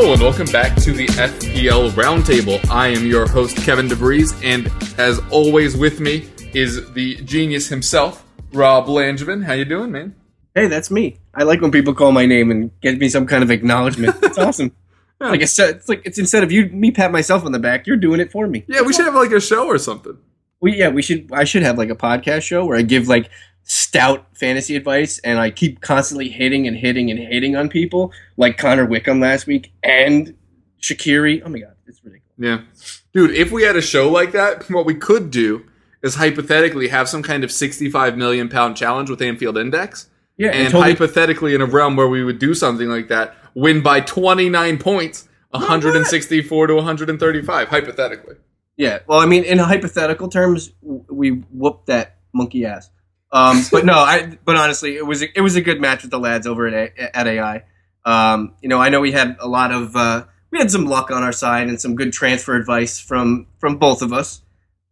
Hello 0.00 0.12
and 0.12 0.22
welcome 0.22 0.46
back 0.52 0.76
to 0.76 0.92
the 0.92 1.08
FPL 1.08 1.90
Roundtable. 1.90 2.64
I 2.70 2.86
am 2.86 3.04
your 3.04 3.26
host 3.26 3.56
Kevin 3.56 3.88
DeVries, 3.88 4.32
and 4.44 4.70
as 4.96 5.18
always 5.32 5.76
with 5.76 5.98
me 5.98 6.28
is 6.54 6.92
the 6.92 7.16
genius 7.16 7.66
himself, 7.66 8.24
Rob 8.52 8.86
Langevin. 8.86 9.42
How 9.42 9.54
you 9.54 9.64
doing, 9.64 9.90
man? 9.90 10.14
Hey, 10.54 10.68
that's 10.68 10.88
me. 10.88 11.18
I 11.34 11.42
like 11.42 11.60
when 11.60 11.72
people 11.72 11.94
call 11.94 12.12
my 12.12 12.26
name 12.26 12.52
and 12.52 12.70
get 12.80 12.96
me 12.98 13.08
some 13.08 13.26
kind 13.26 13.42
of 13.42 13.50
acknowledgement. 13.50 14.14
It's 14.22 14.38
awesome. 14.38 14.70
Like 15.18 15.40
it's, 15.40 15.58
it's 15.58 15.88
like 15.88 16.02
it's 16.04 16.16
instead 16.16 16.44
of 16.44 16.52
you 16.52 16.66
me 16.66 16.92
pat 16.92 17.10
myself 17.10 17.44
on 17.44 17.50
the 17.50 17.58
back, 17.58 17.88
you're 17.88 17.96
doing 17.96 18.20
it 18.20 18.30
for 18.30 18.46
me. 18.46 18.64
Yeah, 18.68 18.82
we 18.82 18.92
should 18.92 19.04
have 19.04 19.16
like 19.16 19.32
a 19.32 19.40
show 19.40 19.66
or 19.66 19.78
something. 19.78 20.16
We 20.60 20.76
yeah, 20.76 20.90
we 20.90 21.02
should. 21.02 21.28
I 21.32 21.42
should 21.42 21.64
have 21.64 21.76
like 21.76 21.90
a 21.90 21.96
podcast 21.96 22.42
show 22.42 22.64
where 22.64 22.78
I 22.78 22.82
give 22.82 23.08
like 23.08 23.30
stout 23.70 24.26
fantasy 24.34 24.74
advice 24.76 25.18
and 25.20 25.38
I 25.38 25.50
keep 25.50 25.82
constantly 25.82 26.30
hitting 26.30 26.66
and 26.66 26.74
hitting 26.74 27.10
and 27.10 27.20
hitting 27.20 27.54
on 27.54 27.68
people 27.68 28.12
like 28.38 28.56
Connor 28.56 28.86
Wickham 28.86 29.20
last 29.20 29.46
week 29.46 29.72
and 29.82 30.34
Shaqiri. 30.82 31.42
Oh 31.44 31.48
my 31.50 31.58
god, 31.58 31.74
it's 31.86 32.02
ridiculous. 32.02 32.24
Yeah, 32.38 32.60
dude. 33.12 33.30
If 33.32 33.52
we 33.52 33.62
had 33.64 33.76
a 33.76 33.82
show 33.82 34.08
like 34.10 34.32
that, 34.32 34.68
what 34.70 34.86
we 34.86 34.94
could 34.94 35.30
do 35.30 35.64
is 36.02 36.14
hypothetically 36.14 36.88
have 36.88 37.08
some 37.08 37.22
kind 37.22 37.44
of 37.44 37.52
sixty-five 37.52 38.16
million 38.16 38.48
pound 38.48 38.76
challenge 38.76 39.10
with 39.10 39.20
Anfield 39.20 39.58
Index. 39.58 40.08
Yeah, 40.38 40.50
and 40.50 40.70
totally- 40.70 40.92
hypothetically, 40.92 41.54
in 41.54 41.60
a 41.60 41.66
realm 41.66 41.96
where 41.96 42.08
we 42.08 42.24
would 42.24 42.38
do 42.38 42.54
something 42.54 42.88
like 42.88 43.08
that, 43.08 43.34
win 43.54 43.82
by 43.82 44.00
twenty-nine 44.00 44.78
points, 44.78 45.28
one 45.50 45.62
hundred 45.64 45.94
and 45.96 46.06
sixty-four 46.06 46.68
to 46.68 46.74
one 46.76 46.84
hundred 46.84 47.10
and 47.10 47.20
thirty-five. 47.20 47.68
Hypothetically. 47.68 48.36
Yeah, 48.76 49.00
well, 49.08 49.18
I 49.18 49.26
mean, 49.26 49.42
in 49.42 49.58
hypothetical 49.58 50.28
terms, 50.28 50.70
we 50.80 51.30
whooped 51.30 51.86
that 51.86 52.18
monkey 52.32 52.64
ass. 52.64 52.88
Um, 53.30 53.62
but 53.70 53.84
no, 53.84 53.94
I. 53.94 54.38
But 54.44 54.56
honestly, 54.56 54.96
it 54.96 55.04
was 55.06 55.22
a, 55.22 55.26
it 55.36 55.42
was 55.42 55.54
a 55.56 55.60
good 55.60 55.80
match 55.80 56.02
with 56.02 56.10
the 56.10 56.18
lads 56.18 56.46
over 56.46 56.66
at 56.66 56.74
A- 56.74 57.16
at 57.16 57.26
AI. 57.26 57.64
Um, 58.04 58.54
you 58.62 58.68
know, 58.68 58.78
I 58.80 58.88
know 58.88 59.00
we 59.00 59.12
had 59.12 59.36
a 59.40 59.46
lot 59.48 59.70
of 59.70 59.94
uh, 59.94 60.24
we 60.50 60.58
had 60.58 60.70
some 60.70 60.86
luck 60.86 61.10
on 61.10 61.22
our 61.22 61.32
side 61.32 61.68
and 61.68 61.78
some 61.80 61.94
good 61.94 62.12
transfer 62.12 62.54
advice 62.56 62.98
from 62.98 63.46
from 63.58 63.76
both 63.78 64.00
of 64.02 64.12
us. 64.12 64.40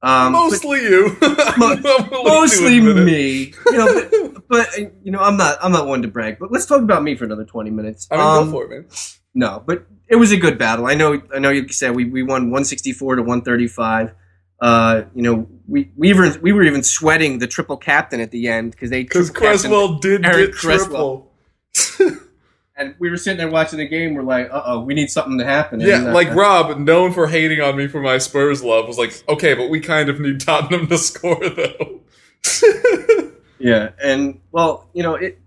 Um, 0.03 0.33
Mostly 0.33 0.83
you. 0.83 1.17
Mo- 1.57 1.77
mostly 2.25 2.81
me. 2.81 3.55
You 3.67 3.73
know, 3.73 4.09
but, 4.11 4.49
but 4.49 4.79
you 5.03 5.11
know, 5.11 5.21
I'm 5.21 5.39
not 5.39 5.57
I'm 5.63 5.73
not 5.73 5.87
one 5.87 6.03
to 6.03 6.09
brag. 6.09 6.39
But 6.39 6.53
let's 6.53 6.67
talk 6.67 6.83
about 6.83 7.03
me 7.03 7.17
for 7.17 7.25
another 7.25 7.45
twenty 7.45 7.71
minutes. 7.71 8.07
I 8.11 8.17
mean, 8.19 8.27
Um, 8.27 8.45
go 8.47 8.51
for 8.53 8.65
it, 8.67 8.69
man. 8.71 8.87
no, 9.35 9.63
but 9.67 9.87
it 10.09 10.17
was 10.17 10.31
a 10.31 10.37
good 10.37 10.59
battle. 10.59 10.87
I 10.87 10.95
know. 10.95 11.23
I 11.35 11.39
know 11.39 11.49
you 11.49 11.67
said 11.69 11.97
we, 11.97 12.05
we 12.05 12.23
won 12.23 12.51
164 12.51 13.17
to 13.17 13.23
135. 13.23 14.13
Uh, 14.61 15.03
you 15.15 15.23
know, 15.23 15.47
we 15.69 15.91
we 15.97 16.13
were 16.15 16.31
we 16.41 16.53
were 16.53 16.63
even 16.63 16.83
sweating 16.83 17.39
the 17.39 17.47
triple 17.47 17.77
captain 17.77 18.21
at 18.21 18.31
the 18.31 18.49
end 18.49 18.71
because 18.73 18.91
they 18.91 19.03
Because 19.03 19.31
captained- 19.31 20.01
did 20.01 20.25
Eric 20.25 20.53
get 20.53 20.55
Cresswell. 20.55 21.31
triple. 21.75 22.17
and 22.79 22.95
we 22.99 23.11
were 23.11 23.17
sitting 23.19 23.37
there 23.39 23.51
watching 23.51 23.79
the 23.79 23.87
game. 23.87 24.15
We're 24.15 24.23
like, 24.23 24.49
uh 24.51 24.63
oh, 24.65 24.81
we 24.81 24.95
need 24.95 25.11
something 25.11 25.37
to 25.39 25.45
happen. 25.45 25.81
Yeah, 25.81 25.97
And, 25.99 26.09
uh, 26.09 26.13
like 26.15 26.35
Rob, 26.35 26.79
known 26.79 27.13
for 27.13 27.27
hating 27.27 27.61
on 27.61 27.77
me 27.77 27.87
for 27.87 28.01
my 28.01 28.17
Spurs 28.19 28.63
love, 28.65 28.87
was 28.89 28.97
like, 28.99 29.23
okay, 29.29 29.53
but 29.55 29.69
we 29.69 29.81
kind 29.81 30.09
of 30.09 30.21
need 30.21 30.41
Tottenham 30.41 30.87
to 30.89 30.97
score 31.11 31.39
though. 31.51 32.01
yeah, 33.59 33.91
and 34.03 34.41
well, 34.53 34.89
you 34.95 35.03
know, 35.03 35.15
it, 35.17 35.39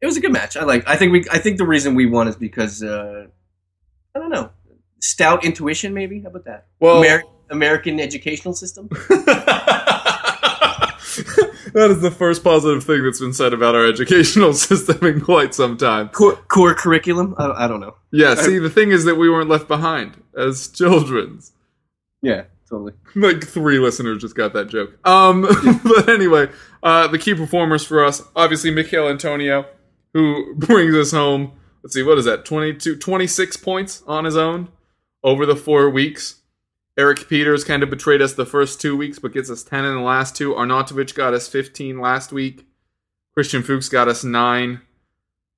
it 0.00 0.06
was 0.06 0.16
a 0.16 0.20
good 0.20 0.32
match. 0.32 0.56
I 0.56 0.64
like. 0.64 0.88
I 0.88 0.96
think 0.96 1.12
we. 1.12 1.24
I 1.30 1.38
think 1.38 1.58
the 1.58 1.66
reason 1.66 1.94
we 1.94 2.06
won 2.06 2.28
is 2.28 2.36
because 2.36 2.82
uh, 2.82 3.26
I 4.14 4.18
don't 4.18 4.30
know, 4.30 4.50
stout 5.00 5.44
intuition. 5.44 5.92
Maybe 5.92 6.20
how 6.20 6.28
about 6.28 6.44
that? 6.46 6.66
Well- 6.80 7.02
American 7.50 8.00
educational 8.00 8.54
system. 8.54 8.88
that 11.74 11.90
is 11.90 12.00
the 12.00 12.10
first 12.10 12.42
positive 12.42 12.84
thing 12.84 13.02
that's 13.02 13.20
been 13.20 13.32
said 13.32 13.52
about 13.52 13.74
our 13.74 13.86
educational 13.86 14.52
system 14.54 15.04
in 15.04 15.20
quite 15.20 15.54
some 15.54 15.76
time. 15.76 16.08
core, 16.08 16.36
core 16.48 16.74
curriculum. 16.74 17.34
I, 17.38 17.64
I 17.64 17.68
don't 17.68 17.80
know. 17.80 17.96
Yeah, 18.10 18.34
see, 18.34 18.58
the 18.58 18.70
thing 18.70 18.90
is 18.90 19.04
that 19.04 19.16
we 19.16 19.28
weren't 19.28 19.50
left 19.50 19.68
behind 19.68 20.22
as 20.36 20.68
children's. 20.68 21.52
Yeah, 22.22 22.44
totally. 22.70 22.94
like 23.14 23.44
three 23.44 23.78
listeners 23.78 24.22
just 24.22 24.34
got 24.36 24.52
that 24.54 24.68
joke. 24.68 24.96
Um, 25.06 25.42
but 25.84 26.08
anyway, 26.08 26.48
uh, 26.82 27.08
the 27.08 27.18
key 27.18 27.34
performers 27.34 27.84
for 27.84 28.04
us, 28.04 28.22
obviously, 28.34 28.70
Michael 28.70 29.08
Antonio, 29.08 29.66
who 30.12 30.54
brings 30.56 30.94
us 30.94 31.10
home. 31.10 31.52
Let's 31.82 31.94
see, 31.94 32.02
what 32.02 32.18
is 32.18 32.24
that? 32.24 32.44
22, 32.44 32.96
26 32.96 33.56
points 33.58 34.02
on 34.06 34.24
his 34.24 34.36
own 34.36 34.68
over 35.22 35.44
the 35.44 35.56
four 35.56 35.90
weeks. 35.90 36.36
Erik 36.96 37.28
Pieters 37.28 37.66
kind 37.66 37.82
of 37.82 37.90
betrayed 37.90 38.22
us 38.22 38.34
the 38.34 38.46
first 38.46 38.80
two 38.80 38.96
weeks, 38.96 39.18
but 39.18 39.32
gets 39.32 39.50
us 39.50 39.64
10 39.64 39.84
in 39.84 39.94
the 39.94 40.00
last 40.00 40.36
two. 40.36 40.54
Arnautovic 40.54 41.14
got 41.14 41.34
us 41.34 41.48
15 41.48 41.98
last 41.98 42.32
week. 42.32 42.66
Christian 43.32 43.62
Fuchs 43.62 43.88
got 43.88 44.06
us 44.06 44.22
9. 44.22 44.80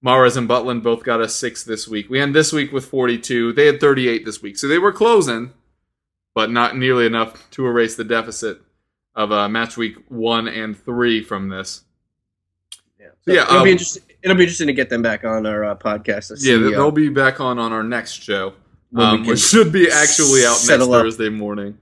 Mahrez 0.04 0.36
and 0.36 0.48
Butland 0.48 0.82
both 0.82 1.02
got 1.02 1.20
us 1.20 1.34
6 1.34 1.64
this 1.64 1.86
week. 1.86 2.08
We 2.08 2.20
end 2.20 2.34
this 2.34 2.52
week 2.52 2.72
with 2.72 2.86
42. 2.86 3.52
They 3.52 3.66
had 3.66 3.80
38 3.80 4.24
this 4.24 4.40
week. 4.40 4.56
So 4.56 4.66
they 4.66 4.78
were 4.78 4.92
closing, 4.92 5.52
but 6.34 6.50
not 6.50 6.76
nearly 6.76 7.04
enough 7.04 7.50
to 7.50 7.66
erase 7.66 7.96
the 7.96 8.04
deficit 8.04 8.60
of 9.14 9.32
uh, 9.32 9.48
match 9.48 9.76
week 9.76 9.96
1 10.08 10.48
and 10.48 10.76
3 10.76 11.22
from 11.22 11.48
this. 11.50 11.82
Yeah, 12.98 13.06
Yeah, 13.26 13.42
It'll 13.42 13.58
um, 13.58 13.64
be 13.64 13.72
interesting. 13.72 14.02
It'll 14.22 14.36
be 14.36 14.42
interesting 14.42 14.66
to 14.66 14.72
get 14.72 14.88
them 14.88 15.02
back 15.02 15.24
on 15.24 15.46
our 15.46 15.64
uh, 15.64 15.76
podcast. 15.76 16.32
Yeah, 16.40 16.56
uh, 16.56 16.70
they'll 16.70 16.90
be 16.90 17.08
back 17.08 17.40
on 17.40 17.58
on 17.58 17.72
our 17.72 17.84
next 17.84 18.22
show, 18.22 18.54
um, 18.96 19.26
which 19.26 19.40
should 19.40 19.72
be 19.72 19.90
actually 19.90 20.44
out 20.44 20.58
next 20.66 20.70
up. 20.70 20.88
Thursday 20.88 21.28
morning. 21.28 21.78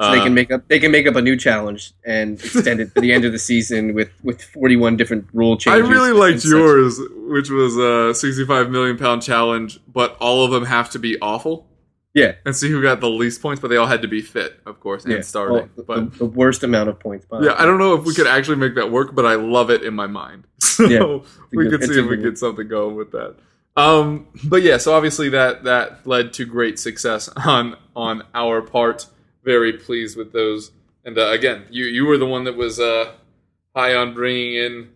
so 0.00 0.10
they 0.12 0.20
Uh, 0.20 0.24
can 0.24 0.34
make 0.34 0.50
up. 0.52 0.66
They 0.68 0.78
can 0.78 0.90
make 0.92 1.06
up 1.06 1.16
a 1.16 1.22
new 1.22 1.36
challenge 1.36 1.92
and 2.04 2.38
extend 2.44 2.80
it 2.80 2.94
to 2.94 3.00
the 3.00 3.12
end 3.12 3.24
of 3.24 3.32
the 3.32 3.38
season 3.38 3.94
with 3.94 4.10
with 4.22 4.42
forty 4.42 4.76
one 4.76 4.96
different 4.96 5.26
rule 5.32 5.56
changes. 5.56 5.84
I 5.86 5.90
really 5.90 6.10
and 6.10 6.18
liked 6.18 6.40
such. 6.42 6.50
yours, 6.50 7.00
which 7.16 7.50
was 7.50 7.76
a 7.76 8.14
65 8.14 8.70
million 8.70 8.96
pound 8.96 9.22
challenge, 9.22 9.80
but 9.92 10.16
all 10.20 10.44
of 10.44 10.50
them 10.50 10.64
have 10.64 10.90
to 10.90 10.98
be 10.98 11.18
awful. 11.20 11.66
Yeah, 12.14 12.32
And 12.44 12.56
see 12.56 12.68
who 12.70 12.82
got 12.82 13.00
the 13.00 13.08
least 13.10 13.40
points, 13.42 13.60
but 13.60 13.68
they 13.68 13.76
all 13.76 13.86
had 13.86 14.02
to 14.02 14.08
be 14.08 14.22
fit, 14.22 14.58
of 14.66 14.80
course, 14.80 15.04
and 15.04 15.12
yeah. 15.12 15.20
starting. 15.20 15.56
Well, 15.56 15.68
the, 15.76 15.82
but 15.84 16.12
the, 16.12 16.18
the 16.18 16.24
worst 16.24 16.64
amount 16.64 16.88
of 16.88 16.98
points. 16.98 17.26
Yeah, 17.30 17.54
I 17.56 17.64
don't 17.64 17.78
know 17.78 17.94
if 17.94 18.04
we 18.04 18.14
could 18.14 18.26
actually 18.26 18.56
make 18.56 18.74
that 18.74 18.90
work, 18.90 19.14
but 19.14 19.24
I 19.24 19.34
love 19.34 19.70
it 19.70 19.82
in 19.84 19.94
my 19.94 20.06
mind. 20.08 20.44
So 20.60 20.84
Yeah, 20.86 21.18
we 21.52 21.68
could 21.68 21.84
see 21.84 22.00
if 22.00 22.06
we 22.08 22.16
get 22.16 22.38
something 22.38 22.66
going 22.66 22.96
with 22.96 23.12
that. 23.12 23.36
Um, 23.78 24.26
but 24.42 24.62
yeah, 24.62 24.76
so 24.78 24.92
obviously 24.92 25.28
that 25.28 25.62
that 25.62 26.04
led 26.04 26.32
to 26.34 26.44
great 26.44 26.80
success 26.80 27.28
on 27.28 27.76
on 27.94 28.24
our 28.34 28.60
part. 28.60 29.06
Very 29.44 29.72
pleased 29.72 30.16
with 30.16 30.32
those. 30.32 30.72
And 31.04 31.16
uh, 31.16 31.28
again, 31.28 31.66
you 31.70 31.84
you 31.84 32.04
were 32.04 32.18
the 32.18 32.26
one 32.26 32.42
that 32.44 32.56
was 32.56 32.80
uh, 32.80 33.12
high 33.76 33.94
on 33.94 34.14
bringing 34.14 34.54
in 34.54 34.88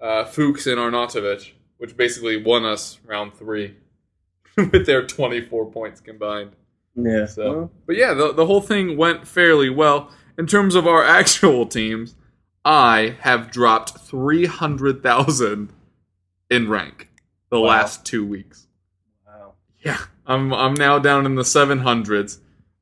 uh, 0.00 0.24
Fuchs 0.24 0.66
and 0.66 0.76
Arnautovic, 0.76 1.52
which 1.78 1.96
basically 1.96 2.42
won 2.42 2.64
us 2.64 2.98
round 3.06 3.32
three 3.32 3.76
with 4.56 4.86
their 4.86 5.06
24 5.06 5.70
points 5.70 6.00
combined. 6.00 6.56
Yeah. 6.96 7.26
So, 7.26 7.52
well, 7.52 7.70
but 7.86 7.96
yeah, 7.96 8.12
the, 8.12 8.32
the 8.32 8.46
whole 8.46 8.60
thing 8.60 8.96
went 8.96 9.28
fairly 9.28 9.70
well. 9.70 10.10
In 10.36 10.46
terms 10.46 10.74
of 10.74 10.86
our 10.86 11.04
actual 11.04 11.64
teams, 11.66 12.16
I 12.64 13.16
have 13.20 13.52
dropped 13.52 13.98
300,000 13.98 15.72
in 16.50 16.68
rank 16.68 17.08
the 17.50 17.60
Wow. 17.60 17.68
last 17.68 18.04
two 18.04 18.26
weeks. 18.26 18.66
wow. 19.26 19.54
Yeah, 19.84 19.98
I'm, 20.26 20.52
I'm 20.52 20.74
now 20.74 20.98
down 20.98 21.26
in 21.26 21.34
the 21.34 21.42
700s. 21.42 22.38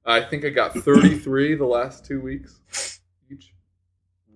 I 0.07 0.21
think 0.21 0.45
I 0.45 0.51
got 0.51 0.75
33 0.75 1.55
the 1.55 1.65
last 1.65 2.05
two 2.05 2.21
weeks 2.21 3.01
each. 3.31 3.53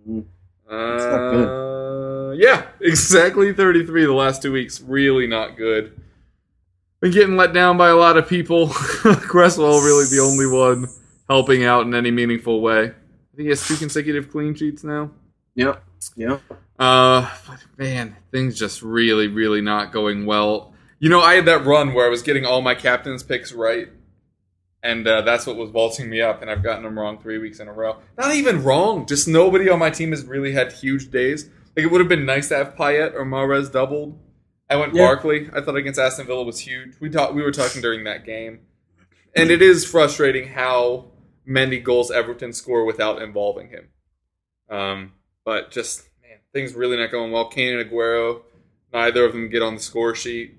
Mm. 0.09 0.25
Uh, 0.71 2.33
yeah, 2.33 2.67
exactly 2.81 3.53
33 3.53 4.05
the 4.07 4.13
last 4.13 4.43
two 4.43 4.53
weeks. 4.53 4.81
Really 4.81 5.27
not 5.27 5.57
good. 5.57 6.01
Been 7.01 7.13
getting 7.13 7.37
let 7.37 7.53
down 7.53 7.77
by 7.77 7.89
a 7.91 7.97
lot 7.97 8.17
of 8.17 8.29
people. 8.29 8.69
Cresswell 8.71 9.81
really 9.81 10.05
the 10.07 10.21
only 10.21 10.47
one 10.47 10.89
helping 11.29 11.65
out 11.65 11.87
in 11.87 11.95
any 11.95 12.11
meaningful 12.11 12.61
way. 12.61 12.85
I 12.87 13.37
think 13.37 13.45
he 13.45 13.49
has 13.49 13.67
two 13.67 13.77
consecutive 13.77 14.31
clean 14.31 14.55
sheets 14.55 14.83
now. 14.85 15.11
Yep. 15.55 15.83
Yep. 16.17 16.41
Uh, 16.79 17.29
but 17.47 17.59
man, 17.77 18.17
things 18.31 18.59
just 18.59 18.83
really, 18.83 19.27
really 19.27 19.61
not 19.61 19.93
going 19.93 20.27
well. 20.27 20.75
You 21.01 21.09
know, 21.09 21.21
I 21.21 21.35
had 21.35 21.47
that 21.47 21.65
run 21.65 21.93
where 21.95 22.07
I 22.07 22.09
was 22.09 22.23
getting 22.23 22.45
all 22.45 22.61
my 22.61 22.75
captain's 22.75 23.23
picks 23.23 23.53
right, 23.53 23.89
and 24.83 25.07
uh, 25.07 25.23
that's 25.23 25.47
what 25.47 25.57
was 25.57 25.71
vaulting 25.71 26.09
me 26.09 26.21
up. 26.21 26.41
And 26.43 26.51
I've 26.51 26.63
gotten 26.63 26.85
them 26.85 26.99
wrong 26.99 27.19
three 27.19 27.39
weeks 27.39 27.61
in 27.61 27.69
a 27.69 27.73
row. 27.73 27.99
Not 28.17 28.35
even 28.35 28.63
wrong, 28.63 29.07
just 29.07 29.27
nobody 29.29 29.69
on 29.69 29.79
my 29.79 29.91
team 29.91 30.11
has 30.11 30.25
really 30.25 30.53
had 30.53 30.73
huge 30.73 31.11
days. 31.11 31.51
Like 31.77 31.85
it 31.85 31.91
would 31.91 32.01
have 32.01 32.09
been 32.09 32.27
nice 32.27 32.49
to 32.49 32.57
have 32.57 32.75
Payet 32.77 33.15
or 33.15 33.25
Mahrez 33.25 33.71
doubled. 33.73 34.19
I 34.71 34.77
went 34.77 34.95
Yeah. 34.95 35.05
Barkley. 35.07 35.49
I 35.55 35.61
thought 35.61 35.77
against 35.77 35.99
Aston 35.99 36.27
Villa 36.27 36.43
was 36.45 36.59
huge. 36.61 36.95
We 37.01 37.09
talked. 37.09 37.35
We 37.35 37.43
were 37.43 37.53
talking 37.53 37.81
during 37.81 38.05
that 38.05 38.25
game, 38.25 38.61
and 39.35 39.51
it 39.51 39.63
is 39.63 39.85
frustrating 39.85 40.49
how 40.49 41.07
many 41.47 41.79
goals 41.79 42.11
Everton 42.11 42.53
score 42.53 42.85
without 42.85 43.23
involving 43.23 43.69
him. 43.71 43.89
Um, 44.69 45.13
but 45.45 45.71
just 45.71 46.08
things 46.53 46.75
really 46.75 46.97
not 46.97 47.11
going 47.11 47.33
well. 47.33 47.47
Kane 47.49 47.79
and 47.79 47.91
Aguero, 47.91 48.43
neither 48.93 49.25
of 49.25 49.33
them 49.33 49.49
get 49.49 49.63
on 49.63 49.75
the 49.75 49.81
score 49.81 50.15
sheet. 50.15 50.55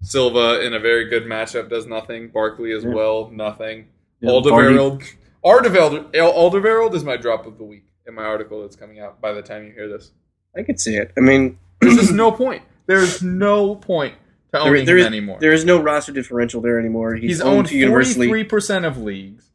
Silva 0.00 0.64
in 0.64 0.74
a 0.74 0.78
very 0.78 1.08
good 1.08 1.24
matchup 1.24 1.68
does 1.68 1.86
nothing. 1.86 2.28
Barkley 2.28 2.72
as 2.72 2.84
Yeah. 2.84 2.90
well, 2.90 3.30
nothing. 3.32 3.88
Yeah, 4.20 4.30
Alderweireld, 4.30 5.04
Alderweireld, 5.44 6.12
Alderweireld 6.12 6.94
is 6.94 7.04
my 7.04 7.16
drop 7.16 7.46
of 7.46 7.58
the 7.58 7.64
week 7.64 7.84
in 8.06 8.14
my 8.14 8.24
article 8.24 8.62
that's 8.62 8.76
coming 8.76 9.00
out 9.00 9.20
by 9.20 9.32
the 9.32 9.42
time 9.42 9.64
you 9.66 9.72
hear 9.72 9.88
this. 9.88 10.12
I 10.56 10.62
could 10.62 10.80
see 10.80 10.96
it. 10.96 11.12
I 11.16 11.20
mean, 11.20 11.58
There's 11.80 11.96
just 11.96 12.12
no 12.12 12.32
point. 12.32 12.62
There's 12.86 13.22
no 13.22 13.74
point 13.76 14.14
to 14.14 14.18
there, 14.52 14.60
owning 14.62 14.86
there 14.86 14.96
him 14.96 15.00
is 15.02 15.06
anymore. 15.06 15.38
there 15.40 15.52
is 15.52 15.64
no 15.64 15.80
roster 15.80 16.10
differential 16.12 16.60
there 16.60 16.78
anymore. 16.78 17.14
He's, 17.14 17.30
He's 17.30 17.40
owned 17.40 17.68
to 17.68 17.76
universally. 17.76 18.28
43% 18.28 18.84
of 18.86 18.98
leagues. 18.98 19.50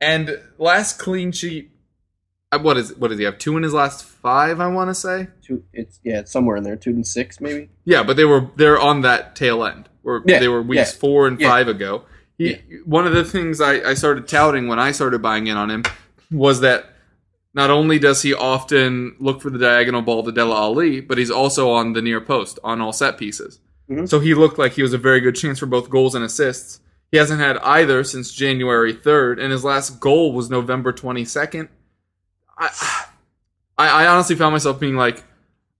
And 0.00 0.40
last 0.58 0.98
clean 0.98 1.32
sheet, 1.32 1.70
what 2.54 2.76
is 2.76 2.94
what 2.96 3.08
does 3.08 3.18
he 3.18 3.24
have? 3.24 3.38
Two 3.38 3.56
in 3.56 3.62
his 3.62 3.72
last 3.72 4.04
five, 4.04 4.60
I 4.60 4.68
want 4.68 4.88
to 4.90 4.94
say. 4.94 5.28
Two, 5.42 5.64
it's 5.72 6.00
yeah, 6.04 6.20
it's 6.20 6.30
somewhere 6.32 6.56
in 6.56 6.62
there, 6.62 6.76
two 6.76 6.90
and 6.90 7.06
six 7.06 7.40
maybe. 7.40 7.70
Yeah, 7.84 8.02
but 8.02 8.16
they 8.16 8.24
were 8.24 8.48
they're 8.56 8.80
on 8.80 9.02
that 9.02 9.34
tail 9.36 9.64
end. 9.64 9.88
Where 10.02 10.22
Yeah, 10.24 10.38
they 10.38 10.48
were 10.48 10.62
weeks 10.62 10.92
yeah, 10.92 10.98
four 10.98 11.26
and 11.26 11.40
yeah. 11.40 11.48
five 11.48 11.68
ago. 11.68 12.04
He, 12.38 12.54
One 12.84 13.06
of 13.06 13.14
the 13.14 13.24
things 13.24 13.60
I, 13.60 13.90
I 13.90 13.94
started 13.94 14.28
touting 14.28 14.68
when 14.68 14.78
I 14.78 14.92
started 14.92 15.22
buying 15.22 15.46
in 15.46 15.56
on 15.56 15.70
him 15.70 15.84
was 16.30 16.60
that 16.60 16.84
not 17.54 17.70
only 17.70 17.98
does 17.98 18.20
he 18.22 18.34
often 18.34 19.16
look 19.18 19.40
for 19.40 19.48
the 19.50 19.58
diagonal 19.58 20.02
ball 20.02 20.22
to 20.22 20.30
Dele 20.30 20.52
Alli, 20.52 21.00
but 21.00 21.16
he's 21.18 21.30
also 21.30 21.70
on 21.70 21.94
the 21.94 22.02
near 22.02 22.20
post 22.20 22.58
on 22.62 22.80
all 22.80 22.92
set 22.92 23.16
pieces. 23.18 23.58
Mhm. 23.90 24.08
So 24.08 24.20
he 24.20 24.34
looked 24.34 24.58
like 24.58 24.72
he 24.72 24.82
was 24.82 24.92
a 24.92 24.98
very 24.98 25.20
good 25.20 25.34
chance 25.34 25.58
for 25.58 25.66
both 25.66 25.88
goals 25.90 26.14
and 26.14 26.24
assists. 26.24 26.80
He 27.10 27.16
hasn't 27.18 27.40
had 27.40 27.56
either 27.58 28.04
since 28.04 28.32
January 28.32 28.92
3rd, 28.92 29.40
and 29.40 29.50
his 29.50 29.64
last 29.64 30.00
goal 30.00 30.32
was 30.32 30.50
November 30.50 30.92
22nd. 30.92 31.68
I, 32.58 32.68
I, 33.78 33.88
I 33.88 34.06
honestly 34.06 34.36
found 34.36 34.52
myself 34.52 34.80
being 34.80 34.96
like, 34.96 35.22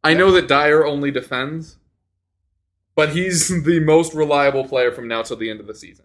I 0.05 0.15
know 0.15 0.31
that 0.33 0.49
Dier 0.49 0.85
only 0.85 1.11
defends, 1.11 1.77
but 2.95 3.11
he's 3.11 3.49
the 3.65 3.81
most 3.81 4.15
reliable 4.15 4.65
player 4.67 4.93
from 4.93 5.09
now 5.09 5.23
till 5.23 5.37
the 5.37 5.51
end 5.51 5.61
of 5.61 5.67
the 5.67 5.75
season. 5.75 6.05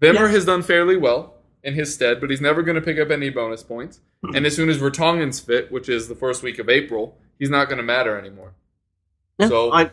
Wimmer 0.00 0.14
Yeah. 0.14 0.28
has 0.28 0.44
done 0.44 0.62
fairly 0.62 0.96
well 0.96 1.34
in 1.62 1.74
his 1.74 1.92
stead, 1.92 2.20
but 2.20 2.30
he's 2.30 2.40
never 2.40 2.62
going 2.62 2.74
to 2.76 2.80
pick 2.82 2.98
up 2.98 3.10
any 3.10 3.30
bonus 3.30 3.62
points. 3.62 4.00
Hmm. 4.24 4.34
And 4.36 4.46
as 4.46 4.54
soon 4.54 4.68
as 4.68 4.76
Vertonghen's 4.78 5.40
fit, 5.40 5.70
which 5.72 5.88
is 5.88 6.08
the 6.08 6.14
first 6.14 6.42
week 6.42 6.58
of 6.58 6.68
April, 6.68 7.16
he's 7.38 7.50
not 7.50 7.66
going 7.68 7.78
to 7.78 7.82
matter 7.84 8.18
anymore. 8.18 8.54
So- 9.46 9.72
I 9.72 9.90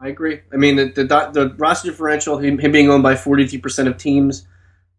I 0.00 0.08
agree. 0.08 0.40
I 0.52 0.56
mean, 0.56 0.76
the 0.76 0.86
the, 0.86 1.04
the 1.32 1.54
roster 1.56 1.88
differential, 1.90 2.36
him, 2.38 2.58
him 2.58 2.72
being 2.72 2.90
owned 2.90 3.02
by 3.04 3.14
forty 3.14 3.46
three 3.46 3.60
percent 3.60 3.88
of 3.88 3.96
teams, 3.96 4.46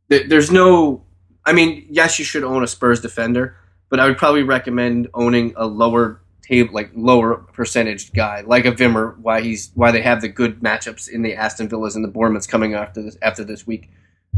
there's 0.08 0.50
no. 0.52 1.04
I 1.46 1.54
mean, 1.54 1.86
yes, 1.90 2.18
you 2.18 2.26
should 2.26 2.44
own 2.44 2.64
a 2.64 2.68
Spurs 2.68 3.02
defender, 3.02 3.56
but 3.90 4.00
I 4.00 4.08
would 4.08 4.18
probably 4.18 4.44
recommend 4.44 5.08
owning 5.14 5.54
a 5.56 5.66
lower 5.66 6.22
table, 6.42 6.74
like 6.74 6.92
lower 6.96 7.36
percentage 7.38 8.14
guy, 8.14 8.42
like 8.46 8.66
a 8.66 8.72
Wimmer. 8.72 9.18
Why 9.18 9.42
he's 9.42 9.72
why 9.76 9.92
they 9.92 10.02
have 10.02 10.22
the 10.22 10.30
good 10.30 10.60
matchups 10.62 11.10
in 11.10 11.22
the 11.24 11.36
Aston 11.36 11.68
Villas 11.70 11.96
and 11.96 12.04
the 12.04 12.10
Bournemouths 12.10 12.48
coming 12.48 12.74
after 12.76 13.02
this 13.02 13.18
after 13.22 13.44
this 13.44 13.66
week. 13.68 13.90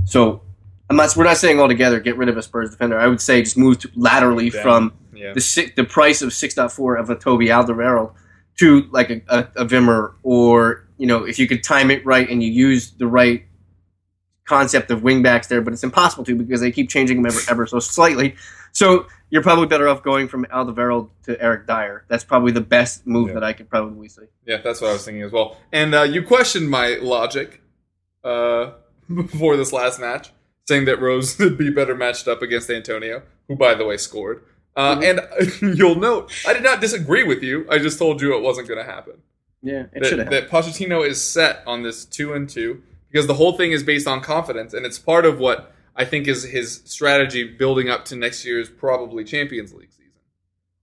So. 0.05 0.41
I'm 0.89 0.95
not, 0.95 1.13
we're 1.17 1.25
not 1.25 1.35
saying 1.35 1.59
altogether 1.59 1.99
get 1.99 2.15
rid 2.15 2.29
of 2.29 2.37
a 2.37 2.41
Spurs 2.41 2.69
defender. 2.71 2.97
I 2.97 3.07
would 3.07 3.19
say 3.19 3.41
just 3.41 3.57
move 3.57 3.77
to 3.79 3.89
laterally 3.97 4.49
Down. 4.49 4.61
from 4.63 4.93
Yeah. 5.13 5.33
the 5.33 5.41
si- 5.41 5.73
the 5.75 5.83
price 5.83 6.21
of 6.21 6.31
six 6.31 6.53
point 6.53 6.71
four 6.71 6.95
of 6.95 7.09
a 7.09 7.15
Toby 7.15 7.47
Alderweireld 7.47 8.13
to 8.59 8.87
like 8.91 9.09
a, 9.09 9.21
a, 9.27 9.39
a 9.57 9.65
Wimmer, 9.65 10.13
or 10.23 10.87
you 10.97 11.05
know, 11.05 11.25
if 11.25 11.39
you 11.39 11.45
could 11.45 11.61
time 11.61 11.91
it 11.91 12.05
right 12.05 12.29
and 12.29 12.41
you 12.41 12.49
use 12.49 12.91
the 12.91 13.05
right 13.05 13.43
concept 14.47 14.89
of 14.91 15.01
wingbacks 15.01 15.47
there, 15.47 15.61
but 15.61 15.73
it's 15.73 15.83
impossible 15.83 16.23
to 16.25 16.35
because 16.35 16.61
they 16.61 16.71
keep 16.71 16.89
changing 16.89 17.21
them 17.21 17.27
ever, 17.31 17.39
ever 17.51 17.67
so 17.67 17.79
slightly. 17.79 18.35
So 18.71 19.05
you're 19.29 19.43
probably 19.43 19.67
better 19.67 19.87
off 19.87 20.01
going 20.03 20.27
from 20.27 20.45
Alderweireld 20.45 21.09
to 21.23 21.41
Eric 21.41 21.67
Dier. 21.67 22.05
That's 22.07 22.23
probably 22.23 22.51
the 22.51 22.61
best 22.61 23.05
move 23.05 23.27
Yeah. 23.29 23.33
that 23.35 23.43
I 23.43 23.53
could 23.53 23.69
probably 23.69 24.07
see. 24.09 24.23
Yeah, 24.45 24.57
that's 24.63 24.81
what 24.81 24.89
I 24.89 24.93
was 24.93 25.03
thinking 25.05 25.23
as 25.23 25.31
well. 25.31 25.57
And 25.71 25.93
uh, 25.93 26.03
you 26.03 26.23
questioned 26.23 26.69
my 26.69 26.97
logic 27.01 27.61
uh, 28.23 28.71
before 29.13 29.57
this 29.57 29.73
last 29.73 29.99
match, 29.99 30.31
saying 30.67 30.85
that 30.85 30.99
Rose 31.01 31.37
would 31.39 31.57
be 31.57 31.69
better 31.69 31.95
matched 31.95 32.27
up 32.27 32.41
against 32.41 32.69
Antonio, 32.69 33.23
who, 33.47 33.55
by 33.55 33.73
the 33.75 33.85
way, 33.85 33.97
scored. 33.97 34.43
Uh, 34.75 34.95
Mm-hmm. 34.97 35.59
And 35.63 35.77
you'll 35.77 35.95
note, 35.95 36.31
I 36.47 36.53
did 36.53 36.61
not 36.63 36.79
disagree 36.81 37.23
with 37.23 37.41
you. 37.43 37.65
I 37.69 37.79
just 37.79 37.97
told 37.97 38.21
you 38.21 38.35
it 38.37 38.41
wasn't 38.43 38.67
going 38.67 38.77
to 38.83 38.89
happen. 38.89 39.15
Yeah, 39.63 39.85
it 39.91 40.05
should 40.05 40.19
That, 40.19 40.31
have. 40.31 40.49
that 40.49 40.49
Pochettino 40.51 41.05
is 41.05 41.19
set 41.21 41.63
on 41.65 41.81
this 41.81 42.05
two 42.05 42.33
and 42.33 42.47
two 42.47 42.83
because 43.11 43.27
the 43.27 43.33
whole 43.33 43.53
thing 43.53 43.71
is 43.71 43.83
based 43.83 44.07
on 44.07 44.21
confidence, 44.21 44.73
and 44.73 44.85
it's 44.85 44.99
part 44.99 45.25
of 45.25 45.39
what 45.39 45.73
I 45.95 46.05
think 46.05 46.27
is 46.27 46.43
his 46.43 46.81
strategy 46.85 47.43
building 47.43 47.89
up 47.89 48.05
to 48.05 48.15
next 48.15 48.45
year's 48.45 48.69
probably 48.69 49.23
Champions 49.23 49.73
League 49.73 49.91
season, 49.91 50.11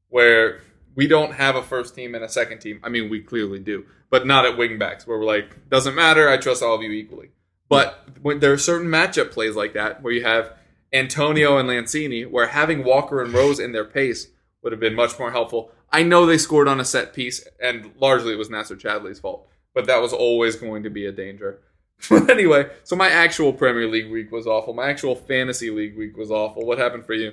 where 0.09 0.61
we 0.94 1.06
don't 1.06 1.35
have 1.35 1.56
a 1.56 1.62
first 1.62 1.94
team 1.94 2.15
and 2.15 2.25
a 2.25 2.29
second 2.29 2.61
team. 2.61 2.81
I 2.82 2.88
mean, 2.88 3.11
we 3.11 3.21
clearly 3.21 3.59
do, 3.59 3.85
but 4.11 4.26
not 4.26 4.44
at 4.44 4.56
wingbacks, 4.56 5.06
where 5.06 5.19
we're 5.19 5.25
like, 5.25 5.69
doesn't 5.69 5.94
matter. 5.94 6.29
I 6.29 6.37
trust 6.37 6.62
all 6.62 6.75
of 6.75 6.82
you 6.82 6.91
equally. 6.91 7.31
But 7.69 8.09
when 8.23 8.41
there 8.41 8.53
are 8.53 8.59
certain 8.59 8.88
matchup 8.88 9.31
plays 9.31 9.56
like 9.56 9.73
that, 9.75 10.03
where 10.03 10.12
you 10.12 10.23
have 10.23 10.53
Antonio 10.93 11.59
and 11.59 11.69
Lanzini, 11.69 12.31
where 12.31 12.47
having 12.47 12.85
Walker 12.85 13.23
and 13.23 13.32
Rose 13.32 13.59
in 13.59 13.73
their 13.73 13.85
pace 13.85 14.29
would 14.62 14.73
have 14.73 14.81
been 14.81 14.94
much 14.94 15.19
more 15.19 15.31
helpful. 15.31 15.73
I 15.93 16.03
know 16.03 16.27
they 16.27 16.38
scored 16.38 16.69
on 16.69 16.81
a 16.81 16.85
set 16.85 17.12
piece, 17.12 17.47
and 17.61 17.93
largely 17.99 18.32
it 18.32 18.38
was 18.38 18.49
Nacer 18.49 18.79
Chadli's 18.79 19.20
fault, 19.20 19.49
but 19.75 19.87
that 19.87 20.00
was 20.00 20.12
always 20.12 20.56
going 20.56 20.82
to 20.85 20.91
be 20.91 21.06
a 21.06 21.12
danger. 21.12 21.61
But 22.09 22.31
anyway, 22.31 22.71
so 22.83 22.97
my 22.97 23.09
actual 23.09 23.53
Premier 23.53 23.89
League 23.89 24.11
week 24.11 24.31
was 24.33 24.47
awful. 24.47 24.75
My 24.75 24.89
actual 24.91 25.15
fantasy 25.15 25.71
league 25.71 25.97
week 25.97 26.17
was 26.17 26.31
awful. 26.31 26.65
What 26.67 26.79
happened 26.79 27.06
for 27.06 27.15
you? 27.15 27.33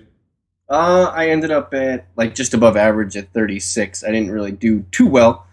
Uh, 0.70 1.12
I 1.14 1.30
ended 1.30 1.52
up 1.52 1.74
at 1.74 2.08
like 2.16 2.34
just 2.36 2.54
above 2.54 2.78
average 2.78 3.18
at 3.18 3.34
36. 3.34 4.04
I 4.04 4.12
didn't 4.12 4.32
really 4.32 4.52
do 4.54 4.82
too 4.92 5.08
well. 5.08 5.46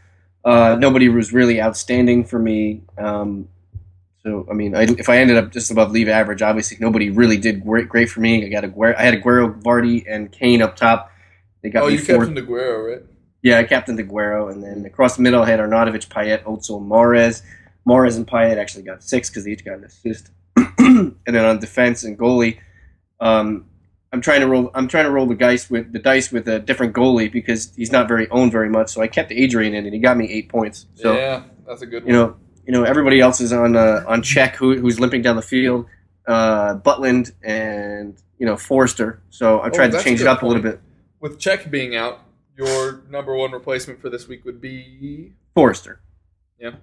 Uh, 0.44 0.76
nobody 0.78 1.08
was 1.08 1.32
really 1.32 1.60
outstanding 1.60 2.24
for 2.24 2.38
me. 2.38 2.82
Um, 2.96 3.48
so 4.22 4.46
I 4.50 4.54
mean, 4.54 4.74
I, 4.76 4.82
if 4.82 5.08
I 5.08 5.18
ended 5.18 5.36
up 5.36 5.50
just 5.52 5.70
above 5.70 5.90
league 5.90 6.08
average, 6.08 6.42
obviously 6.42 6.76
nobody 6.80 7.10
really 7.10 7.36
did 7.36 7.64
great, 7.64 7.88
great 7.88 8.10
for 8.10 8.20
me. 8.20 8.46
I 8.46 8.48
got 8.48 8.64
Aguero, 8.64 8.94
I 8.96 9.02
had 9.02 9.14
Aguero, 9.14 9.60
Vardy, 9.62 10.04
and 10.08 10.30
Kane 10.30 10.62
up 10.62 10.76
top. 10.76 11.10
They 11.62 11.70
got 11.70 11.82
Oh, 11.82 11.88
you 11.88 11.98
four. 11.98 12.18
captained 12.18 12.38
Aguero, 12.38 12.88
right? 12.94 13.02
Yeah, 13.42 13.58
I 13.58 13.64
captained 13.64 13.98
Aguero, 13.98 14.52
and 14.52 14.62
then 14.62 14.84
across 14.84 15.16
the 15.16 15.22
middle 15.22 15.42
I 15.42 15.46
had 15.50 15.58
Arnautovic, 15.60 16.08
Payet, 16.08 16.44
Otso, 16.44 16.80
Mahrez. 16.80 17.42
Mahrez 17.88 18.16
and 18.16 18.26
Payet 18.26 18.58
actually 18.58 18.84
got 18.84 19.02
six 19.02 19.30
because 19.30 19.44
they 19.44 19.52
each 19.52 19.64
got 19.64 19.78
an 19.78 19.84
assist. 19.84 20.30
and 20.78 21.16
then 21.26 21.44
on 21.44 21.58
defense 21.58 22.04
and 22.04 22.18
goalie, 22.18 22.58
um, 23.20 23.66
I'm 24.12 24.20
trying 24.20 24.40
to 24.40 24.46
roll. 24.48 24.70
I'm 24.74 24.88
trying 24.88 25.04
to 25.04 25.10
roll 25.10 25.26
the 25.26 25.34
dice 25.34 25.68
with 25.70 25.92
the 25.92 25.98
dice 25.98 26.32
with 26.32 26.48
a 26.48 26.58
different 26.58 26.94
goalie 26.94 27.30
because 27.30 27.72
he's 27.76 27.92
not 27.92 28.08
very 28.08 28.28
owned 28.30 28.52
very 28.52 28.70
much. 28.70 28.90
So 28.90 29.02
I 29.02 29.08
kept 29.08 29.30
Adrian 29.32 29.74
in, 29.74 29.84
and 29.84 29.92
he 29.94 30.00
got 30.00 30.16
me 30.16 30.30
eight 30.30 30.48
points. 30.48 30.86
So 30.94 31.14
yeah, 31.14 31.44
that's 31.66 31.82
a 31.82 31.86
good 31.86 32.04
one. 32.04 32.12
you 32.12 32.18
know, 32.18 32.36
you 32.66 32.72
know, 32.72 32.84
everybody 32.84 33.20
else 33.20 33.40
is 33.40 33.52
on 33.52 33.76
uh, 33.76 34.04
on 34.06 34.22
Cech 34.22 34.54
who, 34.56 34.78
who's 34.78 34.98
limping 34.98 35.22
down 35.22 35.36
the 35.36 35.42
field. 35.42 35.86
Uh, 36.26 36.76
Butland 36.76 37.32
and 37.42 38.16
you 38.38 38.46
know 38.46 38.56
Forster. 38.56 39.20
So 39.30 39.58
I 39.60 39.66
Oh, 39.66 39.70
tried 39.70 39.92
to 39.92 40.02
change 40.02 40.20
it 40.20 40.26
up 40.26 40.42
a 40.42 40.46
little 40.46 40.62
bit. 40.62 40.80
With 41.20 41.38
Cech 41.38 41.70
being 41.70 41.94
out, 41.96 42.20
your 42.56 43.02
number 43.10 43.34
one 43.36 43.52
replacement 43.52 44.00
for 44.00 44.08
this 44.08 44.26
week 44.28 44.44
would 44.46 44.60
be 44.60 45.32
Forster. 45.54 46.00
yeah. 46.58 46.76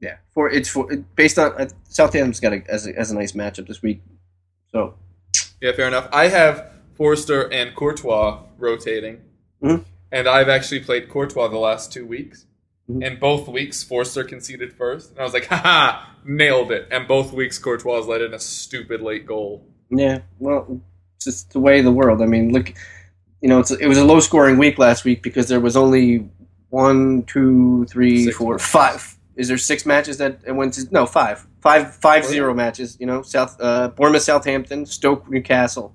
Yeah, 0.00 0.16
for 0.34 0.48
it's 0.50 0.68
for 0.68 0.90
it, 0.92 1.14
based 1.16 1.38
on 1.38 1.52
uh, 1.60 1.68
Southampton's 1.88 2.40
got 2.40 2.52
a 2.52 2.62
as, 2.68 2.86
a 2.86 2.96
as 2.98 3.10
a 3.10 3.14
nice 3.14 3.32
matchup 3.32 3.66
this 3.66 3.82
week. 3.82 4.00
So 4.72 4.94
Yeah, 5.60 5.72
fair 5.72 5.88
enough. 5.88 6.08
I 6.12 6.28
have 6.28 6.70
Forster 6.94 7.52
and 7.52 7.74
Courtois 7.74 8.42
rotating, 8.58 9.18
Mhm. 9.62 9.84
and 10.12 10.28
I've 10.28 10.48
actually 10.48 10.80
played 10.80 11.08
Courtois 11.08 11.48
the 11.48 11.58
last 11.58 11.92
two 11.92 12.06
weeks. 12.06 12.46
Mhm. 12.88 13.04
And 13.06 13.20
both 13.20 13.48
weeks, 13.48 13.82
Forster 13.82 14.24
conceded 14.24 14.72
first, 14.72 15.10
and 15.10 15.18
I 15.20 15.22
was 15.24 15.32
like, 15.34 15.46
"Haha, 15.46 16.06
nailed 16.24 16.70
it!" 16.72 16.86
And 16.90 17.06
both 17.08 17.32
weeks, 17.32 17.58
Courtois 17.58 18.00
let 18.06 18.20
in 18.22 18.32
a 18.34 18.38
stupid 18.38 19.00
late 19.02 19.26
goal. 19.26 19.64
yeah, 19.90 20.18
well, 20.38 20.80
it's 21.16 21.24
just 21.24 21.52
the 21.52 21.60
way 21.60 21.78
of 21.80 21.84
the 21.84 21.90
world. 21.92 22.22
I 22.22 22.26
mean, 22.26 22.52
look, 22.52 22.72
you 23.40 23.48
know, 23.48 23.58
it's 23.58 23.70
it 23.72 23.86
was 23.88 23.98
a 23.98 24.04
low 24.04 24.20
scoring 24.20 24.58
week 24.58 24.78
last 24.78 25.04
week 25.04 25.22
because 25.22 25.48
there 25.48 25.60
was 25.60 25.76
only 25.76 26.28
one, 26.70 27.22
two, 27.24 27.84
three, 27.90 28.24
Six 28.26 28.36
four, 28.36 28.58
five. 28.60 29.16
Is 29.38 29.48
there 29.48 29.56
six 29.56 29.86
matches 29.86 30.18
that 30.18 30.40
it 30.46 30.52
went 30.52 30.74
to? 30.74 30.86
No, 30.90 31.06
five, 31.06 31.46
five, 31.60 31.94
five 31.96 32.24
Oh, 32.24 32.28
zero 32.28 32.52
matches. 32.52 32.96
You 33.00 33.06
know, 33.06 33.22
South 33.22 33.56
uh, 33.60 33.88
Bournemouth, 33.88 34.22
Southampton, 34.22 34.84
Stoke, 34.84 35.30
Newcastle, 35.30 35.94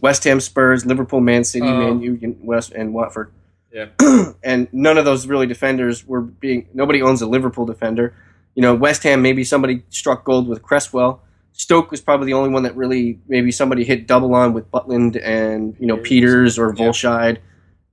West 0.00 0.24
Ham, 0.24 0.40
Spurs, 0.40 0.86
Liverpool, 0.86 1.20
Man 1.20 1.44
City, 1.44 1.66
Oh. 1.66 1.76
Man 1.78 2.00
U, 2.00 2.18
and 2.22 2.36
West 2.40 2.72
and 2.72 2.94
Watford. 2.94 3.30
Yeah. 3.72 3.86
and 4.42 4.68
none 4.72 4.96
of 4.96 5.04
those 5.04 5.26
really 5.26 5.46
defenders 5.46 6.06
were 6.06 6.22
being. 6.22 6.68
Nobody 6.72 7.02
owns 7.02 7.20
a 7.20 7.26
Liverpool 7.26 7.66
defender. 7.66 8.14
You 8.54 8.62
know, 8.62 8.74
West 8.74 9.02
Ham 9.02 9.20
maybe 9.20 9.42
somebody 9.44 9.82
struck 9.90 10.24
gold 10.24 10.46
with 10.48 10.62
Cresswell, 10.62 11.20
Stoke 11.56 11.92
was 11.92 12.00
probably 12.00 12.26
the 12.26 12.32
only 12.32 12.50
one 12.50 12.64
that 12.64 12.76
really 12.76 13.20
maybe 13.28 13.52
somebody 13.52 13.84
hit 13.84 14.08
double 14.08 14.34
on 14.34 14.52
with 14.54 14.70
Butland 14.72 15.20
and 15.24 15.76
you 15.78 15.86
know 15.86 15.96
Pieters 15.96 16.58
or 16.58 16.74
Yeah. 16.76 16.86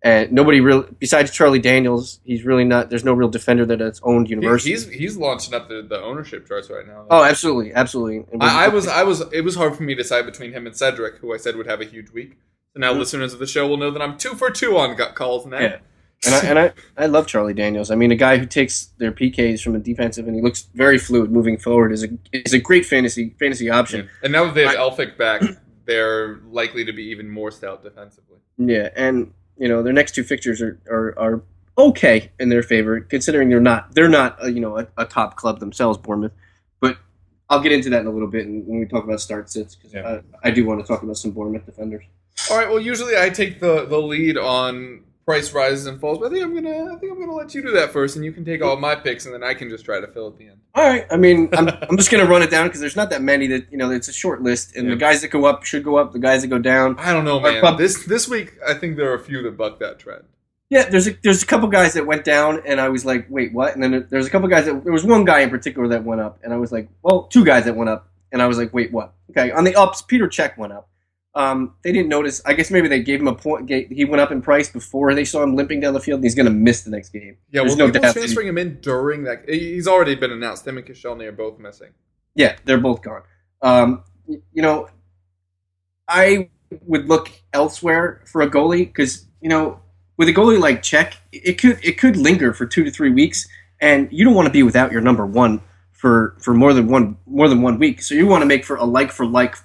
And 0.04 0.32
nobody 0.32 0.62
really, 0.62 0.88
besides 0.98 1.30
Charlie 1.32 1.60
Daniels, 1.60 2.20
he's 2.24 2.44
really 2.44 2.64
not. 2.64 2.90
There's 2.90 3.04
no 3.04 3.14
real 3.14 3.30
defender 3.30 3.66
that 3.68 3.80
has 3.82 4.00
owned 4.04 4.28
He- 4.28 4.32
university. 4.32 4.72
he's 4.72 4.88
he's 4.90 5.16
launching 5.18 5.54
up 5.54 5.70
the, 5.70 5.84
the 5.88 6.02
ownership 6.02 6.48
charts 6.48 6.70
right 6.72 6.88
now. 6.88 7.06
oh, 7.12 7.24
absolutely, 7.24 7.72
absolutely. 7.74 8.26
I, 8.40 8.66
I 8.66 8.68
was 8.70 8.88
I 8.88 9.04
was 9.04 9.22
it 9.32 9.42
was 9.42 9.56
hard 9.56 9.76
for 9.76 9.84
me 9.84 9.94
to 9.94 10.02
decide 10.02 10.26
between 10.26 10.54
him 10.54 10.66
and 10.66 10.76
Cedric, 10.76 11.18
who 11.18 11.34
I 11.34 11.38
said 11.38 11.56
would 11.56 11.68
have 11.68 11.82
a 11.82 11.86
huge 11.86 12.10
week. 12.12 12.38
So 12.74 12.80
now 12.80 12.94
Mhm. 12.94 12.98
listeners 13.00 13.34
of 13.34 13.40
the 13.40 13.46
show 13.46 13.68
will 13.68 13.78
know 13.78 13.92
that 13.92 14.02
I'm 14.02 14.18
two 14.18 14.34
for 14.34 14.50
two 14.50 14.76
on 14.78 14.96
gut 14.96 15.14
calls 15.14 15.46
now. 15.46 15.60
Yeah. 15.60 15.78
And 16.26 16.36
I, 16.36 16.40
and 16.50 16.60
I, 16.60 16.74
I 16.98 17.06
love 17.08 17.26
Charlie 17.28 17.54
Daniels. 17.56 17.90
I 17.92 17.96
mean, 17.96 18.12
a 18.12 18.16
guy 18.16 18.38
who 18.38 18.46
takes 18.46 18.88
their 19.00 19.12
PKs 19.12 19.62
from 19.62 19.76
a 19.76 19.80
defensive 19.80 20.26
and 20.28 20.36
he 20.36 20.42
looks 20.42 20.68
very 20.76 20.98
fluid 21.00 21.32
moving 21.32 21.58
forward 21.58 21.92
is 21.92 22.04
a 22.04 22.10
is 22.32 22.54
a 22.54 22.60
great 22.60 22.86
fantasy 22.88 23.36
fantasy 23.40 23.70
option. 23.70 24.10
And 24.24 24.32
now 24.34 24.46
that 24.46 24.56
they 24.56 24.64
have 24.66 24.76
I- 24.76 24.78
Elphick 24.78 25.16
back, 25.18 25.42
they're 25.86 26.40
likely 26.50 26.86
to 26.86 26.94
be 26.94 27.04
even 27.10 27.30
more 27.30 27.52
stout 27.52 27.84
defensively. 27.84 28.38
Yeah, 28.58 28.90
and 28.96 29.34
you 29.62 29.68
know 29.68 29.84
their 29.84 29.94
next 29.94 30.16
two 30.16 30.24
fixtures 30.24 30.60
are 30.60 30.80
are, 30.90 31.20
are 31.20 31.44
okay 31.78 32.32
in 32.40 32.50
their 32.50 32.64
favor, 32.64 33.00
considering 33.00 33.48
they're 33.50 33.60
not 33.62 33.94
they're 33.94 34.10
not 34.10 34.44
uh, 34.44 34.48
you 34.48 34.60
know 34.60 34.80
a, 34.80 34.88
a 34.98 35.06
top 35.06 35.36
club 35.36 35.60
themselves, 35.60 36.00
Bournemouth. 36.00 36.32
But 36.80 36.98
I'll 37.48 37.62
get 37.62 37.72
into 37.72 37.92
that 37.92 38.02
in 38.02 38.08
a 38.08 38.12
little 38.12 38.28
bit 38.28 38.48
and 38.48 38.66
when 38.66 38.80
we 38.80 38.88
talk 38.88 39.04
about 39.04 39.22
start 39.22 39.52
sits 39.52 39.76
because 39.76 39.94
Yeah. 39.94 40.22
I, 40.44 40.48
I 40.48 40.52
do 40.52 40.66
want 40.66 40.82
to 40.82 40.88
talk 40.88 41.04
about 41.04 41.18
some 41.18 41.30
Bournemouth 41.32 41.66
defenders. 41.68 42.04
All 42.50 42.58
right. 42.58 42.68
Well, 42.68 42.80
usually 42.80 43.16
I 43.16 43.30
take 43.30 43.60
the 43.60 43.86
the 43.86 44.00
lead 44.02 44.36
on 44.36 45.04
price 45.26 45.54
rises 45.54 45.86
and 45.86 46.00
falls, 46.00 46.18
but 46.20 46.28
I 46.28 46.30
think 46.30 46.44
I'm 46.44 46.54
gonna 46.54 46.94
I 46.94 46.96
think 46.98 47.12
I'm 47.12 47.20
gonna 47.20 47.34
let 47.34 47.54
you 47.54 47.62
do 47.62 47.72
that 47.72 47.92
first, 47.92 48.16
and 48.16 48.26
you 48.26 48.32
can 48.32 48.44
take 48.44 48.62
all 48.64 48.76
my 48.78 48.96
picks, 48.96 49.26
and 49.26 49.34
then 49.34 49.44
I 49.44 49.54
can 49.54 49.70
just 49.70 49.86
try 49.86 50.00
to 50.00 50.08
fill 50.08 50.28
at 50.28 50.38
the 50.38 50.48
end. 50.48 50.58
All 50.76 50.88
right, 50.88 51.06
I 51.12 51.18
mean 51.18 51.50
I'm 51.54 51.70
I'm 51.70 51.98
just 51.98 52.10
gonna 52.12 52.26
run 52.26 52.42
it 52.42 52.50
down 52.50 52.68
because 52.68 52.80
there's 52.82 52.96
not 52.96 53.10
that 53.12 53.22
many 53.22 53.48
that 53.48 53.72
you 53.72 53.78
know 53.78 53.92
it's 53.92 54.08
a 54.08 54.14
short 54.14 54.42
list, 54.42 54.76
and 54.76 54.86
Yeah. 54.88 54.92
the 54.96 55.00
guys 55.00 55.22
that 55.22 55.30
go 55.30 55.46
up 55.46 55.64
should 55.64 55.84
go 55.84 55.98
up, 55.98 56.14
the 56.14 56.20
guys 56.20 56.42
that 56.42 56.48
go 56.48 56.60
down. 56.60 56.96
I 57.00 57.14
don't 57.14 57.26
know, 57.26 57.40
man. 57.40 57.62
pub- 57.62 57.78
This 57.78 58.06
this 58.06 58.28
week 58.28 58.54
I 58.68 58.74
think 58.74 58.98
there 58.98 59.12
are 59.12 59.16
a 59.16 59.24
few 59.24 59.42
that 59.44 59.58
buck 59.58 59.80
that 59.80 60.00
trend. 60.00 60.24
Yeah, 60.70 60.88
there's 60.90 61.06
a, 61.08 61.12
there's 61.22 61.44
a 61.44 61.46
couple 61.46 61.68
guys 61.68 61.94
that 61.96 62.08
went 62.08 62.24
down, 62.24 62.62
and 62.66 62.80
I 62.80 62.88
was 62.88 63.04
like, 63.04 63.28
wait, 63.30 63.52
what? 63.54 63.74
And 63.76 63.84
then 63.84 64.08
there's 64.10 64.26
a 64.26 64.30
couple 64.30 64.48
guys 64.48 64.66
that 64.68 64.86
there 64.86 64.94
was 64.94 65.04
one 65.04 65.26
guy 65.26 65.42
in 65.42 65.50
particular 65.50 65.86
that 65.90 66.06
went 66.06 66.22
up, 66.22 66.40
and 66.44 66.54
I 66.54 66.58
was 66.58 66.72
like, 66.72 66.88
well, 67.04 67.24
two 67.24 67.44
guys 67.44 67.66
that 67.66 67.76
went 67.76 67.90
up, 67.90 68.08
and 68.32 68.42
I 68.42 68.48
was 68.48 68.58
like, 68.58 68.74
wait, 68.74 68.90
what? 68.90 69.14
Okay, 69.32 69.52
on 69.52 69.66
the 69.66 69.76
ups, 69.76 70.02
Peter 70.02 70.30
Cech 70.30 70.58
went 70.58 70.72
up. 70.72 70.88
Um, 71.34 71.76
they 71.84 71.94
didn't 71.94 72.10
notice. 72.10 72.42
I 72.46 72.54
guess 72.54 72.72
maybe 72.72 72.88
they 72.90 73.02
gave 73.02 73.22
him 73.22 73.28
a 73.28 73.36
point. 73.36 73.70
He 73.70 74.04
went 74.04 74.22
up 74.22 74.32
in 74.32 74.42
price 74.42 74.70
before 74.70 75.14
they 75.16 75.24
saw 75.24 75.42
him 75.42 75.56
limping 75.56 75.80
down 75.80 75.94
the 75.94 76.00
field, 76.00 76.18
and 76.18 76.26
he's 76.26 76.36
going 76.36 76.48
to 76.48 76.52
miss 76.52 76.82
the 76.82 76.92
next 76.92 77.10
game. 77.10 77.38
Yeah, 77.52 77.62
There's 77.62 77.78
well, 77.78 77.88
no 77.88 77.92
doubt 77.92 78.14
transferring 78.14 78.48
him 78.48 78.58
in 78.58 78.82
during 78.82 79.24
that. 79.24 79.48
He's 79.48 79.88
already 79.88 80.16
been 80.16 80.32
announced. 80.32 80.68
Him 80.68 80.78
and 80.78 80.86
Koscielny 80.86 81.26
are 81.26 81.32
both 81.32 81.58
missing. 81.58 81.92
Yeah, 82.36 82.58
they're 82.66 82.80
both 82.80 83.02
gone. 83.02 83.22
Um, 83.62 84.04
you 84.28 84.62
know, 84.62 84.90
I 86.08 86.50
would 86.86 87.08
look 87.08 87.32
elsewhere 87.54 88.22
for 88.26 88.42
a 88.42 88.50
goalie 88.50 88.88
because 88.88 89.26
you 89.42 89.50
know, 89.50 89.80
with 90.18 90.28
a 90.28 90.34
goalie 90.34 90.60
like 90.60 90.82
Cech, 90.82 91.16
it 91.32 91.54
could 91.54 91.80
it 91.84 91.98
could 91.98 92.18
linger 92.18 92.54
for 92.54 92.66
two 92.66 92.84
to 92.84 92.92
three 92.92 93.12
weeks, 93.12 93.48
and 93.80 94.10
you 94.12 94.26
don't 94.26 94.34
want 94.34 94.48
to 94.48 94.52
be 94.52 94.64
without 94.64 94.92
your 94.92 95.02
number 95.02 95.26
one 95.26 95.62
for 95.92 96.36
for 96.40 96.54
more 96.54 96.74
than 96.74 96.88
one 96.88 97.18
more 97.26 97.48
than 97.48 97.62
one 97.62 97.80
week. 97.80 98.02
So 98.02 98.16
you 98.16 98.28
want 98.28 98.42
to 98.42 98.46
make 98.46 98.66
for 98.66 98.76
a 98.76 98.84
like 98.84 99.12
for 99.12 99.26
like 99.26 99.56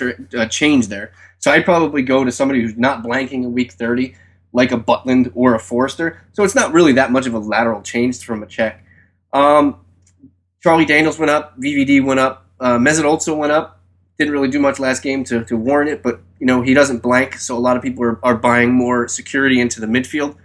uh, 0.00 0.46
change 0.46 0.88
there. 0.88 1.12
So 1.38 1.50
I'd 1.50 1.64
probably 1.64 2.02
go 2.02 2.24
to 2.24 2.32
somebody 2.32 2.62
who's 2.62 2.76
not 2.76 3.02
blanking 3.02 3.44
in 3.44 3.52
week 3.52 3.72
thirty, 3.72 4.14
like 4.52 4.72
a 4.72 4.78
Butland 4.78 5.32
or 5.34 5.54
a 5.54 5.58
Forster. 5.58 6.20
So 6.32 6.44
it's 6.44 6.54
not 6.54 6.72
really 6.72 6.92
that 6.92 7.12
much 7.12 7.26
of 7.26 7.34
a 7.34 7.38
lateral 7.38 7.82
change 7.82 8.24
from 8.24 8.42
a 8.42 8.46
Cech. 8.46 8.76
Um, 9.32 9.84
Charlie 10.62 10.86
Daniels 10.86 11.18
went 11.18 11.30
up, 11.30 11.58
VVD 11.58 12.02
went 12.02 12.20
up, 12.20 12.46
uh, 12.60 12.78
Mesut 12.78 13.04
also 13.04 13.34
went 13.36 13.52
up. 13.52 13.80
Didn't 14.16 14.32
really 14.32 14.48
do 14.48 14.60
much 14.60 14.78
last 14.78 15.02
game 15.02 15.24
to, 15.24 15.44
to 15.44 15.56
warrant 15.56 15.90
it, 15.90 16.02
but 16.02 16.20
you 16.38 16.46
know 16.46 16.62
he 16.62 16.72
doesn't 16.72 17.02
blank, 17.02 17.34
so 17.34 17.56
a 17.56 17.58
lot 17.58 17.76
of 17.76 17.82
people 17.82 18.04
are, 18.04 18.24
are 18.24 18.36
buying 18.36 18.72
more 18.72 19.08
security 19.08 19.60
into 19.60 19.80
the 19.80 19.86
midfield. 19.86 20.36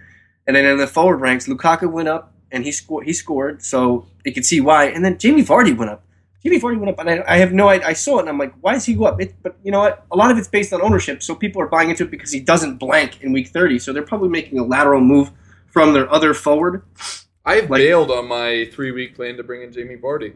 And 0.46 0.56
then 0.56 0.64
in 0.66 0.78
the 0.78 0.88
forward 0.88 1.18
ranks, 1.18 1.46
Lukaku 1.46 1.90
went 1.90 2.08
up 2.08 2.34
and 2.50 2.64
he 2.64 2.72
scored. 2.72 3.06
He 3.06 3.12
scored, 3.12 3.62
so 3.62 4.06
you 4.24 4.32
can 4.32 4.42
see 4.42 4.60
why. 4.60 4.86
And 4.86 5.04
then 5.04 5.18
Jamie 5.18 5.44
Vardy 5.44 5.76
went 5.76 5.90
up. 5.90 6.04
Jamie 6.42 6.58
Vardy 6.58 6.78
went 6.78 6.90
up, 6.90 6.98
and 6.98 7.10
I, 7.10 7.24
I 7.34 7.36
have 7.38 7.52
no 7.52 7.68
idea. 7.68 7.86
I 7.86 7.92
saw 7.92 8.18
it, 8.18 8.20
and 8.20 8.28
I'm 8.30 8.38
like, 8.38 8.54
why 8.60 8.72
does 8.72 8.86
he 8.86 8.94
go 8.94 9.04
up? 9.04 9.20
It, 9.20 9.34
but 9.42 9.56
you 9.62 9.70
know 9.70 9.80
what? 9.80 10.06
A 10.10 10.16
lot 10.16 10.30
of 10.30 10.38
it's 10.38 10.48
based 10.48 10.72
on 10.72 10.80
ownership, 10.80 11.22
so 11.22 11.34
people 11.34 11.60
are 11.60 11.66
buying 11.66 11.90
into 11.90 12.04
it 12.04 12.10
because 12.10 12.32
he 12.32 12.40
doesn't 12.40 12.76
blank 12.78 13.22
in 13.22 13.32
week 13.32 13.48
30. 13.48 13.78
So 13.78 13.92
they're 13.92 14.02
probably 14.02 14.30
making 14.30 14.58
a 14.58 14.64
lateral 14.64 15.00
move 15.02 15.30
from 15.66 15.92
their 15.92 16.10
other 16.10 16.32
forward. 16.34 16.82
I've 17.44 17.68
Like- 17.70 17.80
bailed 17.80 18.10
on 18.10 18.26
my 18.28 18.68
three 18.72 18.90
week 18.90 19.14
plan 19.16 19.36
to 19.36 19.42
bring 19.42 19.62
in 19.62 19.72
Jamie 19.72 19.96
Vardy. 19.96 20.34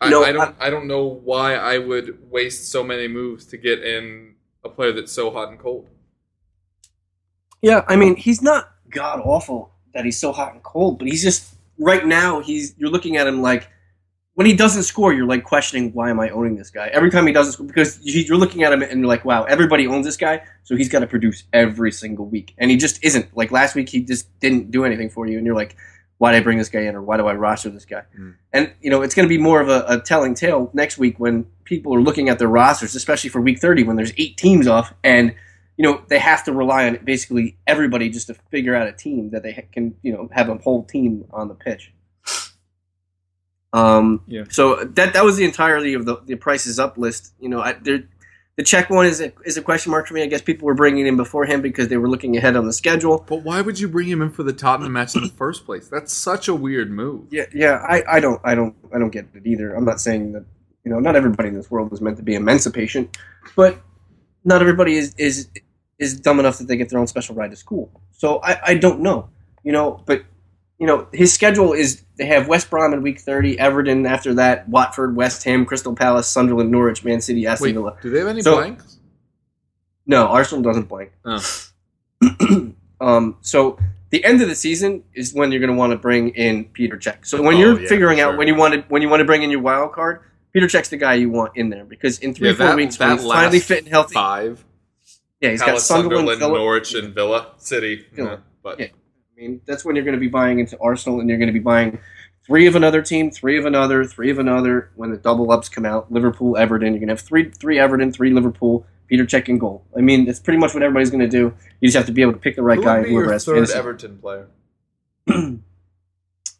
I, 0.00 0.10
No, 0.10 0.24
I 0.24 0.32
don't 0.32 0.54
I 0.60 0.68
don't 0.70 0.86
know 0.86 1.04
why 1.06 1.54
I 1.54 1.78
would 1.78 2.30
waste 2.30 2.70
so 2.70 2.84
many 2.84 3.08
moves 3.08 3.46
to 3.46 3.56
get 3.56 3.82
in 3.82 4.34
a 4.62 4.68
player 4.68 4.92
that's 4.92 5.12
so 5.12 5.30
hot 5.30 5.48
and 5.48 5.58
cold. 5.58 5.88
Yeah, 7.62 7.82
I 7.88 7.96
mean, 7.96 8.16
he's 8.16 8.42
not 8.42 8.70
god 8.90 9.20
awful 9.24 9.72
that 9.94 10.04
he's 10.04 10.18
so 10.18 10.32
hot 10.32 10.52
and 10.52 10.62
cold, 10.62 10.98
but 10.98 11.08
he's 11.08 11.22
just 11.22 11.54
right 11.78 12.04
now. 12.06 12.40
He's 12.40 12.74
you're 12.78 12.90
looking 12.90 13.16
at 13.16 13.26
him 13.26 13.40
like 13.40 13.68
when 14.36 14.46
he 14.46 14.54
doesn't 14.54 14.82
score, 14.84 15.12
you're 15.12 15.26
like 15.26 15.44
questioning 15.44 15.92
why 15.92 16.10
am 16.10 16.20
I 16.20 16.28
owning 16.30 16.56
this 16.56 16.70
guy 16.70 16.88
every 16.88 17.10
time 17.10 17.26
he 17.26 17.32
doesn't 17.32 17.54
score 17.54 17.66
because 17.66 17.98
you- 18.02 18.20
you're 18.22 18.36
looking 18.36 18.62
at 18.62 18.72
him 18.72 18.82
and 18.82 19.00
you're 19.00 19.08
like, 19.08 19.24
wow, 19.24 19.44
everybody 19.44 19.86
owns 19.86 20.04
this 20.06 20.16
guy, 20.18 20.42
so 20.62 20.76
he's 20.76 20.90
got 20.90 21.00
to 21.00 21.06
produce 21.06 21.44
every 21.54 21.90
single 21.90 22.26
week, 22.26 22.54
and 22.58 22.70
he 22.70 22.76
just 22.76 23.02
isn't. 23.02 23.34
Like 23.36 23.50
last 23.50 23.74
week, 23.74 23.88
he 23.88 24.00
just 24.02 24.38
didn't 24.40 24.70
do 24.70 24.84
anything 24.84 25.10
for 25.10 25.26
you, 25.26 25.36
and 25.36 25.44
you're 25.46 25.56
like. 25.56 25.76
Why 26.18 26.32
did 26.32 26.38
I 26.38 26.44
bring 26.44 26.56
this 26.56 26.70
guy 26.70 26.80
in, 26.80 26.94
or 26.96 27.02
why 27.02 27.18
do 27.18 27.26
I 27.26 27.34
roster 27.34 27.68
this 27.68 27.84
guy? 27.84 28.04
Mm. 28.18 28.36
And 28.54 28.72
you 28.80 28.88
know 28.88 29.02
it's 29.02 29.14
going 29.14 29.28
to 29.28 29.28
be 29.28 29.36
more 29.36 29.60
of 29.60 29.68
a, 29.68 29.84
a 29.86 30.00
telling 30.00 30.32
tale 30.34 30.70
next 30.72 30.96
week 30.96 31.20
when 31.20 31.44
people 31.64 31.94
are 31.94 32.00
looking 32.00 32.30
at 32.30 32.38
their 32.38 32.48
rosters, 32.48 32.94
especially 32.94 33.28
for 33.28 33.42
Week 33.42 33.58
30 33.58 33.82
when 33.82 33.96
there's 33.96 34.14
eight 34.16 34.38
teams 34.38 34.66
off, 34.66 34.94
and 35.04 35.34
you 35.76 35.82
know 35.84 36.00
they 36.08 36.18
have 36.18 36.42
to 36.44 36.54
rely 36.54 36.86
on 36.88 36.98
basically 37.04 37.58
everybody 37.66 38.08
just 38.08 38.28
to 38.28 38.34
figure 38.50 38.74
out 38.74 38.88
a 38.88 38.92
team 38.94 39.28
that 39.32 39.42
they 39.42 39.68
can 39.72 39.94
you 40.02 40.10
know 40.10 40.30
have 40.32 40.48
a 40.48 40.54
whole 40.56 40.84
team 40.84 41.26
on 41.34 41.48
the 41.48 41.54
pitch. 41.54 41.92
Um, 43.76 44.22
Yeah. 44.26 44.44
So 44.50 44.84
that 44.84 45.12
that 45.12 45.24
was 45.24 45.36
the 45.36 45.44
entirety 45.44 45.94
of 45.94 46.06
the 46.06 46.16
the 46.24 46.36
prices 46.36 46.78
up 46.78 46.96
list. 46.96 47.34
You 47.40 47.48
know, 47.48 47.60
I, 47.60 47.74
the 47.74 48.62
Cech 48.62 48.88
one 48.88 49.04
is 49.04 49.20
a, 49.20 49.32
is 49.44 49.58
a 49.58 49.62
question 49.62 49.90
mark 49.90 50.06
for 50.06 50.14
me. 50.14 50.22
I 50.22 50.26
guess 50.26 50.40
people 50.40 50.64
were 50.64 50.74
bringing 50.74 51.06
him 51.06 51.18
before 51.18 51.44
him 51.44 51.60
because 51.60 51.88
they 51.88 51.98
were 51.98 52.08
looking 52.08 52.38
ahead 52.38 52.56
on 52.56 52.64
the 52.64 52.72
schedule. 52.72 53.22
But 53.28 53.42
why 53.42 53.60
would 53.60 53.78
you 53.78 53.86
bring 53.86 54.08
him 54.08 54.22
in 54.22 54.30
for 54.30 54.42
the 54.42 54.52
Tottenham 54.54 54.92
match 54.92 55.14
in 55.14 55.22
the 55.22 55.28
first 55.44 55.66
place? 55.66 55.88
That's 55.88 56.12
such 56.12 56.48
a 56.48 56.54
weird 56.54 56.90
move. 56.90 57.26
Yeah, 57.30 57.44
yeah. 57.54 57.84
I, 57.86 58.02
I 58.08 58.20
don't 58.20 58.40
I 58.44 58.54
don't 58.54 58.74
I 58.94 58.98
don't 58.98 59.10
get 59.10 59.26
it 59.34 59.46
either. 59.46 59.74
I'm 59.74 59.84
not 59.84 60.00
saying 60.00 60.32
that 60.32 60.44
you 60.84 60.90
know 60.90 60.98
not 60.98 61.16
everybody 61.16 61.50
in 61.50 61.54
this 61.54 61.70
world 61.70 61.92
is 61.92 62.00
meant 62.00 62.16
to 62.16 62.22
be 62.22 62.34
immensa 62.34 62.70
patient, 62.70 63.18
but 63.54 63.78
not 64.44 64.62
everybody 64.62 64.96
is 64.96 65.14
is 65.18 65.48
is 65.98 66.18
dumb 66.18 66.40
enough 66.40 66.56
that 66.58 66.66
they 66.66 66.78
get 66.78 66.88
their 66.88 66.98
own 66.98 67.06
special 67.06 67.34
ride 67.34 67.50
to 67.50 67.56
school. 67.56 67.90
So 68.12 68.40
I, 68.42 68.58
I 68.68 68.74
don't 68.76 69.00
know, 69.00 69.28
you 69.64 69.72
know. 69.72 70.02
But 70.06 70.24
you 70.78 70.86
know 70.86 71.08
his 71.12 71.32
schedule 71.32 71.72
is 71.72 72.02
they 72.16 72.26
have 72.26 72.48
West 72.48 72.70
Brom 72.70 72.92
in 72.92 73.02
week 73.02 73.20
30, 73.20 73.58
Everton 73.58 74.06
after 74.06 74.34
that, 74.34 74.68
Watford, 74.68 75.16
West 75.16 75.44
Ham, 75.44 75.64
Crystal 75.66 75.94
Palace, 75.94 76.28
Sunderland, 76.28 76.70
Norwich, 76.70 77.04
Man 77.04 77.20
City, 77.20 77.46
Aston 77.46 77.66
Wait, 77.68 77.72
Villa. 77.74 77.96
do 78.02 78.10
they 78.10 78.18
have 78.20 78.28
any 78.28 78.42
So- 78.42 78.56
blanks? 78.56 78.98
No, 80.06 80.26
Arsenal 80.28 80.62
doesn't 80.62 80.84
blank. 80.88 81.10
Oh. 81.24 81.42
um, 83.00 83.36
so 83.40 83.78
the 84.10 84.24
end 84.24 84.40
of 84.40 84.48
the 84.48 84.54
season 84.54 85.02
is 85.14 85.34
when 85.34 85.50
you're 85.50 85.60
going 85.60 85.72
to 85.72 85.76
want 85.76 85.90
to 85.92 85.98
bring 85.98 86.28
in 86.30 86.64
Peter 86.66 86.96
Cech. 86.96 87.26
So 87.26 87.42
when 87.42 87.56
Oh, 87.56 87.58
you're 87.58 87.80
yeah, 87.80 87.88
figuring 87.88 88.18
sure. 88.18 88.28
out 88.32 88.38
when 88.38 88.46
you 88.48 88.54
want 88.54 88.74
to 88.74 88.80
when 88.88 89.02
you 89.02 89.08
want 89.08 89.20
to 89.20 89.24
bring 89.24 89.42
in 89.42 89.50
your 89.50 89.60
wild 89.60 89.92
card, 89.92 90.20
Peter 90.52 90.66
Cech's 90.68 90.88
the 90.90 90.96
guy 90.96 91.14
you 91.14 91.28
want 91.28 91.56
in 91.56 91.70
there 91.70 91.84
because 91.84 92.18
in 92.20 92.34
three 92.34 92.48
Yeah, 92.48 92.54
or 92.54 92.56
four 92.56 92.66
that, 92.68 92.76
weeks 92.76 92.98
when 92.98 93.10
he's 93.18 93.26
finally 93.26 93.58
fit 93.60 93.80
and 93.80 93.88
healthy, 93.88 94.14
five. 94.14 94.64
yeah, 95.40 95.50
he's 95.50 95.60
got 95.60 95.80
Sunderland, 95.80 96.28
Sunderland. 96.28 96.54
Norwich, 96.54 96.94
and 96.94 97.12
Villa 97.14 97.48
City. 97.58 98.06
Villa. 98.12 98.30
Yeah, 98.30 98.36
but 98.62 98.78
Yeah. 98.80 98.86
I 99.36 99.40
mean, 99.40 99.60
that's 99.66 99.84
when 99.84 99.96
you're 99.96 100.04
going 100.04 100.14
to 100.16 100.20
be 100.20 100.28
buying 100.28 100.60
into 100.60 100.78
Arsenal, 100.80 101.20
and 101.20 101.28
you're 101.28 101.38
going 101.38 101.48
to 101.48 101.52
be 101.52 101.58
buying 101.58 101.98
three 102.46 102.66
of 102.66 102.74
another 102.74 103.02
team, 103.02 103.30
three 103.30 103.58
of 103.58 103.66
another, 103.66 104.04
three 104.04 104.30
of 104.30 104.38
another. 104.38 104.90
When 104.94 105.10
the 105.10 105.18
double 105.18 105.50
ups 105.50 105.68
come 105.68 105.84
out, 105.84 106.10
Liverpool, 106.10 106.56
Everton, 106.56 106.92
you're 106.92 107.00
going 107.00 107.08
to 107.08 107.12
have 107.12 107.20
three, 107.20 107.50
three 107.50 107.78
Everton, 107.78 108.12
three 108.12 108.30
Liverpool, 108.32 108.86
Peter 109.08 109.26
Cech 109.26 109.48
in 109.48 109.58
goal. 109.58 109.84
I 109.96 110.00
mean, 110.00 110.24
that's 110.24 110.40
pretty 110.40 110.58
much 110.58 110.72
what 110.72 110.82
everybody's 110.82 111.10
going 111.10 111.20
to 111.20 111.28
do. 111.28 111.52
You 111.80 111.88
just 111.88 111.96
have 111.96 112.06
to 112.06 112.12
be 112.12 112.22
able 112.22 112.32
to 112.32 112.38
pick 112.38 112.56
the 112.56 112.62
right 112.62 112.78
who 112.78 112.84
guy. 112.84 112.98
would 112.98 113.04
be 113.04 113.10
Whoever 113.10 113.24
your 113.24 113.32
has 113.34 113.44
third 113.44 113.54
fantasy. 113.56 113.78
Everton 113.78 114.18
player? 114.18 114.48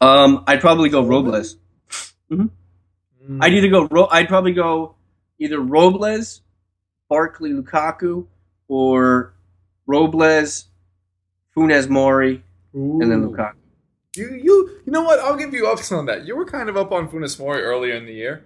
um, 0.00 0.44
I'd 0.46 0.60
probably 0.60 0.90
go 0.90 1.04
Robles. 1.04 1.56
Mm. 2.30 2.50
I'd 3.40 3.54
either 3.54 3.68
go. 3.68 3.88
Ro- 3.88 4.08
I'd 4.10 4.28
probably 4.28 4.52
go 4.52 4.96
either 5.38 5.60
Robles, 5.60 6.42
Barkley, 7.08 7.52
Lukaku, 7.52 8.26
or 8.68 9.34
Robles, 9.86 10.66
Funes 11.56 11.88
Mori, 11.88 12.42
and 12.76 13.10
then 13.10 13.28
Lukaku. 13.28 13.54
You 14.16 14.28
you 14.34 14.70
you 14.86 14.92
know 14.92 15.02
what? 15.02 15.18
I'll 15.20 15.36
give 15.36 15.52
you 15.54 15.66
ups 15.66 15.90
on 15.92 16.06
that. 16.06 16.26
You 16.26 16.36
were 16.36 16.44
kind 16.46 16.68
of 16.68 16.76
up 16.76 16.92
on 16.92 17.08
Funes 17.08 17.38
Mori 17.38 17.62
earlier 17.62 17.94
in 17.94 18.06
the 18.06 18.12
year, 18.14 18.44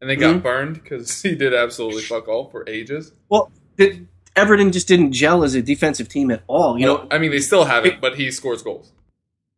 and 0.00 0.08
they 0.08 0.16
got 0.16 0.36
Mhm. 0.36 0.42
burned 0.42 0.74
because 0.82 1.20
he 1.22 1.34
did 1.34 1.52
absolutely 1.54 2.02
fuck 2.02 2.28
all 2.28 2.48
for 2.50 2.68
ages. 2.68 3.12
Well, 3.28 3.50
the, 3.76 4.02
Everton 4.36 4.72
just 4.72 4.88
didn't 4.88 5.12
gel 5.12 5.44
as 5.44 5.54
a 5.54 5.60
defensive 5.62 6.08
team 6.08 6.30
at 6.30 6.42
all. 6.46 6.78
You 6.78 6.86
know, 6.86 7.06
I 7.10 7.18
mean, 7.18 7.30
they 7.30 7.40
still 7.40 7.64
have 7.64 7.84
it, 7.84 7.94
it- 7.94 8.00
but 8.00 8.14
he 8.16 8.30
scores 8.30 8.62
goals. 8.62 8.92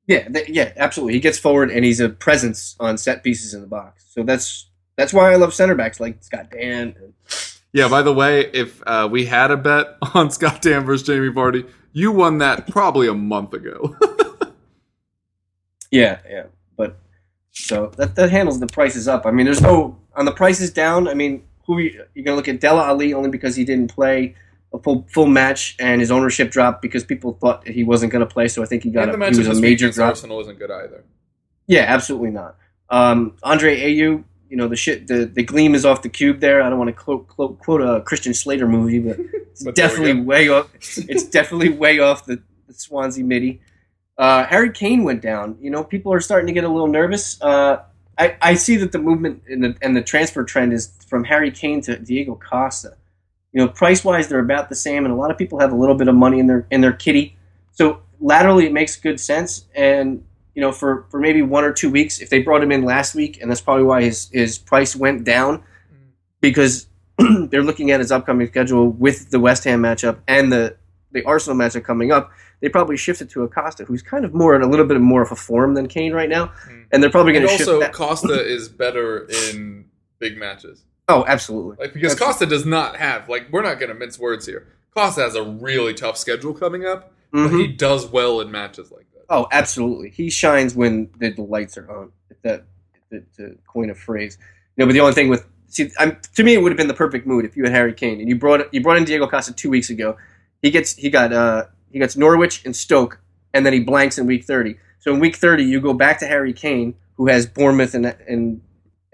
yeah, 0.08 0.28
th- 0.28 0.48
yeah, 0.48 0.72
absolutely. 0.76 1.14
He 1.14 1.20
gets 1.20 1.38
forward 1.38 1.70
and 1.70 1.84
he's 1.84 2.00
a 2.00 2.08
presence 2.08 2.74
on 2.80 2.98
set 2.98 3.22
pieces 3.22 3.54
in 3.54 3.60
the 3.60 3.66
box. 3.68 4.04
So 4.10 4.22
that's 4.24 4.68
That's 4.96 5.12
why 5.12 5.32
I 5.32 5.36
love 5.36 5.52
center 5.54 5.74
backs 5.76 5.98
like 6.00 6.22
Scott 6.22 6.50
Dann. 6.52 6.94
Yeah, 7.72 7.88
by 7.88 8.02
the 8.02 8.12
way, 8.14 8.42
if 8.52 8.80
uh, 8.86 9.08
we 9.10 9.24
had 9.26 9.50
a 9.50 9.56
bet 9.56 9.96
on 10.14 10.30
Scott 10.30 10.62
Dann 10.62 10.84
versus 10.84 11.04
Jamie 11.06 11.30
Vardy, 11.30 11.68
you 11.94 12.12
won 12.12 12.36
that 12.38 12.68
probably 12.68 13.08
a 13.08 13.14
month 13.14 13.54
ago. 13.54 13.96
Yeah, 15.94 16.18
yeah. 16.28 16.46
But 16.76 16.96
so 17.52 17.92
that 17.96 18.16
that 18.16 18.30
handles 18.30 18.58
the 18.58 18.66
prices 18.66 19.06
up. 19.06 19.26
I 19.26 19.30
mean, 19.30 19.46
there's 19.46 19.60
no 19.60 19.96
on 20.16 20.24
the 20.24 20.32
prices 20.32 20.72
down. 20.72 21.06
I 21.06 21.14
mean, 21.14 21.44
who 21.66 21.78
you, 21.78 22.04
you're 22.14 22.24
gonna 22.24 22.36
look 22.36 22.48
at 22.48 22.60
Dele 22.60 22.80
Alli 22.80 23.14
only 23.14 23.30
because 23.30 23.54
he 23.54 23.64
didn't 23.64 23.94
play 23.94 24.34
a 24.72 24.78
full 24.80 25.06
full 25.08 25.28
match 25.28 25.76
and 25.78 26.00
his 26.00 26.10
ownership 26.10 26.50
dropped 26.50 26.82
because 26.82 27.04
people 27.04 27.34
thought 27.40 27.66
he 27.68 27.84
wasn't 27.84 28.10
gonna 28.10 28.26
play. 28.26 28.48
So 28.48 28.60
I 28.60 28.66
think 28.66 28.82
he 28.82 28.90
got 28.90 29.04
and 29.04 29.12
the 29.12 29.14
a, 29.14 29.18
match 29.18 29.34
he 29.34 29.46
was 29.46 29.56
a 29.56 29.60
major 29.60 29.88
drop. 29.88 30.10
Arsenal 30.10 30.40
isn't 30.40 30.58
good 30.58 30.72
either. 30.72 31.04
Yeah, 31.68 31.84
absolutely 31.86 32.30
not. 32.30 32.56
Um, 32.90 33.36
Andre 33.44 33.80
Ayew, 33.80 34.24
you 34.54 34.58
know 34.58 34.68
the 34.68 34.76
shit. 34.76 35.08
The, 35.08 35.24
the 35.24 35.42
gleam 35.42 35.74
is 35.74 35.84
off 35.84 36.02
the 36.02 36.08
cube 36.08 36.38
there. 36.38 36.62
I 36.62 36.70
don't 36.70 36.78
want 36.78 36.86
to 36.86 36.94
quote, 36.94 37.26
quote, 37.26 37.58
quote 37.58 37.80
a 37.80 38.02
Christian 38.02 38.32
Slater 38.32 38.68
movie, 38.68 39.00
but 39.00 39.18
it's 39.32 39.64
But 39.64 39.74
definitely 39.74 40.20
way 40.20 40.48
off. 40.48 40.70
It's 41.08 41.24
definitely 41.24 41.70
way 41.70 41.98
off 41.98 42.24
the, 42.24 42.40
the 42.68 42.72
Swansea 42.72 43.24
midi. 43.24 43.60
Uh, 44.16 44.46
Harry 44.46 44.70
Kane 44.70 45.02
went 45.02 45.22
down. 45.22 45.58
You 45.60 45.70
know, 45.72 45.82
people 45.82 46.12
are 46.12 46.20
starting 46.20 46.46
to 46.46 46.52
get 46.52 46.62
a 46.62 46.68
little 46.68 46.86
nervous. 46.86 47.42
Uh, 47.42 47.82
I, 48.16 48.36
I 48.40 48.54
see 48.54 48.76
that 48.76 48.92
the 48.92 49.00
movement 49.00 49.42
and 49.48 49.64
the, 49.64 49.76
and 49.82 49.96
the 49.96 50.02
transfer 50.02 50.44
trend 50.44 50.72
is 50.72 50.92
from 51.08 51.24
Harry 51.24 51.50
Kane 51.50 51.80
to 51.80 51.98
Diego 51.98 52.36
Costa. 52.36 52.96
You 53.52 53.60
know, 53.60 53.66
price 53.66 54.04
wise, 54.04 54.28
they're 54.28 54.38
about 54.38 54.68
the 54.68 54.76
same, 54.76 55.04
and 55.04 55.12
a 55.12 55.16
lot 55.16 55.32
of 55.32 55.36
people 55.36 55.58
have 55.58 55.72
a 55.72 55.76
little 55.76 55.96
bit 55.96 56.06
of 56.06 56.14
money 56.14 56.38
in 56.38 56.46
their 56.46 56.64
in 56.70 56.80
their 56.80 56.92
kitty. 56.92 57.36
So 57.72 58.02
laterally, 58.20 58.66
it 58.66 58.72
makes 58.72 58.94
good 58.94 59.18
sense. 59.18 59.66
And 59.74 60.22
you 60.54 60.60
know, 60.60 60.72
for, 60.72 61.06
for 61.10 61.18
maybe 61.20 61.42
one 61.42 61.64
or 61.64 61.72
two 61.72 61.90
weeks, 61.90 62.20
if 62.20 62.30
they 62.30 62.40
brought 62.40 62.62
him 62.62 62.70
in 62.72 62.84
last 62.84 63.14
week, 63.14 63.40
and 63.40 63.50
that's 63.50 63.60
probably 63.60 63.84
why 63.84 64.02
his 64.02 64.28
his 64.32 64.58
price 64.58 64.94
went 64.96 65.24
down, 65.24 65.62
because 66.40 66.86
they're 67.48 67.62
looking 67.62 67.90
at 67.90 68.00
his 68.00 68.10
upcoming 68.12 68.46
schedule 68.48 68.88
with 68.90 69.30
the 69.30 69.40
West 69.40 69.64
Ham 69.64 69.82
matchup 69.82 70.18
and 70.28 70.52
the 70.52 70.76
the 71.12 71.22
Arsenal 71.24 71.56
matchup 71.56 71.84
coming 71.84 72.10
up. 72.12 72.30
They 72.60 72.68
probably 72.68 72.96
shifted 72.96 73.28
to 73.30 73.42
Acosta, 73.42 73.84
who's 73.84 74.02
kind 74.02 74.24
of 74.24 74.32
more 74.32 74.54
in 74.56 74.62
a 74.62 74.66
little 74.66 74.86
bit 74.86 74.98
more 75.00 75.22
of 75.22 75.30
a 75.30 75.36
form 75.36 75.74
than 75.74 75.86
Kane 75.86 76.12
right 76.12 76.28
now, 76.28 76.46
Mm. 76.68 76.86
and 76.92 77.02
they're 77.02 77.10
probably 77.10 77.32
going 77.32 77.46
to 77.46 77.52
shift 77.56 77.68
also. 77.68 77.88
Costa 77.90 78.40
is 78.52 78.68
better 78.68 79.28
in 79.50 79.84
big 80.18 80.36
matches. 80.38 80.84
oh, 81.08 81.24
absolutely. 81.28 81.76
Like 81.78 81.92
because 81.92 82.12
Absolutely. 82.12 82.32
Costa 82.32 82.46
does 82.46 82.64
not 82.66 82.96
have 82.96 83.28
like 83.28 83.48
we're 83.52 83.62
not 83.62 83.78
going 83.78 83.90
to 83.90 83.94
mince 83.94 84.18
words 84.18 84.46
here. 84.46 84.66
Costa 84.94 85.20
has 85.22 85.34
a 85.34 85.42
really 85.42 85.92
tough 85.94 86.16
schedule 86.16 86.54
coming 86.54 86.86
up, 86.86 87.12
Mhm. 87.34 87.50
but 87.50 87.58
he 87.58 87.66
does 87.66 88.06
well 88.06 88.40
in 88.40 88.50
matches 88.50 88.90
like. 88.90 89.06
Oh, 89.28 89.46
absolutely. 89.50 90.10
He 90.10 90.30
shines 90.30 90.74
when 90.74 91.10
the, 91.18 91.30
the 91.30 91.42
lights 91.42 91.76
are 91.78 91.90
on. 91.90 92.12
If 92.30 92.40
that 92.42 92.64
to, 93.10 93.20
to 93.36 93.58
coin 93.66 93.90
a 93.90 93.94
phrase, 93.94 94.38
you 94.76 94.82
know. 94.82 94.86
But 94.86 94.92
the 94.92 95.00
only 95.00 95.12
thing 95.12 95.28
with 95.28 95.46
see, 95.68 95.90
I'm, 95.98 96.18
to 96.34 96.42
me, 96.42 96.54
it 96.54 96.62
would 96.62 96.72
have 96.72 96.76
been 96.76 96.88
the 96.88 96.94
perfect 96.94 97.26
mood 97.26 97.44
if 97.44 97.56
you 97.56 97.64
had 97.64 97.72
Harry 97.72 97.92
Kane 97.92 98.20
and 98.20 98.28
you 98.28 98.36
brought 98.36 98.72
you 98.72 98.82
brought 98.82 98.96
in 98.96 99.04
Diego 99.04 99.26
Costa 99.26 99.52
two 99.52 99.70
weeks 99.70 99.90
ago. 99.90 100.16
He 100.62 100.70
gets 100.70 100.94
he 100.94 101.10
got 101.10 101.32
uh 101.32 101.64
he 101.90 101.98
gets 101.98 102.16
Norwich 102.16 102.64
and 102.64 102.74
Stoke, 102.74 103.20
and 103.52 103.64
then 103.64 103.72
he 103.72 103.80
blanks 103.80 104.18
in 104.18 104.26
week 104.26 104.44
thirty. 104.44 104.76
So 104.98 105.12
in 105.14 105.20
week 105.20 105.36
thirty, 105.36 105.64
you 105.64 105.80
go 105.80 105.92
back 105.92 106.18
to 106.20 106.26
Harry 106.26 106.52
Kane, 106.52 106.94
who 107.16 107.28
has 107.28 107.46
Bournemouth 107.46 107.94
and 107.94 108.06
and 108.26 108.60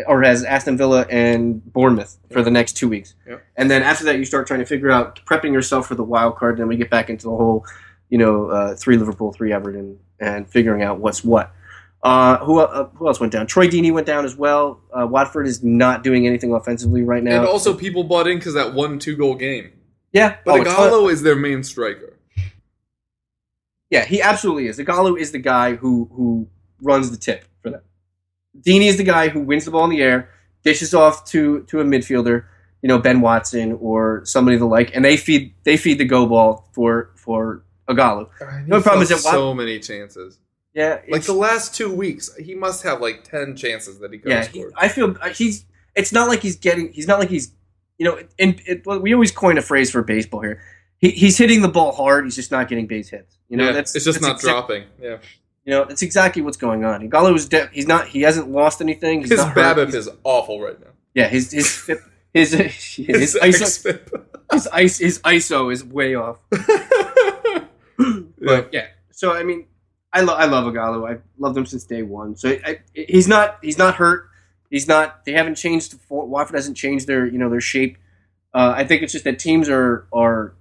or 0.07 0.23
has 0.23 0.45
Aston 0.45 0.77
Villa 0.77 1.07
and 1.11 1.63
Bournemouth 1.73 2.17
for 2.33 2.43
the 2.43 2.51
next 2.51 2.75
two 2.75 2.89
weeks. 2.89 3.15
Yeah. 3.27 3.39
And 3.57 3.71
then 3.71 3.83
after 3.83 4.05
that, 4.07 4.17
you 4.19 4.25
start 4.25 4.47
trying 4.47 4.61
to 4.61 4.67
figure 4.67 4.91
out 4.91 5.21
prepping 5.27 5.53
yourself 5.53 5.87
for 5.87 5.95
the 5.95 6.03
wild 6.03 6.37
card. 6.37 6.57
Then 6.57 6.69
we 6.69 6.77
get 6.77 6.91
back 6.91 7.11
into 7.11 7.25
the 7.25 7.37
whole, 7.37 7.67
you 8.11 8.19
know, 8.19 8.47
uh, 8.51 8.75
three 8.75 8.97
Liverpool, 8.97 9.33
three 9.33 9.53
Everton, 9.53 9.99
and 10.19 10.49
figuring 10.49 10.83
out 10.83 10.99
what's 10.99 11.25
what. 11.25 11.53
Uh, 12.03 12.39
who 12.45 12.59
uh, 12.59 12.89
who 12.95 13.07
else 13.07 13.21
went 13.21 13.33
down? 13.33 13.47
Troy 13.47 13.69
Deeney 13.69 13.93
went 13.93 14.07
down 14.07 14.25
as 14.25 14.35
well. 14.35 14.81
Uh, 14.91 15.07
Watford 15.07 15.47
is 15.47 15.63
not 15.63 16.03
doing 16.03 16.27
anything 16.27 16.53
offensively 16.53 17.03
right 17.03 17.23
now. 17.23 17.37
And 17.37 17.47
also, 17.47 17.75
people 17.75 18.05
bought 18.05 18.27
in 18.27 18.39
because 18.39 18.55
that 18.55 18.75
one 18.75 18.99
two 18.99 19.17
goal 19.17 19.35
game. 19.35 19.73
yeah, 20.13 20.37
But 20.45 20.61
oh. 20.61 20.65
Ighalo 20.65 21.13
is 21.13 21.23
their 21.23 21.37
main 21.37 21.63
striker. 21.63 22.17
Yeah, 23.91 24.05
he 24.05 24.23
absolutely 24.23 24.69
is. 24.69 24.79
Ighalo 24.79 25.19
is 25.19 25.33
the 25.33 25.39
guy 25.39 25.75
who 25.75 26.09
who 26.15 26.49
runs 26.81 27.11
the 27.11 27.19
tip 27.19 27.45
for 27.63 27.71
them. 27.71 27.83
Deeney 28.59 28.87
is 28.87 28.97
the 28.97 29.05
guy 29.05 29.29
who 29.29 29.41
wins 29.41 29.67
the 29.67 29.71
ball 29.71 29.85
in 29.85 29.91
the 29.91 30.03
air, 30.03 30.31
dishes 30.65 30.95
off 30.95 31.27
to 31.27 31.65
to 31.65 31.81
a 31.81 31.85
midfielder, 31.85 32.45
you 32.81 32.89
know, 32.89 32.99
Ben 32.99 33.21
Watson 33.21 33.73
or 33.81 34.23
somebody 34.25 34.57
the 34.57 34.65
like, 34.65 34.95
and 34.95 35.05
they 35.05 35.19
feed 35.19 35.55
they 35.65 35.77
feed 35.77 35.99
the 35.99 36.07
go 36.07 36.27
ball 36.27 36.69
for 36.73 37.11
for 37.17 37.63
Ighalo. 37.91 38.29
No 38.67 38.81
problem 38.81 39.03
is 39.03 39.09
that 39.11 39.19
so 39.19 39.53
many 39.55 39.79
chances. 39.79 40.39
Yeah, 40.73 41.01
Like 41.09 41.25
the 41.25 41.33
last 41.33 41.75
two 41.75 41.93
weeks, 41.93 42.33
he 42.37 42.55
must 42.55 42.85
have 42.85 43.01
like 43.01 43.25
ten 43.25 43.57
chances 43.57 43.99
that 43.99 44.13
he 44.13 44.19
could 44.19 44.31
yeah. 44.31 44.47
He. 44.47 44.65
I 44.77 44.89
feel 44.89 45.17
uh, 45.21 45.31
he's. 45.31 45.65
It's 45.97 46.13
not 46.13 46.29
like 46.29 46.41
he's 46.43 46.57
getting. 46.57 46.93
He's 46.93 47.09
not 47.09 47.19
like 47.19 47.29
he's. 47.29 47.53
You 47.99 48.07
know, 48.07 48.23
and 48.39 48.61
it, 48.65 48.87
we 48.87 49.13
always 49.13 49.33
coin 49.33 49.59
a 49.59 49.63
phrase 49.63 49.91
for 49.91 50.03
baseball 50.03 50.41
here. 50.43 50.63
He, 50.99 51.11
he's 51.11 51.37
hitting 51.37 51.61
the 51.61 51.69
ball 51.69 51.93
hard. 51.93 52.25
He's 52.25 52.37
just 52.37 52.51
not 52.53 52.69
getting 52.69 52.87
base 52.87 53.09
hits. 53.09 53.37
You 53.49 53.57
know, 53.57 53.67
yeah, 53.67 53.73
that's 53.73 53.97
it's 53.97 54.05
just 54.05 54.21
that's 54.21 54.27
not 54.27 54.37
exact- 54.37 54.53
dropping. 54.69 54.85
Yeah, 55.03 55.19
You 55.65 55.73
know, 55.73 55.85
that's 55.87 56.03
exactly 56.03 56.41
what's 56.41 56.57
going 56.57 56.85
on. 56.85 57.09
Ighalo 57.09 57.35
is. 57.35 57.49
De- 57.49 57.69
he's 57.73 57.89
not. 57.89 58.07
He 58.07 58.23
hasn't 58.23 58.49
lost 58.49 58.81
anything. 58.81 59.23
He's 59.23 59.31
his. 59.31 59.41
BABIP 59.41 59.93
is 59.93 60.09
awful 60.23 60.61
right 60.61 60.79
now. 60.81 60.93
Yeah, 61.15 61.27
his 61.27 61.51
his 61.51 61.69
FIP- 61.69 62.03
his 62.33 62.53
his, 62.53 62.95
His 62.95 63.39
ISO, 63.43 64.23
his, 64.53 64.69
ice, 64.69 64.99
his 64.99 65.19
ISO 65.21 65.73
is 65.73 65.83
way 65.85 66.15
off. 66.15 66.39
But 68.41 68.71
yeah, 68.73 68.87
so 69.11 69.33
I 69.33 69.43
mean, 69.43 69.67
I 70.13 70.23
love 70.23 70.39
I 70.39 70.47
love 70.47 70.73
Ighalo. 70.73 71.09
I've 71.09 71.23
loved 71.39 71.57
him 71.57 71.67
since 71.67 71.85
day 71.85 72.03
one. 72.03 72.37
So 72.37 72.57
I, 72.65 72.81
he's 72.95 73.29
not 73.29 73.59
he's 73.63 73.79
not 73.79 73.97
hurt. 73.97 74.29
He's 74.71 74.87
not. 74.87 75.25
They 75.25 75.33
haven't 75.33 75.57
changed. 75.57 75.97
Watford 76.09 76.57
hasn't 76.57 76.77
changed 76.77 77.07
their 77.07 77.27
you 77.27 77.39
know 77.39 77.51
their 77.51 77.61
shape. 77.61 77.99
Uh, 78.55 78.73
I 78.77 78.85
think 78.85 79.03
it's 79.03 79.13
just 79.13 79.25
that 79.25 79.39
teams 79.39 79.69
are 79.69 80.07
are 80.13 80.55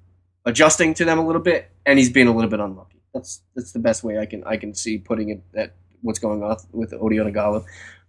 adjusting 0.45 0.93
to 0.95 1.05
them 1.05 1.19
a 1.19 1.25
little 1.25 1.41
bit, 1.41 1.71
and 1.85 1.97
he's 1.97 2.09
being 2.09 2.27
a 2.27 2.33
little 2.33 2.49
bit 2.49 2.59
unlucky. 2.59 3.01
That's 3.13 3.41
that's 3.55 3.71
the 3.71 3.79
best 3.79 4.03
way 4.03 4.19
I 4.19 4.25
can 4.25 4.43
I 4.43 4.57
can 4.57 4.73
see 4.73 4.97
putting 4.97 5.29
it 5.29 5.43
that 5.53 5.75
what's 6.01 6.19
going 6.19 6.43
on 6.43 6.57
with 6.71 6.91
Odion 6.91 7.33
Ighalo. 7.33 7.65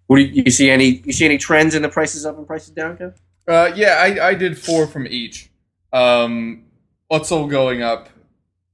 What 0.06 0.16
do 0.16 0.22
you, 0.22 0.42
you 0.44 0.50
see 0.50 0.70
any 0.70 1.02
you 1.04 1.12
see 1.12 1.24
any 1.24 1.38
trends 1.38 1.74
in 1.74 1.83
the 1.83 1.88
prices 1.88 2.26
up 2.26 2.37
and 2.37 2.46
prices 2.46 2.70
down, 2.70 2.96
Kev? 2.96 3.14
Uh, 3.46 3.72
yeah, 3.74 3.96
I, 3.98 4.28
I 4.28 4.35
did 4.35 4.59
four 4.59 4.87
from 4.87 5.06
each. 5.06 5.50
Um, 5.92 6.64
Özil 7.11 7.48
going 7.48 7.83
up. 7.83 8.09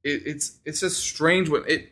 It, 0.06 0.22
it's 0.24 0.58
it's 0.64 0.80
just 0.80 1.02
strange 1.02 1.48
when 1.48 1.64
it. 1.66 1.90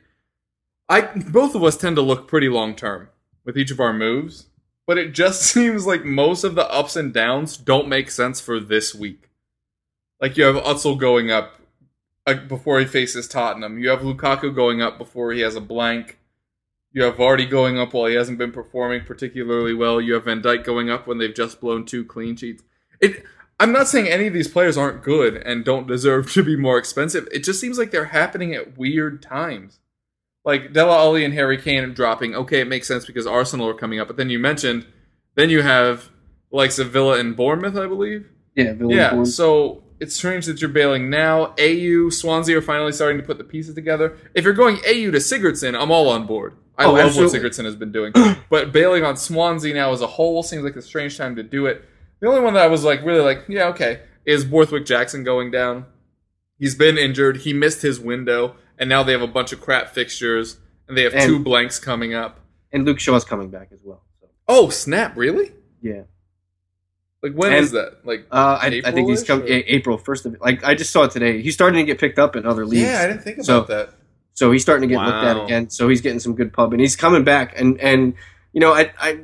I 0.88 1.00
both 1.00 1.54
of 1.54 1.64
us 1.64 1.76
tend 1.76 1.96
to 1.96 2.02
look 2.02 2.28
pretty 2.28 2.48
long 2.48 2.76
term 2.76 3.08
with 3.44 3.58
each 3.58 3.70
of 3.70 3.80
our 3.80 3.92
moves, 3.92 4.46
but 4.86 4.98
it 4.98 5.12
just 5.12 5.42
seems 5.52 5.86
like 5.86 6.04
most 6.04 6.44
of 6.44 6.54
the 6.54 6.70
ups 6.70 6.94
and 6.94 7.12
downs 7.12 7.56
don't 7.56 7.88
make 7.88 8.10
sense 8.10 8.40
for 8.40 8.60
this 8.60 8.94
week. 8.94 9.30
Like 10.20 10.36
you 10.36 10.44
have 10.44 10.62
Özil 10.62 10.98
going 10.98 11.30
up 11.30 11.60
uh, 12.26 12.34
before 12.34 12.78
he 12.78 12.86
faces 12.86 13.26
Tottenham. 13.26 13.78
You 13.78 13.88
have 13.90 14.00
Lukaku 14.00 14.54
going 14.54 14.80
up 14.80 14.96
before 14.96 15.32
he 15.32 15.40
has 15.40 15.56
a 15.56 15.60
blank. 15.60 16.18
You 16.92 17.02
have 17.02 17.16
Vardy 17.16 17.50
going 17.50 17.76
up 17.76 17.92
while 17.92 18.06
he 18.06 18.14
hasn't 18.14 18.38
been 18.38 18.52
performing 18.52 19.04
particularly 19.04 19.74
well. 19.74 20.00
You 20.00 20.14
have 20.14 20.26
Van 20.26 20.40
Dijk 20.40 20.62
going 20.62 20.88
up 20.88 21.08
when 21.08 21.18
they've 21.18 21.34
just 21.34 21.60
blown 21.60 21.84
two 21.84 22.04
clean 22.04 22.36
sheets. 22.36 22.62
It. 23.00 23.24
I'm 23.60 23.72
not 23.72 23.88
saying 23.88 24.08
any 24.08 24.26
of 24.26 24.32
these 24.34 24.48
players 24.48 24.76
aren't 24.76 25.02
good 25.02 25.36
and 25.36 25.64
don't 25.64 25.86
deserve 25.86 26.32
to 26.34 26.42
be 26.42 26.56
more 26.56 26.78
expensive. 26.78 27.28
It 27.32 27.44
just 27.44 27.60
seems 27.60 27.78
like 27.78 27.90
they're 27.90 28.06
happening 28.06 28.54
at 28.54 28.76
weird 28.76 29.22
times. 29.22 29.78
Like 30.44 30.72
Dele 30.72 30.90
Alli 30.90 31.24
and 31.24 31.32
Harry 31.32 31.56
Kane 31.56 31.94
dropping. 31.94 32.34
Okay, 32.34 32.60
it 32.60 32.68
makes 32.68 32.86
sense 32.86 33.06
because 33.06 33.26
Arsenal 33.26 33.68
are 33.68 33.74
coming 33.74 33.98
up. 34.00 34.08
But 34.08 34.16
then 34.18 34.28
you 34.28 34.38
mentioned, 34.38 34.86
then 35.36 35.48
you 35.48 35.62
have 35.62 36.10
the 36.50 36.56
likes 36.56 36.78
of 36.78 36.90
Villa 36.90 37.18
and 37.18 37.34
Bournemouth, 37.36 37.76
I 37.76 37.86
believe. 37.86 38.28
Yeah, 38.54 38.74
Villa 38.74 38.94
Yeah, 38.94 39.24
so 39.24 39.82
it's 40.00 40.14
strange 40.14 40.44
that 40.46 40.60
you're 40.60 40.68
bailing 40.70 41.08
now. 41.08 41.54
Ayew, 41.56 42.12
Swansea 42.12 42.58
are 42.58 42.62
finally 42.62 42.92
starting 42.92 43.18
to 43.20 43.26
put 43.26 43.38
the 43.38 43.44
pieces 43.44 43.74
together. 43.74 44.18
If 44.34 44.44
you're 44.44 44.52
going 44.52 44.76
Ayew 44.78 45.12
to 45.12 45.18
Sigurdsson, 45.18 45.80
I'm 45.80 45.90
all 45.90 46.08
on 46.10 46.26
board. 46.26 46.54
I 46.76 46.84
Oh, 46.84 46.92
love 46.92 47.06
absolutely. 47.06 47.38
what 47.40 47.52
Sigurdsson 47.52 47.64
has 47.64 47.76
been 47.76 47.92
doing. 47.92 48.12
but 48.50 48.70
bailing 48.72 49.02
on 49.04 49.16
Swansea 49.16 49.72
now 49.72 49.92
as 49.92 50.02
a 50.02 50.06
whole 50.06 50.42
seems 50.42 50.62
like 50.64 50.76
a 50.76 50.82
strange 50.82 51.16
time 51.16 51.36
to 51.36 51.42
do 51.42 51.64
it. 51.66 51.84
The 52.24 52.30
only 52.30 52.40
one 52.40 52.54
that 52.54 52.62
I 52.62 52.68
was 52.68 52.84
like 52.84 53.04
really 53.04 53.20
like, 53.20 53.44
yeah, 53.48 53.66
okay, 53.66 54.00
is 54.24 54.46
Borthwick 54.46 54.86
Jackson 54.86 55.24
going 55.24 55.50
down. 55.50 55.84
He's 56.58 56.74
been 56.74 56.96
injured. 56.96 57.36
He 57.42 57.52
missed 57.52 57.82
his 57.82 58.00
window, 58.00 58.56
and 58.78 58.88
now 58.88 59.02
they 59.02 59.12
have 59.12 59.20
a 59.20 59.26
bunch 59.26 59.52
of 59.52 59.60
crap 59.60 59.90
fixtures, 59.90 60.56
and 60.88 60.96
they 60.96 61.02
have 61.02 61.12
And- 61.12 61.24
two 61.26 61.38
blanks 61.38 61.78
coming 61.78 62.14
up. 62.14 62.40
and 62.72 62.86
Luke 62.86 62.98
Shaw's 62.98 63.26
coming 63.26 63.50
back 63.50 63.68
as 63.72 63.80
well. 63.84 64.02
So 64.22 64.28
Oh 64.48 64.70
snap! 64.70 65.18
Really? 65.18 65.52
yeah. 65.82 66.04
Like 67.22 67.34
when 67.34 67.52
And- 67.52 67.62
is 67.62 67.72
that? 67.72 67.98
Like 68.04 68.26
Uh, 68.32 68.58
I, 68.58 68.80
I 68.86 68.90
think 68.90 69.10
he's 69.10 69.28
A- 69.28 69.74
April 69.74 69.98
first 69.98 70.24
of 70.24 70.34
like 70.40 70.64
I 70.64 70.74
just 70.74 70.92
saw 70.92 71.02
it 71.02 71.10
today. 71.10 71.42
He's 71.42 71.52
starting 71.52 71.78
to 71.80 71.84
get 71.84 72.00
picked 72.00 72.18
up 72.18 72.36
in 72.36 72.46
other 72.46 72.64
leagues. 72.64 72.84
yeah, 72.84 73.00
I 73.02 73.06
didn't 73.06 73.22
think 73.22 73.36
about 73.36 73.44
So- 73.46 73.60
that. 73.64 73.90
so 74.32 74.50
he's 74.50 74.62
starting 74.62 74.88
to 74.88 74.94
get 74.94 75.02
looked 75.04 75.24
at 75.26 75.44
again. 75.44 75.68
So 75.68 75.90
he's 75.90 76.00
getting 76.00 76.20
some 76.20 76.34
good 76.34 76.54
pub, 76.54 76.72
and 76.72 76.80
he's 76.80 76.96
coming 76.96 77.22
back. 77.22 77.52
And 77.60 77.78
and 77.82 78.14
you 78.54 78.60
know 78.62 78.72
I 78.72 78.90
I 78.98 79.18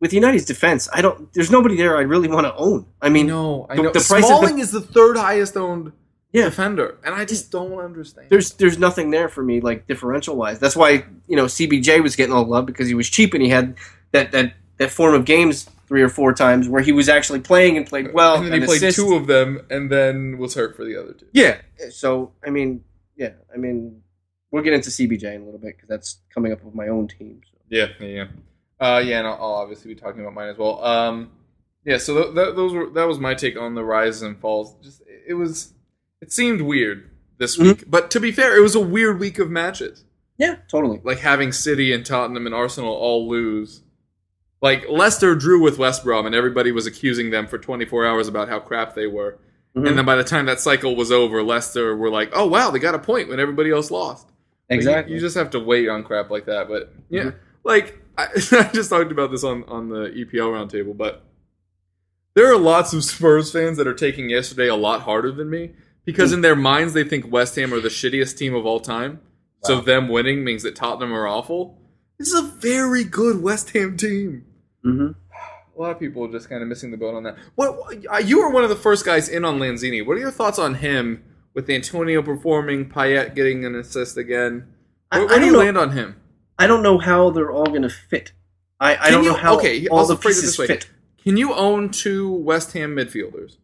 with 0.00 0.12
United's 0.12 0.44
defense, 0.44 0.88
I 0.92 1.00
don't. 1.02 1.32
There's 1.32 1.50
nobody 1.50 1.76
there 1.76 1.96
I 1.96 2.02
really 2.02 2.28
want 2.28 2.46
to 2.46 2.54
own. 2.54 2.86
I 3.00 3.08
mean, 3.08 3.26
no, 3.28 3.66
I 3.70 3.76
the- 3.76 3.82
know. 3.82 3.88
the 3.92 4.00
price 4.00 4.22
of 4.24 4.28
Smalling 4.28 4.56
the- 4.56 4.62
is 4.62 4.70
the 4.72 4.80
third 4.80 5.16
highest 5.16 5.56
owned 5.56 5.92
Yeah. 6.32 6.44
defender, 6.44 6.98
and 7.04 7.14
I 7.14 7.24
just 7.24 7.50
don't 7.50 7.72
understand. 7.78 8.28
there's 8.30 8.52
there's 8.54 8.78
nothing 8.78 9.10
there 9.10 9.28
for 9.28 9.42
me 9.42 9.60
like 9.60 9.86
differential 9.86 10.36
wise. 10.36 10.58
That's 10.58 10.76
why 10.76 11.04
you 11.28 11.36
know 11.36 11.46
CBJ 11.46 12.02
was 12.02 12.14
getting 12.16 12.34
all 12.34 12.44
love 12.44 12.66
because 12.66 12.88
he 12.88 12.94
was 12.94 13.08
cheap 13.08 13.32
and 13.34 13.42
he 13.42 13.48
had 13.48 13.76
that 14.12 14.32
that 14.32 14.52
that 14.78 14.90
form 14.90 15.14
of 15.14 15.24
games 15.24 15.68
three 15.88 16.02
or 16.02 16.08
four 16.08 16.34
times 16.34 16.68
where 16.68 16.82
he 16.82 16.90
was 16.92 17.08
actually 17.08 17.38
playing 17.40 17.76
and 17.76 17.86
played 17.86 18.12
well. 18.12 18.34
and 18.42 18.52
then 18.52 18.60
he 18.60 18.66
played 18.66 18.82
assist. 18.82 18.96
two 18.98 19.14
of 19.14 19.26
them, 19.28 19.60
and 19.70 19.90
then 19.90 20.36
was 20.36 20.54
hurt 20.54 20.76
for 20.76 20.84
the 20.84 20.96
other 21.00 21.12
two. 21.14 21.26
Yeah. 21.32 21.56
So 21.90 22.32
I 22.46 22.50
mean, 22.50 22.82
yeah, 23.16 23.30
I 23.54 23.56
mean, 23.56 24.02
we'll 24.50 24.62
get 24.64 24.74
into 24.74 24.90
CBJ 24.90 25.34
in 25.34 25.40
a 25.42 25.44
little 25.44 25.60
bit 25.60 25.76
because 25.76 25.88
that's 25.88 26.18
coming 26.34 26.52
up 26.52 26.62
with 26.62 26.74
my 26.74 26.88
own 26.88 27.08
team. 27.08 27.40
So. 27.50 27.56
Yeah, 27.70 27.86
yeah, 28.00 28.06
yeah. 28.06 28.26
Uh, 28.80 29.02
yeah, 29.04 29.18
and 29.18 29.26
I'll, 29.26 29.34
I'll 29.34 29.54
obviously 29.54 29.94
be 29.94 30.00
talking 30.00 30.20
about 30.20 30.34
mine 30.34 30.48
as 30.48 30.58
well. 30.58 30.84
Um, 30.84 31.30
yeah, 31.84 31.98
so 31.98 32.14
th- 32.22 32.34
th- 32.34 32.54
those 32.56 32.72
were 32.74 32.90
that 32.90 33.06
was 33.08 33.18
my 33.18 33.34
take 33.34 33.56
on 33.58 33.74
the 33.74 33.84
rises 33.84 34.22
and 34.22 34.38
falls. 34.38 34.74
Just 34.82 35.02
it 35.26 35.34
was, 35.34 35.72
it 36.20 36.32
seemed 36.32 36.60
weird 36.62 37.10
this 37.38 37.56
Mhm. 37.56 37.62
week, 37.62 37.84
but 37.86 38.10
to 38.10 38.20
be 38.20 38.32
fair, 38.32 38.56
it 38.56 38.60
was 38.60 38.74
a 38.74 38.80
weird 38.80 39.18
week 39.20 39.38
of 39.38 39.50
matches. 39.50 40.04
Yeah, 40.38 40.56
totally. 40.68 41.00
Like 41.04 41.18
having 41.20 41.52
City 41.52 41.92
and 41.92 42.04
Tottenham 42.04 42.44
and 42.46 42.54
Arsenal 42.54 42.92
all 42.92 43.28
lose. 43.28 43.82
Like 44.60 44.86
Leicester 44.88 45.34
drew 45.34 45.62
with 45.62 45.78
West 45.78 46.02
Brom, 46.04 46.26
and 46.26 46.34
everybody 46.34 46.72
was 46.72 46.86
accusing 46.86 47.30
them 47.30 47.46
for 47.46 47.58
24 47.58 48.06
hours 48.06 48.28
about 48.28 48.48
how 48.48 48.58
crap 48.58 48.94
they 48.94 49.06
were. 49.06 49.38
Mhm. 49.76 49.88
And 49.88 49.98
then 49.98 50.04
by 50.04 50.16
the 50.16 50.24
time 50.24 50.46
that 50.46 50.60
cycle 50.60 50.96
was 50.96 51.12
over, 51.12 51.42
Leicester 51.42 51.94
were 51.96 52.10
like, 52.10 52.30
"Oh 52.34 52.46
wow, 52.46 52.70
they 52.70 52.78
got 52.78 52.94
a 52.94 52.98
point 52.98 53.28
when 53.28 53.38
everybody 53.40 53.70
else 53.70 53.90
lost." 53.90 54.26
Like, 54.26 54.32
you- 54.70 54.76
exactly. 54.76 55.14
you, 55.14 55.20
just 55.20 55.36
have 55.36 55.50
to 55.50 55.60
wait 55.60 55.88
on 55.88 56.02
crap 56.04 56.30
like 56.30 56.46
that. 56.46 56.68
But 56.68 56.92
yeah, 57.08 57.24
Mhm. 57.24 57.34
like 57.64 57.98
I, 58.18 58.24
I 58.52 58.70
just 58.72 58.90
talked 58.90 59.12
about 59.12 59.30
this 59.30 59.44
on 59.44 59.64
on 59.64 59.88
the 59.88 60.08
EPL 60.10 60.50
roundtable, 60.52 60.96
but 60.96 61.24
there 62.34 62.50
are 62.52 62.56
lots 62.58 62.92
of 62.92 63.04
Spurs 63.04 63.50
fans 63.52 63.78
that 63.78 63.86
are 63.86 63.94
taking 63.94 64.28
yesterday 64.30 64.68
a 64.68 64.74
lot 64.76 65.02
harder 65.02 65.32
than 65.32 65.48
me 65.50 65.72
because 66.04 66.32
in 66.32 66.40
their 66.42 66.56
minds 66.56 66.92
they 66.92 67.04
think 67.04 67.30
West 67.32 67.56
Ham 67.56 67.72
are 67.72 67.80
the 67.80 67.88
shittiest 67.88 68.36
team 68.36 68.54
of 68.54 68.66
all 68.66 68.80
time. 68.80 69.20
So 69.62 69.80
them 69.80 70.08
winning 70.08 70.44
means 70.44 70.62
that 70.62 70.76
Tottenham 70.76 71.12
are 71.12 71.26
awful. 71.26 71.76
This 72.18 72.28
is 72.28 72.38
a 72.38 72.42
very 72.58 73.02
good 73.02 73.42
West 73.42 73.70
Ham 73.70 73.96
team. 73.96 74.44
hmm 74.84 75.08
A 75.76 75.80
lot 75.80 75.90
of 75.90 75.98
people 75.98 76.24
are 76.24 76.30
just 76.30 76.48
kind 76.48 76.62
of 76.62 76.68
missing 76.68 76.92
the 76.92 76.96
boat 76.96 77.14
on 77.16 77.24
that. 77.24 77.36
What 77.56 77.96
uh, 78.12 78.18
you 78.18 78.38
were 78.38 78.50
one 78.50 78.62
of 78.62 78.70
the 78.70 78.76
first 78.76 79.04
guys 79.04 79.28
in 79.28 79.44
on 79.44 79.58
Lanzini. 79.58 80.06
What 80.06 80.16
are 80.16 80.20
your 80.20 80.30
thoughts 80.30 80.58
on 80.60 80.76
him 80.76 81.24
with 81.52 81.68
Antonio 81.68 82.22
performing, 82.22 82.88
Payet 82.88 83.34
getting 83.34 83.64
an 83.64 83.74
assist 83.74 84.16
again? 84.16 84.68
I- 85.10 85.18
Where, 85.18 85.26
I 85.26 85.30
where 85.32 85.38
do 85.40 85.46
you 85.46 85.52
know. 85.52 85.58
land 85.58 85.78
on 85.78 85.90
him? 85.92 86.16
I 86.58 86.66
don't 86.66 86.82
know 86.82 86.98
how 86.98 87.30
they're 87.30 87.50
all 87.50 87.66
going 87.66 87.82
to 87.82 87.90
fit. 87.90 88.32
I, 88.80 88.92
I 88.92 88.96
Can 88.96 89.12
don't 89.12 89.24
you- 89.24 89.30
know 89.30 89.36
how 89.36 89.56
okay, 89.56 89.86
all 89.88 89.98
also 90.00 90.14
the 90.14 90.22
phrase 90.22 90.38
it 90.38 90.42
pieces 90.42 90.56
this 90.56 90.58
way. 90.58 90.66
fit. 90.66 90.88
Can 91.22 91.36
you 91.36 91.52
own 91.54 91.90
two 91.90 92.30
West 92.32 92.72
Ham 92.74 92.94
midfielders? 92.94 93.56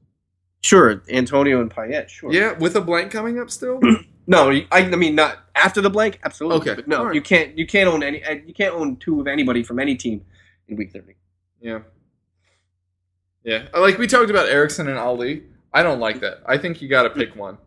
Sure, 0.62 1.02
Antonio 1.08 1.60
and 1.60 1.70
Payet. 1.70 2.08
Sure. 2.08 2.32
Yeah, 2.32 2.52
with 2.52 2.76
a 2.76 2.80
blank 2.80 3.10
coming 3.12 3.38
up 3.40 3.50
still. 3.50 3.80
No, 4.24 4.50
you- 4.50 4.68
I, 4.70 4.82
I 4.82 4.94
mean 4.94 5.16
not 5.16 5.38
after 5.56 5.80
the 5.80 5.90
blank. 5.90 6.20
Absolutely. 6.24 6.60
Okay, 6.70 6.74
But 6.76 6.86
no, 6.86 7.10
you 7.10 7.20
can't. 7.20 7.58
You 7.58 7.66
can't 7.66 7.88
own 7.88 8.04
any. 8.04 8.22
uh, 8.24 8.36
You 8.46 8.54
can't 8.54 8.72
own 8.72 8.94
two 8.98 9.20
of 9.20 9.26
anybody 9.26 9.64
from 9.64 9.80
any 9.80 9.96
team 9.96 10.24
in 10.68 10.76
week 10.76 10.92
thirty. 10.92 11.16
yeah, 11.60 11.80
yeah. 13.42 13.66
Uh, 13.74 13.80
Like 13.80 13.98
we 13.98 14.06
talked 14.06 14.30
about 14.30 14.48
Eriksen 14.48 14.86
and 14.88 14.96
Alli. 14.96 15.42
I 15.74 15.82
don't 15.82 15.98
like 15.98 16.20
that. 16.20 16.40
I 16.46 16.56
think 16.56 16.80
you 16.80 16.88
got 16.88 17.02
to 17.02 17.10
pick 17.10 17.34
one. 17.34 17.58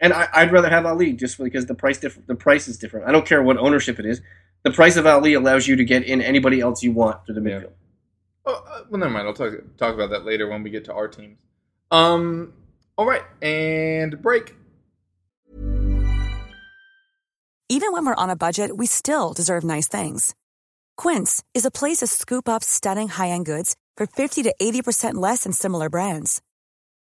And 0.00 0.12
I, 0.12 0.28
I'd 0.32 0.52
rather 0.52 0.68
have 0.70 0.86
Alli 0.86 1.12
just 1.12 1.38
because 1.38 1.66
the 1.66 1.74
price 1.74 1.98
different. 1.98 2.28
The 2.28 2.34
price 2.34 2.68
is 2.68 2.78
different. 2.78 3.08
I 3.08 3.12
don't 3.12 3.26
care 3.26 3.42
what 3.42 3.56
ownership 3.58 3.98
it 3.98 4.06
is. 4.06 4.20
The 4.64 4.70
price 4.72 4.96
of 4.96 5.06
Alli 5.06 5.34
allows 5.34 5.66
you 5.68 5.76
to 5.76 5.84
get 5.84 6.02
in 6.04 6.20
anybody 6.20 6.60
else 6.60 6.82
you 6.82 6.92
want 6.92 7.24
through 7.26 7.36
the 7.40 7.48
Yeah. 7.48 7.60
midfield. 7.60 7.72
Oh, 8.46 8.64
uh, 8.66 8.84
well, 8.90 8.98
never 9.00 9.10
mind. 9.12 9.26
I'll 9.26 9.34
talk 9.34 9.52
talk 9.76 9.94
about 9.94 10.10
that 10.10 10.24
later 10.24 10.48
when 10.48 10.62
we 10.62 10.70
get 10.70 10.84
to 10.86 10.92
our 10.94 11.08
teams. 11.08 11.38
Um. 11.90 12.54
All 12.96 13.06
right, 13.06 13.22
and 13.42 14.20
break. 14.20 14.54
Even 17.68 17.92
when 17.92 18.06
we're 18.06 18.14
on 18.14 18.30
a 18.30 18.36
budget, 18.36 18.76
we 18.76 18.86
still 18.86 19.32
deserve 19.34 19.62
nice 19.62 19.86
things. 19.88 20.34
Quince 20.96 21.44
is 21.54 21.64
a 21.66 21.70
place 21.70 21.98
to 21.98 22.06
scoop 22.06 22.48
up 22.48 22.64
stunning 22.64 23.08
high-end 23.08 23.44
goods 23.46 23.76
for 23.96 24.06
50 24.06 24.42
to 24.44 24.54
80% 24.60 25.14
less 25.14 25.44
than 25.44 25.52
similar 25.52 25.88
brands. 25.90 26.40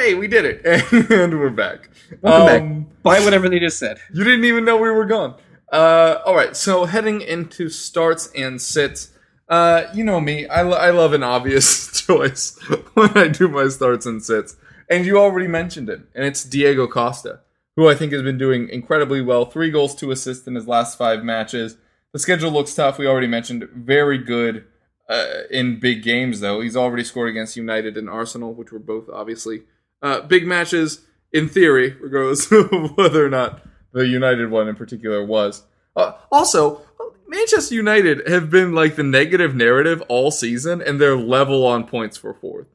Hey, 0.00 0.14
we 0.14 0.28
did 0.28 0.46
it, 0.46 0.64
and 1.10 1.38
we're 1.38 1.50
back. 1.50 1.90
Welcome 2.22 2.84
back. 2.84 3.02
Buy 3.02 3.20
whatever 3.20 3.50
they 3.50 3.58
just 3.58 3.78
said. 3.78 3.98
You 4.14 4.24
didn't 4.24 4.46
even 4.46 4.64
know 4.64 4.78
we 4.78 4.88
were 4.88 5.04
gone. 5.04 5.34
Uh, 5.70 6.22
all 6.24 6.34
right, 6.34 6.56
so 6.56 6.86
heading 6.86 7.20
into 7.20 7.68
starts 7.68 8.32
and 8.34 8.62
sits. 8.62 9.12
Uh, 9.46 9.88
you 9.92 10.02
know 10.02 10.18
me, 10.18 10.46
I, 10.46 10.62
lo- 10.62 10.78
I 10.78 10.88
love 10.88 11.12
an 11.12 11.22
obvious 11.22 12.00
choice 12.06 12.58
when 12.94 13.10
I 13.14 13.28
do 13.28 13.46
my 13.46 13.68
starts 13.68 14.06
and 14.06 14.22
sits. 14.22 14.56
And 14.88 15.04
you 15.04 15.18
already 15.18 15.48
mentioned 15.48 15.90
it, 15.90 16.00
and 16.14 16.24
it's 16.24 16.44
Diego 16.44 16.86
Costa, 16.86 17.40
who 17.76 17.86
I 17.86 17.94
think 17.94 18.12
has 18.14 18.22
been 18.22 18.38
doing 18.38 18.70
incredibly 18.70 19.20
well. 19.20 19.44
Three 19.44 19.70
goals, 19.70 19.94
two 19.94 20.10
assists 20.12 20.46
in 20.46 20.54
his 20.54 20.66
last 20.66 20.96
five 20.96 21.22
matches. 21.22 21.76
The 22.14 22.18
schedule 22.18 22.50
looks 22.50 22.74
tough. 22.74 22.96
We 22.96 23.06
already 23.06 23.26
mentioned 23.26 23.68
very 23.74 24.16
good 24.16 24.64
uh, 25.10 25.42
in 25.50 25.78
big 25.78 26.02
games, 26.02 26.40
though. 26.40 26.62
He's 26.62 26.74
already 26.76 27.04
scored 27.04 27.28
against 27.28 27.54
United 27.54 27.98
and 27.98 28.08
Arsenal, 28.08 28.54
which 28.54 28.72
were 28.72 28.78
both 28.78 29.10
obviously 29.12 29.64
uh, 30.02 30.20
big 30.22 30.46
matches 30.46 31.02
in 31.32 31.48
theory, 31.48 31.96
regardless 32.00 32.50
of 32.52 32.96
whether 32.96 33.24
or 33.24 33.30
not 33.30 33.62
the 33.92 34.06
United 34.06 34.50
one 34.50 34.68
in 34.68 34.76
particular 34.76 35.24
was. 35.24 35.62
Uh, 35.96 36.12
also, 36.30 36.82
Manchester 37.26 37.74
United 37.74 38.26
have 38.28 38.50
been 38.50 38.74
like 38.74 38.96
the 38.96 39.02
negative 39.02 39.54
narrative 39.54 40.02
all 40.08 40.30
season, 40.30 40.80
and 40.82 41.00
they're 41.00 41.16
level 41.16 41.66
on 41.66 41.86
points 41.86 42.16
for 42.16 42.34
fourth. 42.34 42.66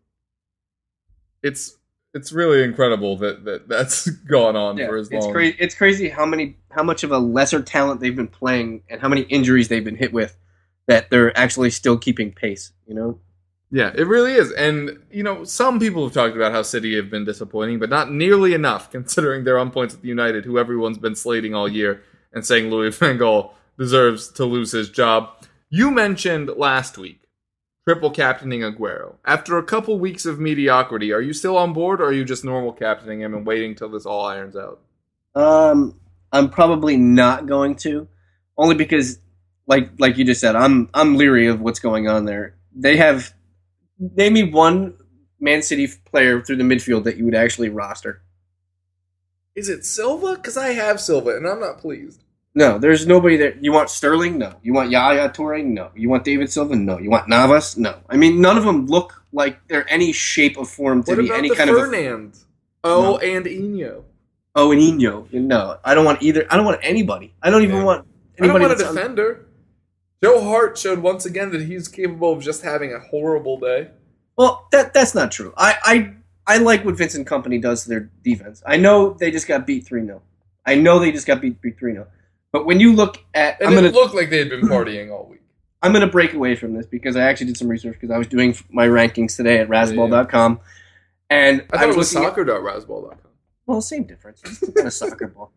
It's 1.43 1.77
it's 2.13 2.31
really 2.31 2.63
incredible 2.63 3.17
that, 3.17 3.43
that 3.43 3.67
that's 3.67 4.09
gone 4.09 4.55
on 4.55 4.77
Yeah, 4.77 4.87
for 4.87 4.97
as 4.97 5.09
it's 5.11 5.25
long. 5.25 5.33
crazy. 5.33 5.57
It's 5.59 5.75
crazy 5.75 6.09
how 6.09 6.25
many, 6.25 6.57
how 6.71 6.81
much 6.83 7.03
of 7.03 7.11
a 7.11 7.17
lesser 7.17 7.61
talent 7.61 7.99
they've 7.99 8.15
been 8.15 8.27
playing, 8.29 8.83
and 8.89 9.01
how 9.01 9.09
many 9.09 9.21
injuries 9.23 9.67
they've 9.67 9.83
been 9.83 9.97
hit 9.97 10.13
with, 10.13 10.37
that 10.87 11.09
they're 11.09 11.37
actually 11.37 11.71
still 11.71 11.97
keeping 11.97 12.31
pace. 12.31 12.71
You 12.87 12.95
know. 12.95 13.19
Yeah, 13.71 13.91
it 13.95 14.07
really 14.07 14.33
is. 14.33 14.51
And, 14.51 14.99
you 15.11 15.23
know, 15.23 15.43
some 15.43 15.79
people 15.79 16.05
have 16.05 16.13
talked 16.13 16.35
about 16.35 16.51
how 16.51 16.61
City 16.61 16.95
have 16.95 17.09
been 17.09 17.25
disappointing, 17.25 17.79
but 17.79 17.89
not 17.89 18.11
nearly 18.11 18.53
enough 18.53 18.91
considering 18.91 19.43
they're 19.43 19.59
on 19.59 19.71
points 19.71 19.95
with 19.95 20.05
United, 20.05 20.45
who 20.45 20.57
everyone's 20.57 20.97
been 20.97 21.15
slating 21.15 21.53
all 21.53 21.67
year 21.67 22.01
and 22.33 22.45
saying 22.45 22.69
Louis 22.69 22.95
Van 22.97 23.17
Gaal 23.17 23.53
deserves 23.77 24.29
to 24.33 24.45
lose 24.45 24.71
his 24.71 24.89
job. 24.89 25.29
You 25.69 25.91
mentioned 25.91 26.49
last 26.55 26.97
week 26.97 27.25
triple 27.87 28.09
captaining 28.09 28.61
Aguero. 28.61 29.15
After 29.25 29.57
a 29.57 29.63
couple 29.63 29.99
weeks 29.99 30.25
of 30.25 30.39
mediocrity, 30.39 31.11
are 31.11 31.21
you 31.21 31.33
still 31.33 31.57
on 31.57 31.73
board 31.73 32.01
or 32.01 32.05
are 32.05 32.13
you 32.13 32.25
just 32.25 32.43
normal 32.43 32.73
captaining 32.73 33.21
him 33.21 33.33
and 33.33 33.45
waiting 33.45 33.75
till 33.75 33.89
this 33.89 34.05
all 34.05 34.25
irons 34.25 34.55
out? 34.55 34.81
Um, 35.35 35.99
I'm 36.31 36.49
probably 36.49 36.97
not 36.97 37.45
going 37.45 37.75
to, 37.77 38.07
only 38.57 38.75
because, 38.75 39.19
like 39.67 39.91
like 39.99 40.17
you 40.17 40.25
just 40.25 40.41
said, 40.41 40.55
I'm 40.55 40.89
I'm 40.93 41.15
leery 41.17 41.47
of 41.47 41.61
what's 41.61 41.79
going 41.79 42.07
on 42.07 42.25
there. 42.25 42.55
They 42.73 42.97
have 42.97 43.33
name 43.99 44.33
me 44.33 44.43
one 44.43 44.95
Man 45.39 45.61
City 45.61 45.87
player 46.05 46.41
through 46.41 46.57
the 46.57 46.63
midfield 46.63 47.03
that 47.05 47.17
you 47.17 47.25
would 47.25 47.35
actually 47.35 47.69
roster. 47.69 48.21
Is 49.55 49.69
it 49.69 49.85
Silva? 49.85 50.35
Because 50.35 50.57
I 50.57 50.69
have 50.69 50.99
Silva 50.99 51.35
and 51.37 51.47
I'm 51.47 51.59
not 51.59 51.77
pleased. 51.77 52.21
No, 52.57 52.77
there's 52.77 53.05
nobody 53.05 53.35
there. 53.35 53.55
You 53.59 53.73
want 53.73 53.89
Sterling? 53.89 54.37
No. 54.37 54.53
You 54.63 54.73
want 54.73 54.89
Yaya 54.89 55.29
Toure? 55.29 55.63
No. 55.63 55.91
You 55.95 56.07
want 56.09 56.23
David 56.23 56.49
Silva? 56.51 56.75
No. 56.75 56.97
You 56.99 57.09
want 57.09 57.27
Navas? 57.27 57.77
No. 57.77 57.97
I 58.09 58.15
mean, 58.15 58.39
none 58.39 58.57
of 58.57 58.63
them 58.63 58.85
look 58.87 59.23
like 59.33 59.65
they're 59.67 59.89
any 59.91 60.13
shape 60.13 60.57
of 60.57 60.69
form 60.69 61.03
to 61.03 61.11
What 61.15 61.19
be 61.21 61.31
any 61.33 61.53
kind 61.53 61.69
of. 61.69 61.75
A, 61.75 61.79
Fernand? 61.79 62.37
oh, 62.85 63.01
No. 63.01 63.17
and 63.17 63.45
Eno. 63.47 64.05
oh, 64.55 64.71
and 64.71 64.81
Eno. 64.81 65.27
No, 65.33 65.77
I 65.83 65.93
don't 65.93 66.05
want 66.05 66.21
either. 66.23 66.45
I 66.49 66.55
don't 66.55 66.65
want 66.65 66.79
anybody. 66.81 67.33
I 67.41 67.49
don't 67.49 67.63
even 67.63 67.77
Yeah. 67.77 67.83
want 67.83 68.07
I 68.41 68.47
don't 68.47 68.61
want 68.61 68.71
a 68.73 68.75
defender. 68.77 69.44
Joe 70.23 70.43
Hart 70.43 70.77
showed 70.77 70.99
once 70.99 71.25
again 71.25 71.51
that 71.51 71.61
he's 71.61 71.87
capable 71.87 72.33
of 72.33 72.41
just 72.41 72.63
having 72.63 72.93
a 72.93 72.99
horrible 72.99 73.59
day. 73.59 73.89
Well, 74.37 74.67
that 74.71 74.93
that's 74.93 75.13
not 75.15 75.31
true. 75.31 75.53
I, 75.57 75.75
I 75.83 76.13
I 76.47 76.57
like 76.57 76.83
what 76.85 76.97
Vincent 76.97 77.27
Kompany 77.27 77.61
does 77.61 77.83
to 77.83 77.89
their 77.89 78.09
defense. 78.23 78.61
I 78.65 78.77
know 78.77 79.13
they 79.13 79.31
just 79.31 79.47
got 79.47 79.65
beat 79.67 79.85
three 79.85 80.05
0 80.05 80.21
I 80.65 80.75
know 80.75 80.99
they 80.99 81.11
just 81.11 81.27
got 81.27 81.41
beat 81.41 81.57
three 81.61 81.93
0 81.93 82.07
But 82.51 82.65
when 82.65 82.79
you 82.79 82.93
look 82.93 83.23
at, 83.33 83.59
And 83.59 83.67
I'm 83.69 83.73
it 83.73 83.75
gonna 83.77 83.93
looked 83.93 84.15
like 84.15 84.29
they 84.29 84.39
had 84.39 84.49
been 84.49 84.61
partying 84.61 85.11
all 85.11 85.27
week. 85.29 85.41
I'm 85.81 85.93
gonna 85.93 86.07
break 86.07 86.33
away 86.33 86.55
from 86.55 86.73
this 86.73 86.85
because 86.87 87.15
I 87.15 87.21
actually 87.21 87.47
did 87.47 87.57
some 87.57 87.67
research 87.67 87.93
because 87.93 88.09
I 88.11 88.17
was 88.17 88.27
doing 88.27 88.55
my 88.69 88.87
rankings 88.87 89.35
today 89.37 89.59
at 89.59 89.69
Razzball.com, 89.69 90.59
and 91.29 91.63
I 91.71 91.77
thought 91.77 91.89
it 91.89 91.95
was 91.95 92.13
looking 92.13 92.25
at- 92.27 92.29
soccer.razzball.com. 92.35 93.17
well, 93.67 93.81
same 93.81 94.03
difference. 94.05 94.41
It's 94.43 94.57
still 94.57 94.71
kind 94.73 94.87
of 94.87 94.93
soccer 95.01 95.27
ball. 95.27 95.51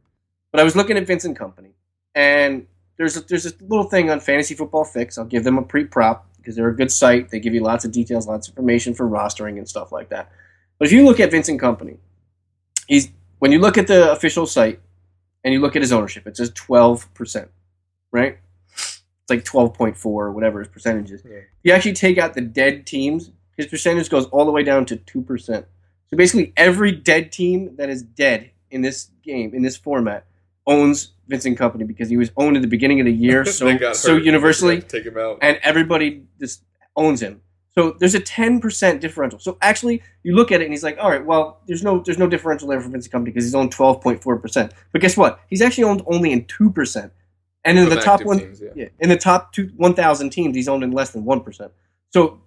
But 0.53 0.61
I 0.61 0.65
was 0.65 0.77
looking 0.77 0.97
at 0.99 1.07
Vincent 1.07 1.39
Kompany, 1.39 1.73
and 2.15 2.67
there's 2.99 3.17
a, 3.17 3.21
there's 3.21 3.47
a 3.47 3.53
little 3.61 3.85
thing 3.85 4.11
on 4.11 4.21
Fantasy 4.21 4.55
Football 4.55 4.85
Fix. 4.85 5.17
I'll 5.17 5.25
give 5.25 5.45
them 5.45 5.57
a 5.57 5.63
pre-prop 5.63 6.27
because 6.37 6.57
they're 6.57 6.69
a 6.69 6.77
good 6.77 6.91
site. 6.91 7.31
They 7.31 7.41
give 7.41 7.55
you 7.55 7.63
lots 7.63 7.85
of 7.85 7.93
details, 7.93 8.27
lots 8.27 8.49
of 8.49 8.53
information 8.53 8.95
for 8.95 9.09
rostering 9.09 9.57
and 9.57 9.69
stuff 9.69 9.93
like 9.93 10.09
that. 10.11 10.31
But 10.79 10.89
if 10.89 10.93
you 10.93 11.05
look 11.05 11.21
at 11.21 11.31
Vincent 11.31 11.61
Kompany, 11.61 11.99
he's 12.87 13.09
when 13.39 13.53
you 13.53 13.61
look 13.61 13.79
at 13.79 13.87
the 13.87 14.11
official 14.11 14.47
site 14.47 14.81
and 15.45 15.55
you 15.55 15.61
look 15.61 15.77
at 15.77 15.83
his 15.83 15.93
ownership, 15.93 16.27
it 16.27 16.37
says 16.37 16.51
12 16.55 17.15
percent, 17.15 17.51
right? 18.11 18.39
It's 18.75 19.03
like 19.29 19.45
12.4 19.45 20.05
or 20.07 20.33
whatever 20.33 20.59
his 20.59 20.69
percentage 20.69 21.13
is. 21.13 21.23
Yeah. 21.25 21.37
If 21.37 21.45
you 21.63 21.73
actually 21.73 21.93
take 21.93 22.19
out 22.19 22.35
the 22.35 22.41
dead 22.41 22.87
teams, 22.87 23.31
his 23.57 23.67
percentage 23.67 24.11
goes 24.11 24.27
all 24.27 24.45
the 24.45 24.53
way 24.53 24.63
down 24.65 24.87
to 24.87 24.97
two 24.97 25.23
percent. 25.23 25.67
So 26.09 26.17
basically, 26.17 26.53
every 26.57 26.93
dead 26.93 27.31
team 27.31 27.77
that 27.77 27.91
is 27.91 28.03
dead 28.03 28.51
in 28.71 28.83
this 28.83 29.11
game, 29.23 29.55
in 29.55 29.63
this 29.63 29.77
format, 29.77 30.25
owns 30.69 31.15
Vincent 31.27 31.59
Kompany 31.59 31.87
because 31.87 32.09
he 32.09 32.17
was 32.17 32.31
owned 32.37 32.57
at 32.57 32.63
the 32.63 32.69
beginning 32.69 33.01
of 33.01 33.07
the 33.07 33.13
year 33.13 33.45
so 33.59 33.93
so 33.95 34.17
universally, 34.17 34.77
They 34.77 34.81
had 34.83 34.89
to 34.89 34.97
take 34.99 35.07
him 35.07 35.19
out. 35.19 35.39
and 35.43 35.59
everybody 35.63 36.23
just 36.39 36.63
owns 36.95 37.21
him. 37.21 37.41
So 37.75 37.97
there's 37.99 38.15
a 38.15 38.21
ten 38.21 38.61
percent 38.61 39.01
differential. 39.01 39.39
So 39.39 39.57
actually, 39.63 40.03
you 40.25 40.35
look 40.35 40.51
at 40.53 40.61
it 40.61 40.65
and 40.65 40.73
he's 40.73 40.83
like, 40.83 40.99
all 41.01 41.11
right, 41.11 41.25
well, 41.25 41.61
there's 41.67 41.83
no 41.83 42.01
there's 42.01 42.19
no 42.19 42.27
differential 42.27 42.69
there 42.69 42.81
for 42.81 42.89
Vincent 42.89 43.13
Kompany 43.13 43.27
because 43.27 43.45
he's 43.45 43.55
owned 43.55 43.73
twelve 43.73 44.01
point 44.01 44.23
four 44.23 44.37
percent. 44.39 44.73
But 44.93 45.01
guess 45.01 45.17
what? 45.17 45.41
He's 45.49 45.63
actually 45.63 45.85
owned 45.85 46.03
only 46.07 46.33
in 46.33 46.45
two 46.47 46.71
percent. 46.71 47.13
And 47.65 47.79
in 47.79 47.89
the 47.89 47.97
top 48.01 48.25
one, 48.25 48.39
teams, 48.39 48.61
yeah. 48.61 48.71
yeah, 48.75 48.89
in 49.01 49.09
the 49.09 49.17
top 49.17 49.53
two 49.53 49.71
one 49.77 49.95
thousand 49.95 50.31
teams, 50.31 50.57
he's 50.57 50.69
owned 50.69 50.83
in 50.83 50.91
less 50.91 51.11
than 51.11 51.25
one 51.25 51.41
percent. 51.41 51.73
So 52.11 52.41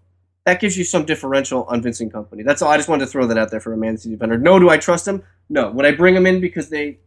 that 0.46 0.60
gives 0.60 0.78
you 0.78 0.84
some 0.84 1.06
differential 1.06 1.64
on 1.66 1.82
Vincent 1.82 2.12
Kompany. 2.12 2.44
That's 2.44 2.62
all. 2.62 2.72
I 2.72 2.78
just 2.78 2.90
wanted 2.90 3.06
to 3.06 3.12
throw 3.12 3.28
that 3.28 3.38
out 3.38 3.52
there 3.52 3.60
for 3.60 3.72
a 3.72 3.78
Man 3.78 3.98
City 3.98 4.16
defender. 4.16 4.38
No, 4.38 4.58
do 4.60 4.70
I 4.70 4.78
trust 4.78 5.08
him? 5.08 5.24
No. 5.50 5.70
Would 5.72 5.86
I 5.86 5.92
bring 5.92 6.16
him 6.16 6.26
in 6.26 6.42
because 6.42 6.70
they 6.70 6.98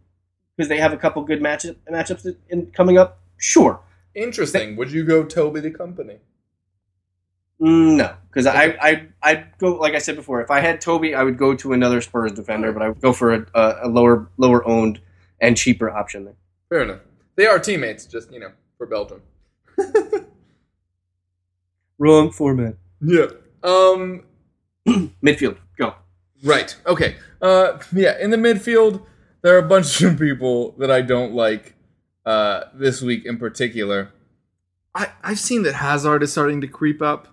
because 0.57 0.69
they 0.69 0.79
have 0.79 0.93
a 0.93 0.97
couple 0.97 1.23
good 1.25 1.41
matchup 1.41 1.77
matchups 1.91 2.35
in, 2.49 2.67
coming 2.73 2.99
up? 2.99 3.19
Sure. 3.37 3.81
Interesting. 4.15 4.77
Would 4.77 4.93
you 4.93 5.05
go 5.05 5.25
Toby 5.25 5.61
the 5.61 5.71
company? 5.71 6.19
Mm, 7.61 7.97
No, 7.97 8.15
because 8.29 8.47
I 8.47 8.77
I 8.81 9.07
I'd 9.23 9.59
go 9.59 9.77
like 9.77 9.95
I 9.95 9.99
said 9.99 10.17
before. 10.17 10.41
If 10.41 10.51
I 10.51 10.61
had 10.61 10.81
Toby, 10.81 11.15
I 11.15 11.23
would 11.23 11.39
go 11.39 11.55
to 11.55 11.73
another 11.73 12.01
Spurs 12.01 12.33
defender, 12.33 12.73
but 12.73 12.83
I 12.83 12.89
would 12.89 13.01
go 13.01 13.13
for 13.13 13.33
a, 13.35 13.47
a, 13.55 13.77
a 13.83 13.89
lower 13.89 14.29
lower 14.37 14.67
owned 14.67 15.01
and 15.41 15.57
cheaper 15.57 15.91
option. 15.91 16.25
There. 16.25 16.35
Fair 16.69 16.83
enough. 16.83 17.01
They 17.37 17.47
are 17.47 17.59
teammates, 17.59 18.07
just 18.07 18.33
you 18.33 18.41
know, 18.41 18.51
for 18.79 18.87
Belgium. 18.87 19.23
Wrong 21.99 22.31
format. 22.31 22.75
Yeah. 23.01 23.27
Um. 23.63 24.25
Midfield, 25.23 25.57
go. 25.79 25.95
Right. 26.43 26.77
Okay. 26.87 27.17
Uh. 27.41 27.79
Yeah. 27.93 28.19
In 28.19 28.31
the 28.31 28.37
midfield, 28.37 29.03
there 29.45 29.55
are 29.55 29.59
a 29.59 29.69
bunch 29.69 30.01
of 30.03 30.19
people 30.19 30.73
that 30.79 30.91
I 30.91 31.01
don't 31.03 31.33
like. 31.35 31.75
Uh. 32.27 32.65
This 32.75 33.01
week 33.03 33.25
in 33.27 33.37
particular, 33.39 34.11
I 34.95 35.09
I've 35.23 35.39
seen 35.39 35.63
that 35.65 35.75
Hazard 35.75 36.23
is 36.25 36.33
starting 36.33 36.61
to 36.63 36.67
creep 36.67 37.01
up. 37.03 37.29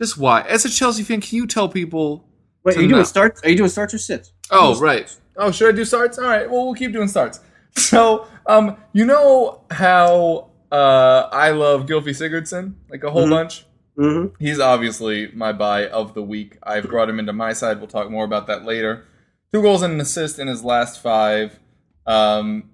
Just 0.00 0.16
why? 0.16 0.42
As 0.42 0.64
a 0.64 0.70
Chelsea 0.70 1.02
fan, 1.02 1.20
can 1.20 1.36
you 1.36 1.46
tell 1.46 1.68
people? 1.68 2.24
Wait, 2.64 2.76
are 2.76 2.80
you 2.80 2.88
doing 2.88 3.00
not- 3.00 3.08
starts? 3.08 3.42
Are 3.44 3.50
you 3.50 3.56
doing 3.56 3.68
starts 3.70 3.92
or 3.94 3.98
sits? 3.98 4.32
Oh, 4.50 4.78
right. 4.80 5.14
Oh, 5.36 5.50
should 5.50 5.74
I 5.74 5.76
do 5.76 5.84
starts? 5.84 6.18
All 6.18 6.24
right. 6.26 6.48
Well, 6.50 6.64
we'll 6.64 6.74
keep 6.74 6.92
doing 6.92 7.08
starts. 7.08 7.40
So, 7.76 8.26
um, 8.46 8.76
you 8.92 9.04
know 9.04 9.60
how 9.70 10.50
uh 10.72 11.28
I 11.32 11.50
love 11.50 11.86
Gylfi 11.86 12.10
Sigurdsson 12.10 12.74
like 12.90 13.02
a 13.04 13.10
whole 13.10 13.26
Mhm. 13.26 13.30
bunch. 13.30 13.66
Mm-hmm. 13.98 14.34
He's 14.44 14.58
obviously 14.60 15.30
my 15.34 15.52
buy 15.52 15.86
of 15.88 16.14
the 16.14 16.22
week. 16.22 16.58
I've 16.62 16.84
brought 16.88 17.08
him 17.10 17.18
into 17.18 17.32
my 17.32 17.52
side. 17.52 17.78
We'll 17.78 17.86
talk 17.88 18.10
more 18.10 18.24
about 18.24 18.46
that 18.46 18.64
later. 18.64 19.04
Two 19.52 19.62
goals 19.62 19.82
and 19.82 19.94
an 19.94 20.00
assist 20.00 20.38
in 20.38 20.46
his 20.46 20.62
last 20.62 21.00
five, 21.00 21.58
um, 22.06 22.70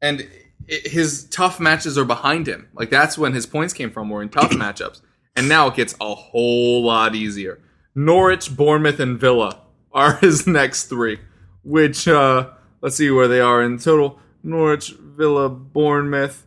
and 0.00 0.20
i 0.20 0.78
his 0.84 1.24
tough 1.24 1.58
matches 1.58 1.98
are 1.98 2.04
behind 2.04 2.46
him. 2.46 2.68
Like 2.74 2.88
that's 2.88 3.18
when 3.18 3.32
his 3.32 3.46
points 3.46 3.74
came 3.74 3.90
from. 3.90 4.08
Were 4.08 4.22
in 4.22 4.28
tough 4.28 4.50
matchups, 4.52 5.00
and 5.34 5.48
now 5.48 5.66
it 5.68 5.74
gets 5.74 5.94
a 6.00 6.14
whole 6.14 6.84
lot 6.84 7.14
easier. 7.14 7.58
Norwich, 7.94 8.56
Bournemouth, 8.56 9.00
and 9.00 9.18
Villa 9.18 9.62
are 9.92 10.16
his 10.20 10.46
next 10.46 10.84
three. 10.84 11.18
Which 11.64 12.06
uh, 12.06 12.50
let's 12.80 12.96
see 12.96 13.10
where 13.10 13.28
they 13.28 13.40
are 13.40 13.62
in 13.62 13.78
total. 13.78 14.20
Norwich, 14.42 14.94
Villa, 14.98 15.48
Bournemouth. 15.48 16.46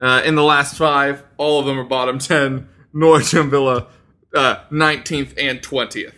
Uh, 0.00 0.22
in 0.24 0.34
the 0.34 0.42
last 0.42 0.76
five, 0.76 1.24
all 1.36 1.58
of 1.60 1.66
them 1.66 1.78
are 1.78 1.84
bottom 1.84 2.18
ten. 2.20 2.68
Norwich 2.92 3.34
and 3.34 3.50
Villa, 3.50 3.88
uh, 4.34 4.56
19th 4.70 5.34
and 5.36 5.60
20th. 5.60 6.14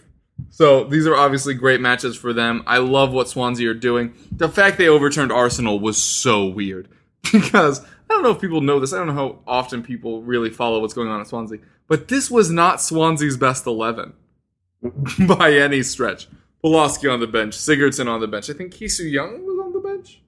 So 0.50 0.84
these 0.84 1.06
are 1.06 1.16
obviously 1.16 1.54
great 1.54 1.80
matches 1.80 2.16
for 2.16 2.32
them. 2.32 2.62
I 2.66 2.78
love 2.78 3.12
what 3.12 3.28
Swansea 3.28 3.70
are 3.70 3.74
doing. 3.74 4.14
The 4.32 4.48
fact 4.48 4.78
they 4.78 4.88
overturned 4.88 5.32
Arsenal 5.32 5.78
was 5.78 6.00
so 6.02 6.46
weird 6.46 6.88
because 7.32 7.80
I 7.80 7.84
don't 8.08 8.22
know 8.22 8.30
if 8.30 8.40
people 8.40 8.60
know 8.60 8.80
this. 8.80 8.92
I 8.92 8.98
don't 8.98 9.08
know 9.08 9.12
how 9.14 9.38
often 9.46 9.82
people 9.82 10.22
really 10.22 10.50
follow 10.50 10.80
what's 10.80 10.94
going 10.94 11.08
on 11.08 11.20
at 11.20 11.26
Swansea, 11.26 11.58
but 11.86 12.08
this 12.08 12.30
was 12.30 12.50
not 12.50 12.80
Swansea's 12.80 13.36
best 13.36 13.66
11 13.66 14.14
by 15.26 15.52
any 15.52 15.82
stretch. 15.82 16.28
Pulaski 16.62 17.06
on 17.06 17.20
the 17.20 17.26
bench, 17.26 17.56
Sigurdsson 17.56 18.08
on 18.08 18.20
the 18.20 18.26
bench. 18.26 18.50
I 18.50 18.52
think 18.52 18.72
Ki 18.72 18.88
Sung-yueng 18.88 19.44
was 19.44 19.58
on 19.64 19.72
the 19.72 19.80
bench 19.80 20.22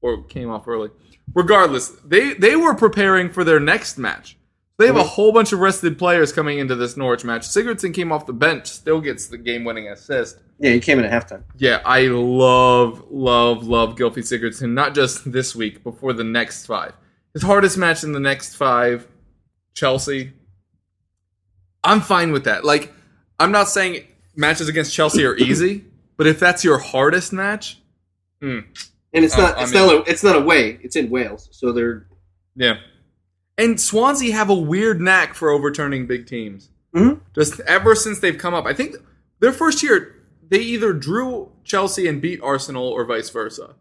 or 0.00 0.24
came 0.24 0.50
off 0.50 0.66
early. 0.66 0.90
Regardless, 1.34 1.90
they 2.04 2.34
they 2.34 2.56
were 2.56 2.74
preparing 2.74 3.30
for 3.30 3.44
their 3.44 3.60
next 3.60 3.98
match. 3.98 4.36
They 4.78 4.86
have 4.86 4.96
a 4.96 5.02
whole 5.02 5.32
bunch 5.32 5.52
of 5.52 5.58
rested 5.58 5.98
players 5.98 6.32
coming 6.32 6.60
into 6.60 6.76
this 6.76 6.96
Norwich 6.96 7.24
match. 7.24 7.42
Sigurdsson 7.42 7.92
came 7.92 8.12
off 8.12 8.26
the 8.26 8.32
bench, 8.32 8.68
still 8.68 9.00
gets 9.00 9.26
the 9.26 9.36
game-winning 9.36 9.88
assist. 9.88 10.38
Yeah, 10.60 10.70
he 10.70 10.78
came 10.78 11.00
in 11.00 11.04
at 11.04 11.10
halftime. 11.10 11.42
Yeah, 11.56 11.82
I 11.84 12.02
love, 12.02 13.04
love, 13.10 13.66
love 13.66 13.96
Gylfi 13.96 14.18
Sigurdsson. 14.18 14.70
Not 14.74 14.94
just 14.94 15.30
this 15.32 15.56
week, 15.56 15.82
but 15.82 15.98
for 15.98 16.12
the 16.12 16.22
next 16.22 16.66
five. 16.66 16.92
His 17.34 17.42
hardest 17.42 17.76
match 17.76 18.04
in 18.04 18.12
the 18.12 18.20
next 18.20 18.54
five, 18.54 19.08
Chelsea. 19.74 20.32
I'm 21.82 22.00
fine 22.00 22.30
with 22.30 22.44
that. 22.44 22.64
Like, 22.64 22.92
I'm 23.40 23.50
not 23.50 23.68
saying 23.68 24.04
matches 24.36 24.68
against 24.68 24.94
Chelsea 24.94 25.24
are 25.24 25.36
easy, 25.36 25.84
but 26.16 26.28
if 26.28 26.38
that's 26.38 26.62
your 26.62 26.78
hardest 26.78 27.32
match, 27.32 27.80
hmm, 28.40 28.60
And 29.12 29.24
it's 29.24 29.36
not 29.36 29.58
I 29.58 29.62
it's 29.64 29.72
mean- 29.74 29.86
not 29.86 30.06
a, 30.06 30.10
it's 30.10 30.22
not 30.22 30.36
away. 30.36 30.78
It's 30.82 30.94
in 30.94 31.10
Wales, 31.10 31.48
so 31.50 31.72
they're 31.72 32.06
yeah. 32.54 32.78
And 33.58 33.80
Swansea 33.80 34.32
have 34.34 34.48
a 34.48 34.54
weird 34.54 35.00
knack 35.00 35.34
for 35.34 35.50
overturning 35.50 36.06
big 36.06 36.26
teams. 36.26 36.70
Mhm. 36.94 37.20
Just 37.34 37.60
ever 37.60 37.94
since 37.94 38.20
they've 38.20 38.38
come 38.38 38.54
up, 38.54 38.64
I 38.64 38.72
think 38.72 38.96
their 39.40 39.52
first 39.52 39.82
year 39.82 40.14
they 40.48 40.60
either 40.60 40.94
drew 40.94 41.50
Chelsea 41.64 42.06
and 42.06 42.22
beat 42.22 42.40
Arsenal 42.42 42.88
or 42.88 43.04
vice 43.04 43.28
versa. 43.28 43.74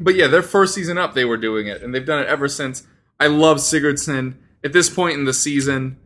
But 0.00 0.14
yeah, 0.14 0.26
their 0.26 0.42
first 0.42 0.74
season 0.74 0.96
up, 0.98 1.14
they 1.14 1.24
were 1.24 1.36
doing 1.36 1.66
it, 1.66 1.82
and 1.82 1.94
they've 1.94 2.04
done 2.04 2.20
it 2.20 2.28
ever 2.28 2.48
since. 2.48 2.86
I 3.20 3.26
love 3.26 3.58
Sigurdsson. 3.58 4.34
At 4.64 4.72
this 4.72 4.88
point 4.88 5.18
in 5.18 5.24
the 5.24 5.34
season, 5.34 5.98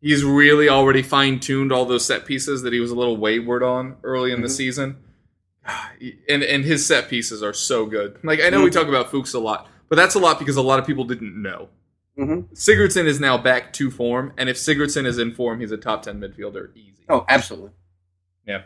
he's 0.00 0.24
really 0.24 0.68
already 0.68 1.02
fine 1.02 1.38
tuned 1.38 1.72
all 1.72 1.84
those 1.84 2.04
set 2.04 2.26
pieces 2.26 2.62
that 2.62 2.72
he 2.72 2.80
was 2.80 2.90
a 2.90 2.96
little 2.96 3.16
wayward 3.16 3.62
on 3.62 3.96
early 4.02 4.32
in 4.32 4.42
the 4.42 4.48
season. 4.48 4.96
And 6.28 6.42
and 6.42 6.64
his 6.64 6.86
set 6.86 7.08
pieces 7.10 7.42
are 7.42 7.52
so 7.52 7.84
good. 7.84 8.18
Like 8.24 8.40
I 8.42 8.48
know 8.48 8.64
we 8.64 8.70
talk 8.70 8.88
about 8.88 9.10
Fuchs 9.10 9.34
a 9.34 9.38
lot, 9.38 9.68
but 9.90 9.96
that's 9.96 10.14
a 10.14 10.18
lot 10.18 10.38
because 10.38 10.56
a 10.56 10.62
lot 10.62 10.78
of 10.78 10.86
people 10.86 11.04
didn't 11.04 11.40
know. 11.40 11.68
Mhm. 12.20 12.52
Sigurdsson 12.54 13.06
is 13.06 13.18
now 13.18 13.38
back 13.38 13.72
to 13.74 13.90
form, 13.90 14.32
and 14.36 14.48
if 14.48 14.56
Sigurdsson 14.56 15.06
is 15.06 15.18
in 15.18 15.32
form, 15.34 15.60
he's 15.60 15.70
a 15.72 15.76
top 15.78 16.02
ten 16.02 16.20
midfielder 16.20 16.74
easy. 16.76 17.04
oh, 17.08 17.24
absolutely. 17.28 17.70
Yeah. 18.46 18.62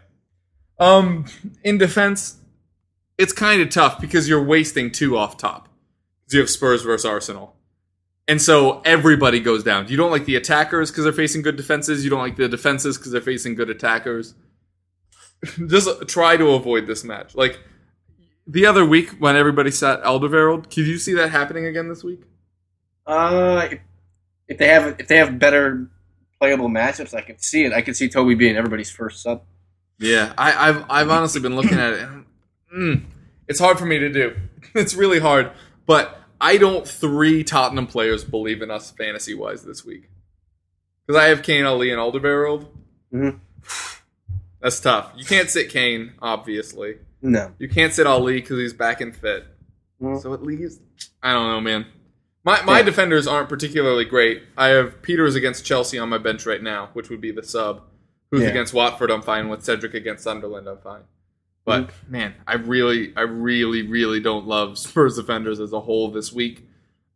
Um, 0.79 1.27
in 1.63 1.79
defense, 1.79 2.39
it's 3.17 3.33
kind 3.33 3.63
of 3.63 3.71
tough 3.71 4.01
because 4.01 4.29
you're 4.29 4.43
wasting 4.43 4.91
two 4.91 5.17
off 5.17 5.37
top. 5.37 5.69
You 6.31 6.41
have 6.41 6.51
Spurs 6.51 6.83
versus 6.83 7.05
Arsenal. 7.05 7.55
And 8.27 8.41
so 8.43 8.81
everybody 8.85 9.39
goes 9.39 9.63
down. 9.63 9.87
You 9.89 9.97
don't 9.97 10.11
like 10.11 10.25
the 10.25 10.35
attackers 10.37 10.91
because 10.91 11.05
they're 11.05 11.13
facing 11.13 11.43
good 11.43 11.57
defenses. 11.57 12.03
You 12.03 12.11
don't 12.11 12.19
like 12.21 12.37
the 12.37 12.49
defenses 12.49 12.97
because 12.99 13.13
they're 13.13 13.21
facing 13.21 13.55
good 13.55 13.71
attackers. 13.71 14.35
Just 15.67 16.09
try 16.09 16.37
to 16.37 16.51
avoid 16.53 16.87
this 16.87 17.05
match. 17.05 17.35
Like 17.35 17.61
the 18.47 18.67
other 18.67 18.85
week 18.85 19.11
when 19.21 19.37
everybody 19.37 19.71
sat 19.71 20.03
Alderweireld, 20.03 20.65
could 20.75 20.87
you 20.87 20.99
see 20.99 21.13
that 21.15 21.31
happening 21.31 21.67
again 21.67 21.89
this 21.89 22.03
week? 22.03 22.23
Uh, 23.07 23.69
if, 23.71 23.81
if 24.49 24.59
they 24.59 24.69
have 24.69 25.01
if 25.01 25.09
they 25.09 25.17
have 25.19 25.39
better 25.39 25.89
playable 26.41 26.69
matchups, 26.69 27.15
I 27.15 27.21
can 27.21 27.39
see 27.39 27.65
it. 27.65 27.73
I 27.73 27.83
can 27.83 27.95
see 27.95 28.09
Toby 28.09 28.35
being 28.35 28.57
everybody's 28.57 28.91
first 28.91 29.23
sub. 29.23 29.43
Yeah, 29.99 30.33
I, 30.37 30.69
I've 30.69 30.85
I've 30.91 31.11
honestly 31.11 31.41
been 31.41 31.57
looking 31.57 31.79
at 31.79 31.93
it. 31.95 32.01
And, 32.01 32.25
mm, 32.75 33.03
it's 33.49 33.61
hard 33.61 33.79
for 33.79 33.87
me 33.87 33.99
to 33.99 34.09
do. 34.11 34.37
It's 34.75 34.95
really 34.95 35.21
hard. 35.21 35.53
But 35.87 36.19
I 36.41 36.57
don't 36.57 36.89
three 36.89 37.45
Tottenham 37.45 37.87
players 37.87 38.25
believe 38.25 38.61
in 38.61 38.71
us 38.73 38.91
fantasy 38.91 39.35
wise 39.35 39.63
this 39.63 39.85
week 39.85 40.09
because 41.07 41.21
I 41.23 41.27
have 41.29 41.43
Kane, 41.45 41.65
Alli, 41.65 41.91
and 41.93 42.01
Alderweireld. 42.01 42.67
Mhm. 43.13 43.39
That's 44.61 44.81
tough. 44.81 45.13
You 45.17 45.25
can't 45.27 45.49
sit 45.51 45.69
Kane, 45.71 46.15
obviously. 46.21 46.97
No. 47.23 47.53
You 47.59 47.69
can't 47.69 47.93
sit 47.93 48.07
Alli 48.07 48.41
because 48.41 48.59
he's 48.59 48.73
back 48.73 49.01
and 49.01 49.15
fit. 49.15 49.47
Mm. 50.01 50.21
So 50.21 50.33
it 50.33 50.43
leaves. 50.43 50.81
I 51.23 51.33
don't 51.33 51.49
know, 51.49 51.61
man. 51.61 51.87
My 52.45 52.63
my 52.63 52.79
Yeah. 52.79 52.85
defenders 52.85 53.27
aren't 53.27 53.49
particularly 53.49 54.05
great. 54.05 54.43
I 54.57 54.69
have 54.69 55.01
Pieters 55.03 55.35
against 55.37 55.65
Chelsea 55.65 55.99
on 55.99 56.09
my 56.09 56.19
bench 56.19 56.45
right 56.47 56.63
now, 56.63 56.91
which 56.93 57.09
would 57.11 57.21
be 57.21 57.31
the 57.33 57.43
sub. 57.43 57.83
Who's 58.31 58.43
Yeah. 58.43 58.49
against 58.49 58.75
Watford? 58.75 59.11
I'm 59.11 59.23
fine 59.23 59.49
with 59.49 59.63
Cedric 59.63 59.95
against 59.95 60.25
Sunderland. 60.25 60.67
I'm 60.69 60.79
fine. 60.79 61.03
But 61.65 61.91
man, 62.09 62.35
I 62.47 62.55
really, 62.57 63.15
I 63.17 63.23
really, 63.23 63.83
really 63.83 64.21
don't 64.21 64.47
love 64.47 64.77
Spurs 64.87 65.17
defenders 65.17 65.61
as 65.61 65.73
a 65.73 65.81
whole 65.81 66.11
this 66.11 66.33
week. 66.33 66.69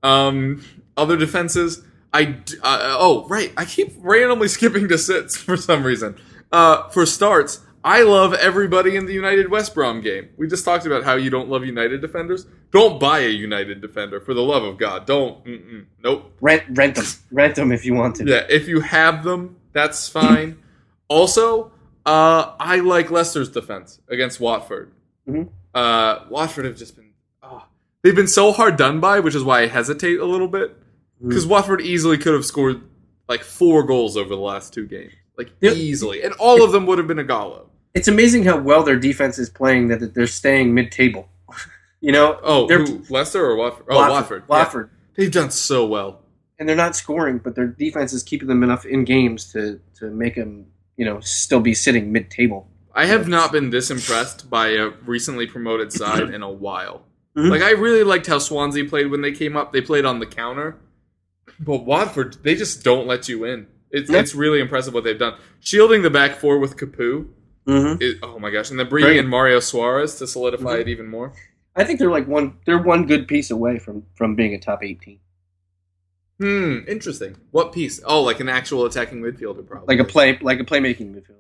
Um, 0.03 0.63
other 0.97 1.17
defenses, 1.17 1.83
I 2.15 2.37
uh, 2.63 2.97
oh 2.99 3.27
right, 3.29 3.53
I 3.57 3.65
keep 3.67 3.93
randomly 3.99 4.49
skipping 4.57 4.89
to 4.89 4.97
sits 4.97 5.37
for 5.37 5.57
some 5.57 5.85
reason. 5.85 6.17
Uh, 6.51 6.89
for 6.89 7.05
starts, 7.05 7.61
I 7.89 8.03
love 8.03 8.35
everybody 8.35 8.97
in 8.97 9.07
the 9.07 9.15
United 9.15 9.51
West 9.51 9.75
Brom 9.75 10.03
game. 10.03 10.29
We 10.37 10.47
just 10.47 10.63
talked 10.63 10.85
about 10.85 11.05
how 11.05 11.15
you 11.15 11.31
don't 11.31 11.49
love 11.49 11.65
United 11.65 12.03
defenders. 12.03 12.47
Don't 12.71 13.01
buy 13.01 13.21
a 13.21 13.31
United 13.31 13.81
defender 13.81 14.21
for 14.21 14.35
the 14.35 14.43
love 14.43 14.63
of 14.63 14.77
God. 14.77 15.07
Don't. 15.07 15.43
Mm-mm, 15.47 15.87
nope. 16.05 16.31
Rent 16.43 16.65
rent 16.69 16.97
them. 16.97 17.07
Rent 17.33 17.55
them 17.55 17.73
if 17.73 17.87
you 17.87 17.95
want 17.95 18.17
to. 18.17 18.27
Yeah, 18.27 18.45
if 18.51 18.69
you 18.69 18.81
have 18.81 19.25
them, 19.25 19.57
that's 19.73 20.07
fine. 20.07 20.59
also, 21.09 21.73
uh, 22.05 22.53
I 22.61 22.81
like 22.81 23.11
Leicester's 23.11 23.49
defense 23.49 24.03
against 24.11 24.39
Watford. 24.39 24.93
Mhm. 25.27 25.49
Uh, 25.75 26.27
Watford 26.29 26.67
have 26.67 26.77
just 26.77 26.95
been, 26.95 27.13
oh, 27.43 27.65
they've 28.03 28.15
been 28.15 28.27
so 28.27 28.53
hard 28.53 28.77
done 28.77 29.01
by, 29.01 29.21
which 29.21 29.35
is 29.35 29.43
why 29.45 29.63
I 29.63 29.67
hesitate 29.67 30.21
a 30.21 30.27
little 30.27 30.49
bit. 30.49 30.77
Because 31.27 31.47
Watford 31.47 31.81
easily 31.81 32.19
could 32.19 32.35
have 32.35 32.45
scored 32.45 32.83
like 33.31 33.43
four 33.43 33.83
goals 33.85 34.19
over 34.19 34.29
the 34.29 34.37
last 34.37 34.75
two 34.75 34.87
games, 34.87 35.15
like 35.39 35.53
Yep. 35.63 35.75
easily, 35.75 36.23
and 36.23 36.35
all 36.35 36.63
of 36.63 36.73
them 36.73 36.85
would 36.85 36.99
have 36.99 37.07
been 37.09 37.17
Ighalo. 37.17 37.68
It's 37.95 38.09
amazing 38.09 38.45
how 38.45 38.59
well 38.59 38.83
their 38.83 38.99
defense 38.99 39.39
is 39.39 39.49
playing 39.51 39.89
that 39.89 40.01
that 40.01 40.15
they're 40.15 40.27
staying 40.27 40.75
mid 40.75 40.93
table. 40.93 41.29
you 42.01 42.13
know? 42.13 42.39
Oh, 42.43 42.67
they're 42.69 42.85
who, 42.85 43.03
Leicester 43.09 43.45
or 43.45 43.57
Watford? 43.57 43.87
Oh, 43.91 43.97
Watford. 44.11 44.43
Yeah. 44.49 44.57
Watford. 44.59 44.91
They've 45.17 45.33
done 45.33 45.51
so 45.51 45.87
well. 45.87 46.21
And 46.59 46.69
they're 46.69 46.77
not 46.77 46.97
scoring, 46.97 47.39
but 47.39 47.55
their 47.55 47.67
defense 47.69 48.13
is 48.13 48.23
keeping 48.23 48.49
them 48.49 48.63
enough 48.63 48.85
in 48.85 49.05
games 49.05 49.53
to 49.53 49.81
to 49.99 50.11
make 50.11 50.35
them, 50.35 50.67
you 50.97 51.05
know, 51.05 51.21
still 51.21 51.61
be 51.61 51.75
sitting 51.75 52.13
mid 52.13 52.31
table. 52.31 52.69
I 52.95 53.07
have 53.07 53.29
not 53.29 53.53
been 53.53 53.71
this 53.71 53.91
impressed 53.91 54.51
by 54.51 54.69
a 54.71 54.91
recently 55.07 55.47
promoted 55.47 55.93
side 55.93 56.31
in 56.31 56.43
a 56.43 56.51
while. 56.51 57.03
Mhm. 57.37 57.51
Like 57.51 57.63
I 57.63 57.71
really 57.73 58.03
liked 58.03 58.27
how 58.27 58.39
Swansea 58.39 58.85
played 58.87 59.09
when 59.11 59.21
they 59.23 59.31
came 59.33 59.57
up. 59.57 59.73
They 59.73 59.81
played 59.81 60.05
on 60.05 60.19
the 60.19 60.27
counter, 60.27 60.77
but 61.61 61.85
Watford 61.85 62.39
they 62.43 62.57
just 62.57 62.83
don't 62.83 63.07
let 63.07 63.29
you 63.29 63.45
in. 63.45 63.69
It's 63.93 64.11
Yeah. 64.11 64.19
it's 64.19 64.35
really 64.35 64.61
impressive 64.61 64.93
what 64.95 65.05
they've 65.05 65.19
done. 65.19 65.35
Shielding 65.61 66.03
the 66.03 66.11
back 66.11 66.37
four 66.37 66.59
with 66.59 66.77
Capoue. 66.77 67.27
Mm-hmm. 67.69 68.01
Is, 68.03 68.15
oh 68.23 68.39
my 68.39 68.51
gosh! 68.51 68.71
And 68.71 68.79
then 68.81 68.89
bringing 68.89 69.11
Great. 69.11 69.19
in 69.21 69.27
Mario 69.29 69.61
Suarez 69.61 70.17
to 70.17 70.27
solidify 70.27 70.79
Mhm. 70.79 70.81
it 70.81 70.89
even 70.89 71.07
more. 71.07 71.33
I 71.77 71.85
think 71.85 71.99
they're 71.99 72.11
like 72.11 72.27
one 72.27 72.57
they're 72.67 72.83
one 72.83 73.07
good 73.07 73.29
piece 73.29 73.51
away 73.51 73.79
from 73.79 74.05
from 74.15 74.35
being 74.35 74.55
a 74.55 74.59
top 74.59 74.83
eighteen. 74.83 75.21
Hmm. 76.41 76.79
Interesting. 76.87 77.37
What 77.51 77.73
piece? 77.73 78.01
Oh, 78.05 78.23
like 78.23 78.41
an 78.41 78.49
actual 78.49 78.85
attacking 78.87 79.21
midfielder, 79.21 79.67
probably. 79.67 79.97
Like 79.97 80.05
a 80.07 80.09
play 80.09 80.39
like 80.41 80.61
a 80.61 80.65
playmaking 80.65 81.15
midfielder. 81.15 81.35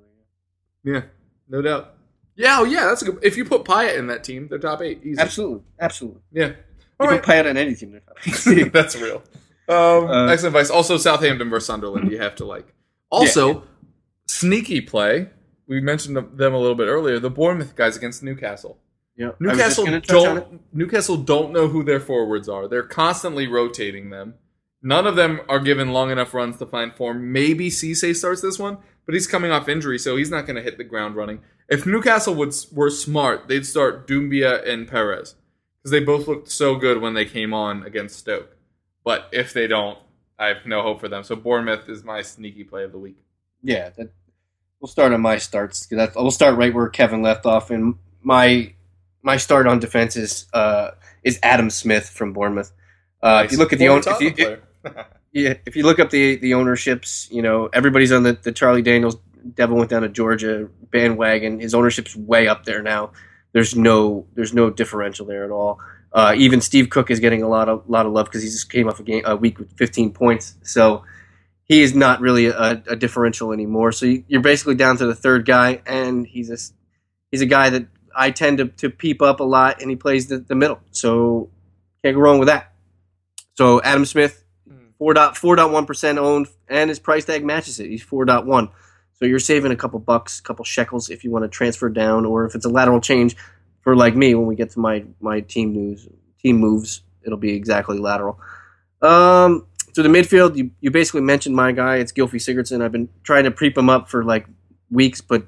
Yeah, 0.84 1.02
no 1.48 1.62
doubt. 1.62 1.94
Yeah, 2.36 2.58
oh 2.60 2.64
yeah, 2.64 2.84
that's 2.86 3.02
a 3.02 3.06
good. 3.06 3.18
If 3.22 3.36
you 3.36 3.44
put 3.44 3.64
Payet 3.64 3.96
in 3.96 4.08
that 4.08 4.22
team, 4.24 4.48
they're 4.48 4.58
top 4.58 4.82
eight. 4.82 5.00
Easy. 5.04 5.20
Absolutely. 5.20 5.62
Absolutely. 5.80 6.20
Yeah. 6.32 6.46
You 6.48 6.54
All 7.00 7.06
can 7.08 7.20
right. 7.28 7.46
it 7.46 7.46
on 7.48 7.56
any 7.56 7.74
team 7.74 7.92
they're 7.92 8.00
top 8.00 8.16
eight. 8.48 8.72
That's 8.72 8.96
real. 8.96 9.22
Um, 9.68 9.74
Uh, 10.10 10.26
excellent 10.26 10.54
advice. 10.56 10.70
Also, 10.70 10.96
Southampton 10.96 11.48
versus 11.50 11.66
Sunderland. 11.66 12.10
You 12.10 12.18
have 12.18 12.34
to 12.36 12.44
like. 12.44 12.66
Also, 13.10 13.64
sneaky 14.26 14.80
play. 14.80 15.30
We 15.68 15.80
mentioned 15.80 16.16
them 16.16 16.54
a 16.54 16.58
little 16.58 16.74
bit 16.74 16.86
earlier. 16.86 17.20
The 17.20 17.30
Bournemouth 17.30 17.76
guys 17.76 17.96
against 17.96 18.22
Newcastle. 18.22 18.78
Yeah. 19.16 19.26
I 19.26 19.28
was 19.28 19.36
just 19.38 19.40
Newcastle 19.40 19.84
gonna 19.84 20.00
touch 20.00 20.26
on 20.26 20.38
it. 20.38 20.40
don't. 20.40 20.74
Newcastle 20.74 21.16
don't 21.16 21.52
know 21.52 21.68
who 21.68 21.84
their 21.84 22.00
forwards 22.00 22.48
are. 22.48 22.66
They're 22.66 22.82
constantly 22.82 23.46
rotating 23.46 24.10
them. 24.10 24.34
None 24.82 25.06
of 25.06 25.16
them 25.16 25.40
are 25.48 25.58
given 25.58 25.92
long 25.92 26.10
enough 26.10 26.34
runs 26.34 26.56
to 26.58 26.66
find 26.66 26.94
form. 26.94 27.32
Maybe 27.32 27.68
Cisse 27.68 28.14
starts 28.14 28.40
this 28.40 28.58
one, 28.58 28.78
but 29.06 29.14
he's 29.14 29.26
coming 29.26 29.50
off 29.50 29.68
injury, 29.68 29.98
so 29.98 30.16
he's 30.16 30.30
not 30.30 30.46
going 30.46 30.54
to 30.54 30.62
hit 30.62 30.78
the 30.78 30.84
ground 30.84 31.16
running. 31.16 31.40
If 31.68 31.84
Newcastle 31.84 32.34
would, 32.36 32.54
were 32.72 32.88
smart, 32.88 33.48
they'd 33.48 33.66
start 33.66 34.06
Doumbia 34.06 34.66
and 34.66 34.86
Perez 34.86 35.34
because 35.78 35.90
they 35.90 36.00
both 36.00 36.28
looked 36.28 36.48
so 36.48 36.76
good 36.76 37.02
when 37.02 37.14
they 37.14 37.24
came 37.24 37.52
on 37.52 37.82
against 37.82 38.20
Stoke. 38.20 38.56
But 39.02 39.28
if 39.32 39.52
they 39.52 39.66
don't, 39.66 39.98
I 40.38 40.46
have 40.46 40.64
no 40.64 40.82
hope 40.82 41.00
for 41.00 41.08
them. 41.08 41.24
So 41.24 41.34
Bournemouth 41.34 41.88
is 41.88 42.04
my 42.04 42.22
sneaky 42.22 42.62
play 42.62 42.84
of 42.84 42.92
the 42.92 42.98
week. 42.98 43.18
Yeah, 43.62 43.90
that, 43.96 44.12
we'll 44.80 44.88
start 44.88 45.12
on 45.12 45.20
my 45.20 45.38
starts. 45.38 45.86
That's, 45.86 46.14
we'll 46.16 46.30
start 46.30 46.56
right 46.56 46.72
where 46.72 46.88
Kevin 46.88 47.22
left 47.22 47.46
off, 47.46 47.70
and 47.70 47.94
my 48.22 48.72
my 49.22 49.36
start 49.36 49.66
on 49.66 49.78
defense 49.78 50.16
is 50.16 50.46
uh, 50.52 50.90
is 51.24 51.38
Adam 51.42 51.70
Smith 51.70 52.08
from 52.08 52.32
Bournemouth. 52.32 52.72
Uh, 53.22 53.42
If 53.44 53.52
you 53.52 53.58
look 53.58 53.72
at 53.72 53.78
the 53.78 53.88
own, 53.88 54.02
if 54.06 54.20
you, 54.38 54.56
yeah, 55.32 55.54
if 55.66 55.76
you 55.76 55.82
look 55.82 55.98
up 55.98 56.10
the 56.10 56.36
the 56.36 56.54
ownerships, 56.54 57.28
you 57.30 57.42
know 57.42 57.66
everybody's 57.72 58.12
on 58.12 58.22
the, 58.22 58.32
the 58.34 58.52
Charlie 58.52 58.82
Daniels. 58.82 59.16
Devil 59.54 59.76
went 59.76 59.90
down 59.90 60.02
to 60.02 60.08
Georgia 60.08 60.68
bandwagon. 60.90 61.60
His 61.60 61.74
ownership's 61.74 62.16
way 62.16 62.48
up 62.48 62.64
there 62.64 62.82
now. 62.82 63.12
There's 63.52 63.74
no 63.74 64.26
there's 64.34 64.52
no 64.52 64.70
differential 64.70 65.26
there 65.26 65.44
at 65.44 65.50
all. 65.50 65.80
Uh, 66.12 66.34
even 66.36 66.60
Steve 66.60 66.88
Cook 66.90 67.10
is 67.10 67.20
getting 67.20 67.42
a 67.42 67.48
lot 67.48 67.68
of 67.68 67.88
lot 67.88 68.06
of 68.06 68.12
love 68.12 68.26
because 68.26 68.42
he 68.42 68.48
just 68.48 68.70
came 68.70 68.88
off 68.88 68.98
a 69.00 69.02
game 69.02 69.22
a 69.24 69.36
week 69.36 69.58
with 69.58 69.70
15 69.76 70.12
points. 70.12 70.54
So 70.62 71.04
he 71.68 71.82
is 71.82 71.94
not 71.94 72.20
really 72.20 72.46
a, 72.46 72.82
a 72.88 72.96
differential 72.96 73.52
anymore. 73.52 73.92
So 73.92 74.06
you, 74.06 74.24
you're 74.26 74.40
basically 74.40 74.74
down 74.74 74.96
to 74.96 75.06
the 75.06 75.14
third 75.14 75.44
guy, 75.46 75.82
and 75.86 76.26
he's 76.26 76.50
a 76.50 76.56
he's 77.30 77.42
a 77.42 77.46
guy 77.46 77.70
that 77.70 77.86
I 78.16 78.30
tend 78.30 78.58
to, 78.58 78.66
to 78.66 78.90
peep 78.90 79.22
up 79.22 79.40
a 79.40 79.44
lot, 79.44 79.80
and 79.80 79.90
he 79.90 79.96
plays 79.96 80.26
the, 80.26 80.38
the 80.38 80.54
middle. 80.54 80.80
So 80.90 81.50
can't 82.02 82.16
go 82.16 82.20
wrong 82.20 82.38
with 82.38 82.48
that. 82.48 82.72
So 83.54 83.82
Adam 83.82 84.06
Smith, 84.06 84.44
four 84.98 85.14
dot 85.14 85.36
four 85.36 85.56
dot 85.56 85.70
one 85.70 85.86
percent 85.86 86.18
owned, 86.18 86.48
and 86.68 86.88
his 86.88 86.98
price 86.98 87.26
tag 87.26 87.44
matches 87.44 87.78
it. 87.78 87.88
He's 87.88 88.02
four 88.02 88.24
dot 88.24 88.46
one. 88.46 88.70
So 89.14 89.24
you're 89.24 89.40
saving 89.40 89.72
a 89.72 89.76
couple 89.76 89.98
bucks, 89.98 90.38
a 90.38 90.42
couple 90.42 90.64
shekels 90.64 91.10
if 91.10 91.24
you 91.24 91.30
want 91.30 91.44
to 91.44 91.48
transfer 91.48 91.88
down, 91.88 92.24
or 92.24 92.46
if 92.46 92.54
it's 92.54 92.64
a 92.64 92.68
lateral 92.70 93.00
change 93.00 93.36
for 93.80 93.96
like 93.96 94.14
me 94.14 94.34
when 94.34 94.46
we 94.46 94.56
get 94.56 94.70
to 94.70 94.80
my 94.80 95.04
my 95.20 95.40
team 95.40 95.72
news, 95.72 96.08
team 96.40 96.58
moves, 96.58 97.02
it'll 97.22 97.36
be 97.36 97.52
exactly 97.52 97.98
lateral. 97.98 98.38
Um, 99.02 99.66
so 99.98 100.04
the 100.04 100.08
midfield, 100.08 100.54
you, 100.54 100.70
you 100.80 100.92
basically 100.92 101.22
mentioned 101.22 101.56
my 101.56 101.72
guy. 101.72 101.96
It's 101.96 102.12
Gylfi 102.12 102.36
Sigurdsson. 102.36 102.84
I've 102.84 102.92
been 102.92 103.08
trying 103.24 103.42
to 103.42 103.50
preep 103.50 103.76
him 103.76 103.90
up 103.90 104.08
for 104.08 104.22
like 104.22 104.46
weeks, 104.92 105.20
but 105.20 105.44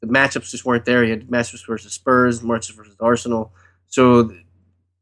the 0.00 0.06
matchups 0.06 0.50
just 0.50 0.64
weren't 0.64 0.86
there. 0.86 1.04
He 1.04 1.10
had 1.10 1.28
matchups 1.28 1.66
versus 1.66 1.92
Spurs, 1.92 2.40
matchups 2.40 2.74
versus 2.74 2.96
Arsenal. 3.00 3.52
So 3.88 4.28
th- 4.28 4.40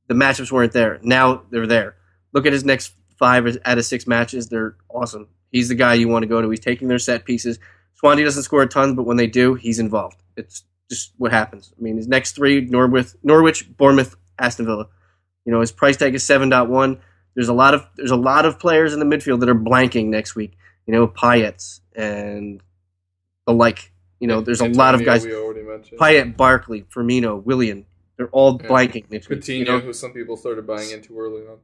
the 0.09 0.14
matchups 0.14 0.50
weren't 0.50 0.72
there. 0.72 0.98
Now 1.05 1.42
they're 1.53 1.68
there. 1.68 1.94
Look 2.33 2.46
at 2.46 2.53
his 2.53 2.64
next 2.64 2.92
five 3.16 3.46
out 3.64 3.79
of 3.79 3.85
six 3.85 4.09
matches. 4.09 4.48
They're 4.48 4.74
awesome. 4.88 5.29
He's 5.53 5.68
the 5.68 5.76
guy 5.76 5.94
you 5.94 6.09
want 6.09 6.24
to 6.24 6.29
go 6.29 6.42
to. 6.42 6.50
He's 6.50 6.59
taking 6.59 6.88
their 6.88 6.98
set 6.98 7.24
pieces. 7.24 7.61
Swansea 7.94 8.24
doesn't 8.24 8.42
score 8.42 8.62
a 8.62 8.66
ton, 8.66 8.96
but 8.96 9.05
when 9.05 9.18
they 9.18 9.29
do, 9.29 9.55
he's 9.55 9.79
involved. 9.79 10.20
It's 10.37 10.64
just 10.90 11.12
what 11.16 11.31
happens. 11.31 11.72
I 11.79 11.81
mean, 11.81 11.96
his 11.96 12.09
next 12.09 12.33
three: 12.33 12.62
Norwich, 12.62 13.11
Norwich, 13.22 13.70
Bournemouth, 13.76 14.16
Aston 14.37 14.66
Villa. 14.66 14.88
You 15.44 15.53
know, 15.53 15.61
his 15.61 15.70
price 15.70 15.96
tag 15.96 16.12
is 16.16 16.24
seven 16.24 16.50
point 16.50 16.70
one. 16.70 17.00
There's 17.34 17.48
a 17.48 17.54
lot 17.54 17.74
of 17.74 17.86
there's 17.96 18.10
a 18.10 18.16
lot 18.16 18.44
of 18.44 18.58
players 18.58 18.92
in 18.92 18.98
the 19.00 19.06
midfield 19.06 19.40
that 19.40 19.48
are 19.48 19.54
blanking 19.54 20.06
next 20.06 20.34
week. 20.34 20.56
You 20.86 20.92
know, 20.92 21.06
Payets 21.08 21.80
and 21.94 22.62
the 23.46 23.52
like. 23.52 23.92
You 24.18 24.26
know, 24.26 24.42
there's 24.42 24.60
a 24.60 24.68
lot 24.68 24.94
of 24.94 25.04
guys. 25.04 25.24
Payet, 25.24 26.36
Barkley, 26.36 26.82
Firmino, 26.94 27.42
Willian. 27.42 27.86
They're 28.16 28.28
all 28.28 28.58
blanking 28.58 29.10
next 29.10 29.30
week. 29.30 29.46
You 29.48 29.64
know, 29.64 29.80
who 29.80 29.92
some 29.94 30.12
people 30.12 30.36
started 30.36 30.66
buying 30.66 30.90
into 30.90 31.18
early 31.18 31.42
on. 31.46 31.58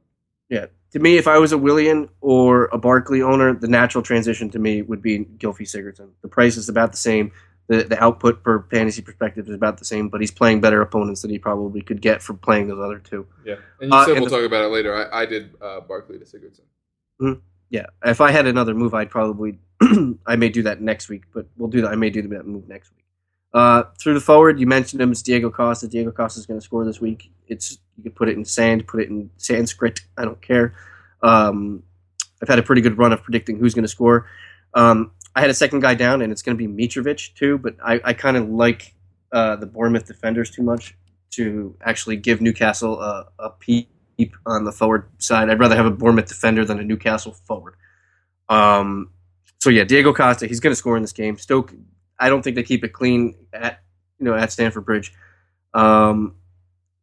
yeah. 0.48 0.66
To 0.92 0.98
me, 1.00 1.18
if 1.18 1.28
I 1.28 1.36
was 1.38 1.52
a 1.52 1.58
Willian 1.58 2.08
or 2.22 2.66
a 2.72 2.78
Barkley 2.78 3.20
owner, 3.20 3.52
the 3.52 3.66
natural 3.68 4.02
transition 4.02 4.48
to 4.50 4.58
me 4.58 4.80
would 4.80 5.02
be 5.02 5.26
Gylfi 5.36 5.66
Sigurdsson. 5.66 6.08
The 6.22 6.28
price 6.28 6.56
is 6.56 6.70
about 6.70 6.92
the 6.92 6.96
same. 6.96 7.32
The 7.68 7.82
the 7.84 8.02
output 8.02 8.42
per 8.44 8.62
fantasy 8.70 9.02
perspective 9.02 9.48
is 9.48 9.54
about 9.54 9.78
the 9.78 9.84
same, 9.84 10.08
but 10.08 10.20
he's 10.20 10.30
playing 10.30 10.60
better 10.60 10.80
opponents 10.82 11.22
than 11.22 11.30
he 11.32 11.38
probably 11.38 11.80
could 11.82 12.00
get 12.00 12.22
from 12.22 12.38
playing 12.38 12.68
those 12.68 12.78
other 12.78 12.98
two. 13.00 13.26
Yeah, 13.44 13.56
and 13.80 13.90
you 13.90 13.96
Uh, 13.98 14.04
said 14.04 14.10
and 14.12 14.20
we'll 14.20 14.30
the- 14.30 14.36
talk 14.36 14.46
about 14.46 14.64
it 14.64 14.68
later. 14.68 14.94
I, 14.94 15.22
I 15.22 15.26
did 15.26 15.54
uh, 15.60 15.80
Barkley 15.80 16.18
to 16.18 16.24
Sigurdsson. 16.24 17.40
Yeah. 17.70 17.86
If 18.04 18.20
I 18.20 18.30
had 18.30 18.46
another 18.46 18.74
move, 18.74 18.94
I'd 18.94 19.10
probably 19.10 19.58
I 20.26 20.36
may 20.36 20.48
do 20.48 20.62
that 20.62 20.80
next 20.80 21.08
week, 21.08 21.24
but 21.34 21.46
we'll 21.56 21.68
do 21.68 21.80
that. 21.82 21.90
I 21.90 21.96
may 21.96 22.10
do 22.10 22.22
that 22.22 22.46
move 22.46 22.68
next 22.68 22.90
week. 22.92 23.04
Uh, 23.52 23.84
through 23.98 24.14
the 24.14 24.20
forward, 24.20 24.60
you 24.60 24.66
mentioned 24.66 25.00
him. 25.00 25.10
It's 25.10 25.22
Diego 25.22 25.50
Costa. 25.50 25.88
Diego 25.88 26.12
Costa 26.12 26.38
is 26.38 26.46
going 26.46 26.60
to 26.60 26.64
score 26.64 26.84
this 26.84 27.00
week. 27.00 27.30
It's 27.48 27.78
you 27.96 28.04
can 28.04 28.12
put 28.12 28.28
it 28.28 28.36
in 28.36 28.44
sand, 28.44 28.86
put 28.86 29.00
it 29.00 29.08
in 29.08 29.30
Sanskrit. 29.38 30.00
I 30.16 30.24
don't 30.24 30.40
care. 30.40 30.74
Um, 31.22 31.82
I've 32.42 32.48
had 32.48 32.58
a 32.58 32.62
pretty 32.62 32.82
good 32.82 32.98
run 32.98 33.12
of 33.12 33.22
predicting 33.22 33.58
who's 33.58 33.74
going 33.74 33.84
to 33.84 33.88
score. 33.88 34.28
Um, 34.74 35.10
I 35.36 35.40
had 35.40 35.50
a 35.50 35.54
second 35.54 35.80
guy 35.80 35.94
down, 35.94 36.22
and 36.22 36.32
it's 36.32 36.42
going 36.42 36.56
to 36.56 36.68
be 36.68 36.72
Mitrovic 36.88 37.34
too. 37.34 37.58
But 37.58 37.76
I, 37.84 38.00
I 38.02 38.12
kind 38.14 38.38
of 38.38 38.48
like 38.48 38.94
uh, 39.30 39.56
the 39.56 39.66
Bournemouth 39.66 40.06
defenders 40.06 40.50
too 40.50 40.62
much 40.62 40.96
to 41.32 41.76
actually 41.82 42.16
give 42.16 42.40
Newcastle 42.40 43.00
a, 43.00 43.28
a 43.38 43.50
peep 43.50 43.90
on 44.46 44.64
the 44.64 44.72
forward 44.72 45.08
side. 45.18 45.50
I'd 45.50 45.60
rather 45.60 45.76
have 45.76 45.86
a 45.86 45.90
Bournemouth 45.90 46.26
defender 46.26 46.64
than 46.64 46.80
a 46.80 46.82
Newcastle 46.82 47.32
forward. 47.32 47.74
Um, 48.48 49.10
so 49.58 49.68
yeah, 49.70 49.84
Diego 49.84 50.14
Costa, 50.14 50.46
he's 50.46 50.60
going 50.60 50.72
to 50.72 50.76
score 50.76 50.96
in 50.96 51.02
this 51.02 51.12
game. 51.12 51.36
Stoke, 51.36 51.74
I 52.18 52.30
don't 52.30 52.42
think 52.42 52.56
they 52.56 52.62
keep 52.62 52.82
it 52.82 52.94
clean 52.94 53.36
at 53.52 53.82
you 54.18 54.24
know 54.24 54.34
at 54.34 54.52
Stamford 54.52 54.86
Bridge. 54.86 55.12
Um, 55.74 56.36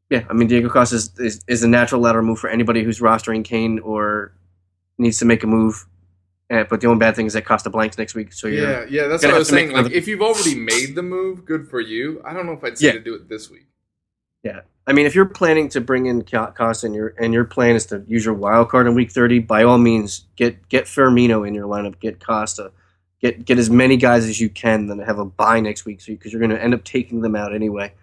yeah, 0.10 0.26
I 0.30 0.34
mean 0.34 0.48
Diego 0.48 0.70
Costa 0.70 0.96
is, 0.96 1.12
is, 1.20 1.42
is 1.48 1.64
a 1.64 1.68
natural 1.68 2.02
lateral 2.02 2.26
move 2.26 2.40
for 2.40 2.50
anybody 2.50 2.84
who's 2.84 3.00
rostering 3.00 3.44
Kane 3.44 3.80
or 3.80 4.34
needs 4.98 5.20
to 5.20 5.26
make 5.26 5.44
a 5.44 5.48
move. 5.48 5.86
Uh, 6.50 6.64
but 6.70 6.82
the 6.82 6.88
only 6.88 7.00
bad 7.00 7.16
thing 7.16 7.26
is 7.26 7.34
that 7.34 7.46
Costa 7.46 7.70
blanks 7.70 7.98
next 7.98 8.16
week, 8.16 8.34
so 8.34 8.48
you're 8.48 8.70
Yeah, 8.70 8.86
yeah, 8.90 9.08
that's 9.08 9.24
what 9.24 9.34
I 9.34 9.38
was 9.38 9.48
saying. 9.48 9.72
Like, 9.72 9.92
if 9.92 10.08
you've 10.08 10.22
already 10.22 10.56
made 10.56 10.94
the 10.94 11.02
move, 11.02 11.46
good 11.46 11.68
for 11.68 11.80
you. 11.80 12.22
I 12.26 12.34
don't 12.34 12.46
know 12.46 12.52
if 12.52 12.64
I'd 12.64 12.78
say 12.78 12.88
Yeah. 12.88 12.92
to 12.94 13.00
do 13.00 13.16
it 13.16 13.30
this 13.30 13.50
week. 13.50 13.68
Yeah, 14.44 14.62
I 14.86 14.92
mean, 14.92 15.06
if 15.06 15.16
you're 15.16 15.26
planning 15.26 15.70
to 15.70 15.80
bring 15.80 16.06
in 16.08 16.24
Costa 16.24 16.86
and 16.86 16.94
your 16.94 17.16
and 17.18 17.34
your 17.34 17.46
plan 17.46 17.76
is 17.76 17.86
to 17.88 18.04
use 18.08 18.26
your 18.26 18.34
wild 18.34 18.70
card 18.70 18.88
in 18.88 18.94
week 18.94 19.12
thirty, 19.12 19.40
by 19.40 19.64
all 19.64 19.78
means, 19.78 20.26
get 20.36 20.68
get 20.68 20.86
Firmino 20.86 21.48
in 21.48 21.56
your 21.56 21.68
lineup, 21.68 22.00
get 22.00 22.20
Costa, 22.20 22.72
get 23.22 23.46
get 23.46 23.58
as 23.58 23.70
many 23.70 23.96
guys 23.96 24.26
as 24.26 24.42
you 24.42 24.50
can, 24.50 24.88
then 24.88 25.00
have 25.00 25.20
a 25.20 25.26
buy 25.26 25.62
next 25.62 25.86
week, 25.86 26.02
so 26.02 26.12
because 26.12 26.34
you're 26.34 26.42
going 26.42 26.52
to 26.52 26.62
end 26.62 26.74
up 26.74 26.84
taking 26.84 27.22
them 27.22 27.36
out 27.38 27.56
anyway. 27.56 27.94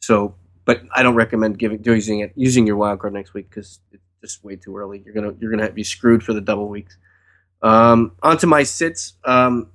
So, 0.00 0.34
but 0.64 0.82
I 0.94 1.04
don't 1.04 1.14
recommend 1.14 1.58
giving 1.60 1.82
using 1.84 2.20
it 2.20 2.32
using 2.34 2.66
your 2.66 2.76
wild 2.76 2.98
card 2.98 3.12
next 3.12 3.32
week 3.32 3.48
because 3.48 3.78
it's 3.92 4.02
just 4.20 4.44
way 4.44 4.56
too 4.56 4.76
early. 4.76 5.00
You're 5.04 5.14
gonna 5.14 5.34
you're 5.38 5.52
gonna 5.52 5.70
be 5.70 5.84
screwed 5.84 6.24
for 6.24 6.32
the 6.32 6.40
double 6.40 6.68
weeks. 6.68 6.98
Um, 7.64 8.12
onto 8.22 8.46
my 8.46 8.62
sits. 8.62 9.14
Um, 9.24 9.70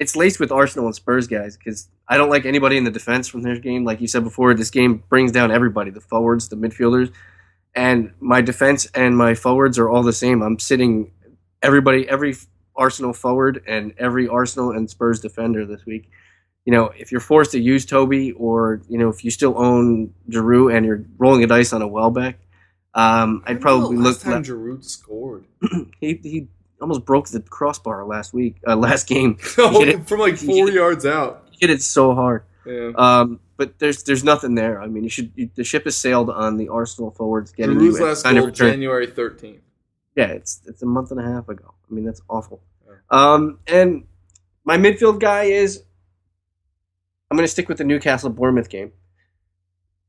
it's 0.00 0.16
laced 0.16 0.40
with 0.40 0.50
Arsenal 0.50 0.86
and 0.86 0.94
Spurs 0.94 1.28
guys 1.28 1.56
because 1.56 1.88
I 2.08 2.16
don't 2.16 2.30
like 2.30 2.44
anybody 2.44 2.76
in 2.76 2.84
the 2.84 2.90
defense 2.90 3.28
from 3.28 3.42
their 3.42 3.58
game. 3.58 3.84
Like 3.84 4.00
you 4.00 4.08
said 4.08 4.24
before, 4.24 4.54
this 4.54 4.70
game 4.70 5.04
brings 5.08 5.30
down 5.30 5.52
everybody 5.52 5.92
the 5.92 6.00
forwards, 6.00 6.48
the 6.48 6.56
midfielders, 6.56 7.12
and 7.74 8.12
my 8.18 8.40
defense 8.40 8.86
and 8.92 9.16
my 9.16 9.34
forwards 9.34 9.78
are 9.78 9.88
all 9.88 10.02
the 10.02 10.12
same. 10.12 10.42
I'm 10.42 10.58
sitting 10.58 11.12
everybody, 11.62 12.08
every 12.08 12.34
Arsenal 12.74 13.12
forward 13.12 13.62
and 13.68 13.94
every 13.98 14.26
Arsenal 14.26 14.72
and 14.72 14.90
Spurs 14.90 15.20
defender 15.20 15.64
this 15.64 15.86
week. 15.86 16.10
You 16.64 16.72
know, 16.72 16.86
if 16.96 17.12
you're 17.12 17.20
forced 17.20 17.52
to 17.52 17.60
use 17.60 17.86
Toby 17.86 18.32
or, 18.32 18.82
you 18.88 18.98
know, 18.98 19.10
if 19.10 19.24
you 19.24 19.30
still 19.30 19.54
own 19.56 20.12
Giroud 20.28 20.76
and 20.76 20.84
you're 20.84 21.04
rolling 21.18 21.44
a 21.44 21.46
dice 21.46 21.72
on 21.72 21.82
a 21.82 21.88
Welbeck, 21.88 22.36
um, 22.94 23.44
I'd 23.46 23.60
probably 23.60 23.96
look. 23.96 24.16
last 24.16 24.22
time 24.22 24.42
Giroud 24.42 24.84
scored. 24.84 25.44
he, 26.00 26.20
he 26.22 26.48
almost 26.80 27.04
broke 27.04 27.28
the 27.28 27.40
crossbar 27.40 28.04
last 28.06 28.32
week, 28.32 28.56
uh, 28.66 28.76
last 28.88 29.06
game. 29.08 29.38
it- 29.58 30.08
From 30.08 30.20
like 30.20 30.36
four 30.36 30.66
hit 30.66 30.68
it- 30.68 30.74
yards 30.74 31.06
out. 31.06 31.44
Hit 31.60 31.70
it 31.70 31.82
so 31.82 32.14
hard. 32.14 32.44
Yeah. 32.64 32.90
Um, 32.96 33.40
but 33.56 33.78
there's 33.80 34.04
there's 34.04 34.22
nothing 34.22 34.54
there. 34.54 34.80
I 34.80 34.86
mean, 34.86 35.02
you 35.02 35.08
should 35.10 35.32
you, 35.34 35.50
the 35.56 35.64
ship 35.64 35.84
has 35.84 35.96
sailed 35.96 36.30
on 36.30 36.56
the 36.56 36.68
Arsenal 36.68 37.10
forwards 37.10 37.50
getting 37.50 37.78
Giroud's 37.78 37.98
you 37.98 38.04
last 38.04 38.22
goal. 38.24 38.50
January 38.50 39.06
13th. 39.08 39.58
Yeah, 40.14 40.26
it's 40.26 40.60
it's 40.66 40.82
a 40.82 40.86
month 40.86 41.10
and 41.10 41.18
a 41.18 41.24
half 41.24 41.48
ago. 41.48 41.74
I 41.90 41.94
mean, 41.94 42.04
that's 42.04 42.20
awful. 42.28 42.60
Um, 43.10 43.58
and 43.66 44.04
my 44.64 44.76
midfield 44.76 45.18
guy 45.18 45.44
is 45.44 45.82
I'm 47.30 47.36
going 47.36 47.44
to 47.44 47.50
stick 47.50 47.68
with 47.68 47.78
the 47.78 47.84
Newcastle 47.84 48.30
Bournemouth 48.30 48.68
game. 48.68 48.92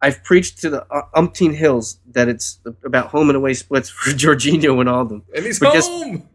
I've 0.01 0.23
preached 0.23 0.59
to 0.59 0.69
the 0.69 0.85
uh, 0.93 1.01
umpteen 1.15 1.53
hills 1.55 1.99
that 2.11 2.27
it's 2.29 2.59
about 2.83 3.07
home 3.07 3.29
and 3.29 3.35
away 3.37 3.53
splits 3.55 3.89
for 3.89 4.11
Georginio 4.11 4.75
Wijnaldum. 4.75 5.23
And 5.35 5.45
he's 5.45 5.59
But 5.59 5.73
guess- 5.73 5.87
home! 5.87 6.28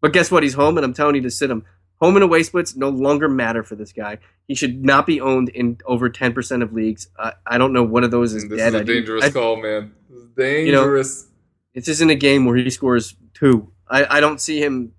But 0.00 0.12
guess 0.12 0.30
what? 0.30 0.42
He's 0.42 0.54
home, 0.54 0.76
and 0.78 0.84
I'm 0.84 0.94
telling 0.94 1.16
you 1.16 1.22
to 1.22 1.30
sit 1.30 1.50
him. 1.50 1.64
Home 2.00 2.14
and 2.14 2.22
away 2.22 2.44
splits 2.44 2.76
no 2.76 2.90
longer 2.90 3.28
matter 3.28 3.64
for 3.64 3.74
this 3.74 3.92
guy. 3.92 4.18
He 4.46 4.54
should 4.54 4.84
not 4.84 5.04
be 5.04 5.20
owned 5.20 5.48
in 5.48 5.78
over 5.84 6.08
10% 6.08 6.62
of 6.62 6.72
leagues. 6.72 7.08
I 7.18 7.32
I 7.44 7.58
don't 7.58 7.72
know 7.72 7.82
one 7.82 8.04
of 8.04 8.10
those 8.12 8.34
is 8.34 8.48
this 8.48 8.58
dead. 8.58 8.74
is 8.74 8.80
a 8.82 8.84
dangerous 8.84 9.24
I- 9.24 9.30
call, 9.30 9.56
man. 9.60 9.92
This 10.08 10.18
is 10.20 10.28
know, 10.28 10.34
dangerous. 10.36 11.26
This 11.74 11.88
isn't 11.88 12.10
a 12.10 12.14
game 12.14 12.44
where 12.44 12.56
he 12.56 12.70
scores 12.70 13.16
two. 13.34 13.72
I, 13.88 14.18
I 14.18 14.20
don't 14.20 14.40
see 14.40 14.62
him 14.62 14.92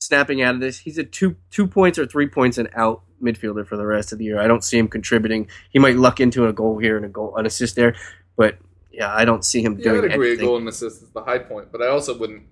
snapping 0.00 0.42
out 0.42 0.54
of 0.54 0.60
this. 0.60 0.78
He's 0.78 0.98
a 0.98 1.04
two 1.04 1.36
two 1.50 1.66
points 1.66 1.98
or 1.98 2.06
three 2.06 2.28
points 2.28 2.58
and 2.58 2.68
out 2.74 3.02
midfielder 3.22 3.66
for 3.66 3.76
the 3.76 3.86
rest 3.86 4.12
of 4.12 4.18
the 4.18 4.24
year. 4.24 4.38
I 4.38 4.46
don't 4.46 4.62
see 4.64 4.78
him 4.78 4.88
contributing. 4.88 5.48
He 5.70 5.78
might 5.78 5.96
luck 5.96 6.20
into 6.20 6.46
a 6.46 6.52
goal 6.52 6.78
here 6.78 6.96
and 6.96 7.06
a 7.06 7.08
goal 7.08 7.36
an 7.36 7.46
assist 7.46 7.76
there, 7.76 7.94
but 8.36 8.58
yeah, 8.92 9.12
I 9.12 9.24
don't 9.24 9.44
see 9.44 9.62
him 9.62 9.76
yeah, 9.78 9.84
doing 9.84 10.04
I'd 10.04 10.12
agree. 10.12 10.28
A 10.28 10.30
anything. 10.32 10.46
goal 10.46 10.56
and 10.58 10.68
assist 10.68 11.02
is 11.02 11.10
the 11.10 11.22
high 11.22 11.38
point, 11.38 11.72
but 11.72 11.82
I 11.82 11.88
also 11.88 12.16
wouldn't. 12.16 12.44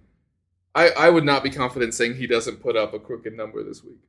I, 0.75 0.91
I 0.91 1.11
would 1.11 1.25
not 1.25 1.43
be 1.43 1.51
confident 1.51 1.95
saying 1.95 2.17
he 2.17 2.27
doesn't 2.27 2.63
put 2.63 2.77
up 2.77 2.95
a 2.95 2.99
crooked 2.99 3.35
number 3.37 3.63
this 3.63 3.85
week. 3.85 4.01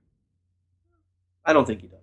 I 1.45 1.53
don't 1.53 1.65
think 1.65 1.81
he 1.81 1.87
does. 1.87 1.99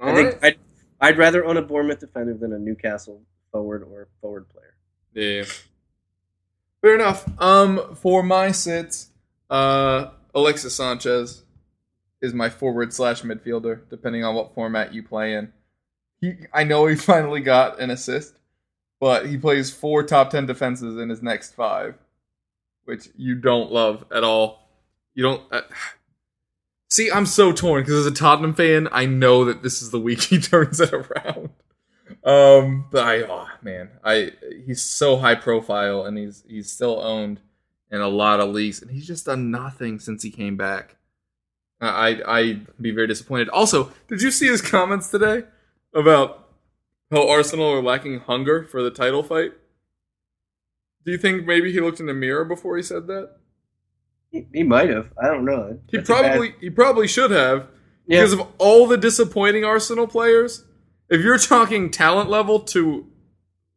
All 0.00 0.08
I 0.08 0.12
right. 0.12 0.30
think 0.40 0.44
I'd, 0.44 0.58
I'd 1.00 1.18
rather 1.18 1.44
own 1.44 1.56
a 1.56 1.62
Bournemouth 1.62 2.00
defender 2.00 2.34
than 2.34 2.52
a 2.52 2.58
Newcastle 2.58 3.22
forward 3.52 3.82
or 3.82 4.08
forward 4.20 4.46
player. 4.48 4.74
Yeah. 5.12 5.44
Fair 6.80 6.94
enough. 6.94 7.28
Um, 7.40 7.94
for 7.96 8.22
my 8.22 8.52
sits, 8.52 9.10
uh, 9.50 10.10
Alexis 10.34 10.74
Sanchez 10.74 11.44
is 12.20 12.32
my 12.32 12.48
forward 12.48 12.92
slash 12.92 13.22
midfielder, 13.22 13.80
depending 13.90 14.24
on 14.24 14.34
what 14.34 14.54
format 14.54 14.94
you 14.94 15.02
play 15.02 15.34
in. 15.34 15.52
He, 16.20 16.34
I 16.52 16.64
know 16.64 16.86
he 16.86 16.96
finally 16.96 17.40
got 17.40 17.80
an 17.80 17.90
assist, 17.90 18.38
but 19.00 19.26
he 19.26 19.36
plays 19.36 19.70
four 19.70 20.02
top 20.02 20.30
ten 20.30 20.46
defenses 20.46 20.96
in 20.96 21.08
his 21.08 21.22
next 21.22 21.54
five, 21.54 21.94
which 22.88 23.10
you 23.18 23.34
don't 23.34 23.70
love 23.70 24.06
at 24.10 24.24
all. 24.24 24.66
You 25.14 25.22
don't. 25.22 25.42
Uh, 25.52 25.60
see, 26.88 27.10
I'm 27.12 27.26
so 27.26 27.52
torn 27.52 27.82
because 27.82 28.06
as 28.06 28.06
a 28.06 28.14
Tottenham 28.14 28.54
fan, 28.54 28.88
I 28.90 29.04
know 29.04 29.44
that 29.44 29.62
this 29.62 29.82
is 29.82 29.90
the 29.90 30.00
week 30.00 30.22
he 30.22 30.40
turns 30.40 30.80
it 30.80 30.92
around. 30.92 31.50
Um, 32.24 32.86
but 32.90 33.04
I, 33.06 33.22
oh 33.24 33.48
man, 33.60 33.90
I 34.02 34.32
he's 34.64 34.82
so 34.82 35.18
high 35.18 35.34
profile 35.34 36.06
and 36.06 36.16
he's 36.16 36.42
he's 36.48 36.72
still 36.72 36.98
owned 37.00 37.40
in 37.90 38.00
a 38.00 38.08
lot 38.08 38.40
of 38.40 38.48
leagues, 38.48 38.80
and 38.80 38.90
he's 38.90 39.06
just 39.06 39.26
done 39.26 39.50
nothing 39.50 39.98
since 40.00 40.22
he 40.22 40.30
came 40.30 40.56
back. 40.56 40.96
I 41.82 42.22
I'd 42.26 42.66
be 42.80 42.90
very 42.90 43.06
disappointed. 43.06 43.50
Also, 43.50 43.92
did 44.08 44.22
you 44.22 44.30
see 44.30 44.48
his 44.48 44.62
comments 44.62 45.10
today 45.10 45.44
about 45.94 46.48
how 47.10 47.28
Arsenal 47.28 47.70
are 47.70 47.82
lacking 47.82 48.20
hunger 48.20 48.64
for 48.64 48.82
the 48.82 48.90
title 48.90 49.22
fight? 49.22 49.52
Do 51.08 51.12
you 51.12 51.16
think 51.18 51.46
maybe 51.46 51.72
he 51.72 51.80
looked 51.80 52.00
in 52.00 52.06
the 52.06 52.12
mirror 52.12 52.44
before 52.44 52.76
he 52.76 52.82
said 52.82 53.06
that? 53.06 53.30
He, 54.30 54.46
he 54.52 54.62
might 54.62 54.90
have. 54.90 55.08
I 55.18 55.28
don't 55.28 55.46
know. 55.46 55.78
He 55.90 55.96
That's 55.96 56.10
a 56.10 56.12
bad- 56.12 56.20
probably 56.32 56.54
he 56.60 56.68
probably 56.68 57.08
should 57.08 57.30
have 57.30 57.66
Yeah. 58.06 58.18
because 58.18 58.34
of 58.34 58.42
all 58.58 58.86
the 58.86 58.98
disappointing 58.98 59.64
Arsenal 59.64 60.06
players. 60.06 60.66
If 61.08 61.22
you're 61.22 61.38
talking 61.38 61.90
talent 61.90 62.28
level 62.28 62.60
to 62.60 63.06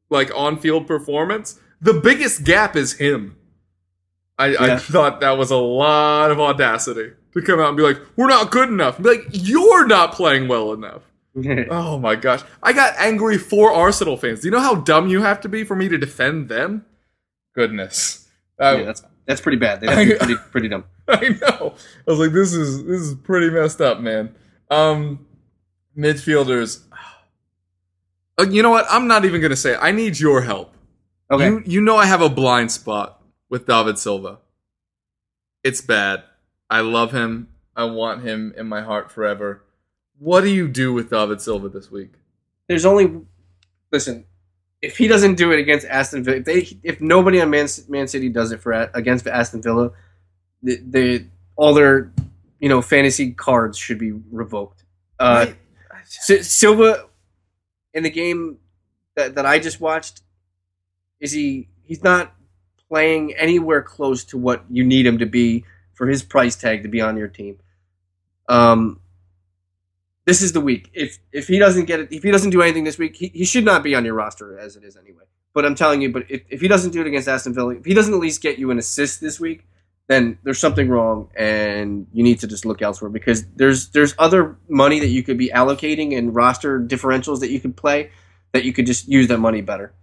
like 0.09 0.29
on-field 0.35 0.87
performance, 0.87 1.57
the 1.79 1.93
biggest 1.93 2.43
gap 2.43 2.75
is 2.75 2.93
him. 2.97 3.37
I, 4.37 4.55
I 4.73 4.77
thought 4.77 5.21
that 5.21 5.37
was 5.37 5.51
a 5.51 5.55
lot 5.57 6.31
of 6.31 6.39
audacity 6.41 7.11
to 7.33 7.41
come 7.41 7.61
out 7.61 7.69
and 7.69 7.77
be 7.77 7.83
like, 7.83 7.99
"We're 8.17 8.27
not 8.27 8.51
good 8.51 8.67
enough." 8.67 8.97
Be 9.01 9.07
like, 9.09 9.25
"You're 9.31 9.87
not 9.87 10.11
playing 10.13 10.49
well 10.49 10.73
enough." 10.73 11.03
Oh 11.69 11.97
my 11.97 12.15
gosh, 12.17 12.41
I 12.61 12.73
got 12.73 12.93
angry 12.97 13.37
for 13.37 13.71
Arsenal 13.71 14.17
fans. 14.17 14.41
Do 14.41 14.47
you 14.47 14.51
know 14.51 14.59
how 14.59 14.75
dumb 14.75 15.07
you 15.07 15.21
have 15.21 15.39
to 15.41 15.47
be 15.49 15.63
for 15.63 15.77
me 15.77 15.87
to 15.87 15.97
defend 15.97 16.49
them? 16.49 16.83
Goodness, 17.53 18.27
I- 18.59 18.75
yeah, 18.77 18.83
that's 18.83 19.03
that's 19.25 19.41
pretty 19.41 19.57
bad. 19.57 19.81
They 19.81 19.87
have 19.87 20.19
pretty, 20.19 20.35
pretty 20.51 20.67
dumb. 20.67 20.85
I 21.07 21.29
know. 21.29 21.73
I 22.07 22.11
was 22.11 22.19
like, 22.19 22.31
this 22.31 22.53
is 22.53 22.83
this 22.85 23.01
is 23.01 23.15
pretty 23.15 23.49
messed 23.49 23.81
up, 23.81 23.99
man. 23.99 24.35
Um, 24.69 25.25
midfielders. 25.97 26.81
Uh, 28.37 28.45
you 28.49 28.63
know 28.63 28.69
what? 28.71 28.85
I'm 28.89 29.07
not 29.07 29.25
even 29.25 29.41
gonna 29.41 29.55
say. 29.55 29.73
It. 29.73 29.79
I 29.81 29.91
need 29.91 30.19
your 30.19 30.41
help. 30.41 30.73
Okay. 31.29 31.45
You 31.45 31.63
you 31.65 31.81
know 31.81 31.97
I 31.97 32.05
have 32.05 32.21
a 32.21 32.29
blind 32.29 32.71
spot 32.71 33.21
with 33.49 33.67
David 33.67 33.97
Silva. 33.99 34.39
It's 35.63 35.81
bad. 35.81 36.23
I 36.69 36.81
love 36.81 37.11
him. 37.11 37.49
I 37.75 37.83
want 37.85 38.23
him 38.23 38.53
in 38.57 38.67
my 38.67 38.81
heart 38.81 39.11
forever. 39.11 39.63
What 40.17 40.41
do 40.41 40.49
you 40.49 40.67
do 40.67 40.93
with 40.93 41.09
David 41.09 41.41
Silva 41.41 41.69
this 41.69 41.91
week? 41.91 42.13
There's 42.67 42.85
only 42.85 43.21
listen. 43.91 44.25
If 44.81 44.97
he 44.97 45.07
doesn't 45.07 45.35
do 45.35 45.51
it 45.51 45.59
against 45.59 45.85
Aston 45.85 46.23
Villa, 46.23 46.37
if, 46.37 46.45
they, 46.45 46.67
if 46.83 47.01
nobody 47.01 47.39
on 47.39 47.49
Man, 47.49 47.67
Man 47.87 48.07
City 48.07 48.29
does 48.29 48.51
it 48.51 48.61
for 48.61 48.73
against 48.93 49.27
Aston 49.27 49.61
Villa, 49.61 49.91
the, 50.63 50.81
the 50.89 51.25
all 51.55 51.73
their 51.73 52.11
you 52.59 52.69
know 52.69 52.81
fantasy 52.81 53.31
cards 53.31 53.77
should 53.77 53.99
be 53.99 54.11
revoked. 54.31 54.83
Uh, 55.19 55.47
Si- 56.05 56.43
Silva 56.43 57.05
in 57.93 58.03
the 58.03 58.09
game 58.09 58.57
that, 59.15 59.35
that 59.35 59.45
I 59.45 59.59
just 59.59 59.79
watched 59.79 60.21
is 61.19 61.31
he 61.31 61.69
he's 61.83 62.03
not 62.03 62.33
playing 62.89 63.33
anywhere 63.35 63.81
close 63.81 64.23
to 64.25 64.37
what 64.37 64.65
you 64.69 64.83
need 64.83 65.05
him 65.05 65.19
to 65.19 65.25
be 65.25 65.63
for 65.93 66.07
his 66.07 66.23
price 66.23 66.55
tag 66.55 66.83
to 66.83 66.89
be 66.89 67.01
on 67.01 67.15
your 67.15 67.27
team. 67.27 67.59
Um, 68.49 68.99
this 70.25 70.41
is 70.41 70.53
the 70.53 70.61
week. 70.61 70.89
If 70.93 71.19
if 71.31 71.47
he 71.47 71.59
doesn't 71.59 71.85
get 71.85 71.99
it, 71.99 72.11
if 72.11 72.23
he 72.23 72.31
doesn't 72.31 72.51
do 72.51 72.61
anything 72.61 72.83
this 72.83 72.97
week, 72.97 73.15
he, 73.15 73.27
he 73.27 73.45
should 73.45 73.65
not 73.65 73.83
be 73.83 73.95
on 73.95 74.05
your 74.05 74.13
roster 74.13 74.57
as 74.57 74.75
it 74.75 74.83
is 74.83 74.95
anyway. 74.95 75.23
But 75.53 75.65
I'm 75.65 75.75
telling 75.75 76.01
you, 76.01 76.11
but 76.11 76.23
if, 76.29 76.41
if 76.49 76.61
he 76.61 76.67
doesn't 76.67 76.91
do 76.91 77.01
it 77.01 77.07
against 77.07 77.27
Aston 77.27 77.53
Villa, 77.53 77.75
if 77.75 77.85
he 77.85 77.93
doesn't 77.93 78.13
at 78.13 78.19
least 78.19 78.41
get 78.41 78.57
you 78.57 78.71
an 78.71 78.77
assist 78.77 79.19
this 79.19 79.39
week, 79.39 79.65
then 80.07 80.37
there's 80.43 80.59
something 80.59 80.87
wrong, 80.87 81.29
and 81.35 82.07
you 82.13 82.23
need 82.23 82.39
to 82.39 82.47
just 82.47 82.65
look 82.65 82.81
elsewhere 82.81 83.09
because 83.09 83.45
there's 83.55 83.89
there's 83.89 84.15
other 84.19 84.57
money 84.69 84.99
that 84.99 85.07
you 85.07 85.23
could 85.23 85.37
be 85.37 85.49
allocating 85.49 86.17
and 86.17 86.33
roster 86.35 86.79
differentials 86.79 87.39
that 87.39 87.49
you 87.49 87.59
could 87.59 87.75
play 87.75 88.11
that 88.51 88.65
you 88.65 88.73
could 88.73 88.85
just 88.85 89.07
use 89.07 89.27
that 89.27 89.39
money 89.39 89.61
better. 89.61 89.93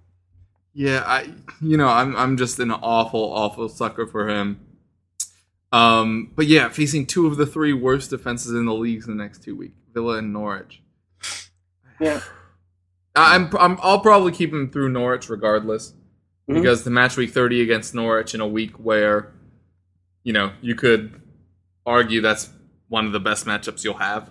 Yeah, 0.75 1.03
I 1.07 1.33
you 1.61 1.77
know, 1.77 1.89
I'm 1.89 2.15
I'm 2.17 2.37
just 2.37 2.59
an 2.59 2.71
awful, 2.71 3.21
awful 3.33 3.69
sucker 3.69 4.07
for 4.07 4.29
him. 4.29 4.61
Um, 5.73 6.33
but 6.35 6.47
yeah, 6.47 6.69
facing 6.71 7.07
two 7.07 7.27
of 7.27 7.37
the 7.37 7.47
three 7.47 7.73
worst 7.73 8.11
defenses 8.11 8.53
in 8.53 8.65
the 8.67 8.73
leagues 8.75 9.07
in 9.07 9.17
the 9.17 9.23
next 9.23 9.43
two 9.43 9.55
weeks, 9.57 9.77
Villa 9.93 10.19
and 10.19 10.33
Norwich. 10.33 10.83
Yeah. 12.01 12.21
I'm, 13.17 13.51
I'm 13.59 13.77
I'll 13.83 13.99
probably 13.99 14.31
keep 14.31 14.53
him 14.53 14.71
through 14.71 14.91
Norwich 14.91 15.29
regardless 15.29 15.95
Mhm. 16.49 16.55
because 16.55 16.85
the 16.85 16.91
match 16.91 17.17
week 17.17 17.31
30 17.31 17.61
against 17.61 17.93
Norwich 17.93 18.33
in 18.35 18.41
a 18.41 18.47
week 18.47 18.71
where 18.79 19.33
you 20.23 20.33
know 20.33 20.53
you 20.63 20.77
could 20.77 21.21
argue 21.85 22.21
that's 22.21 22.51
one 22.87 23.05
of 23.07 23.11
the 23.13 23.19
best 23.19 23.45
matchups 23.47 23.83
you'll 23.83 23.95
have. 23.99 24.31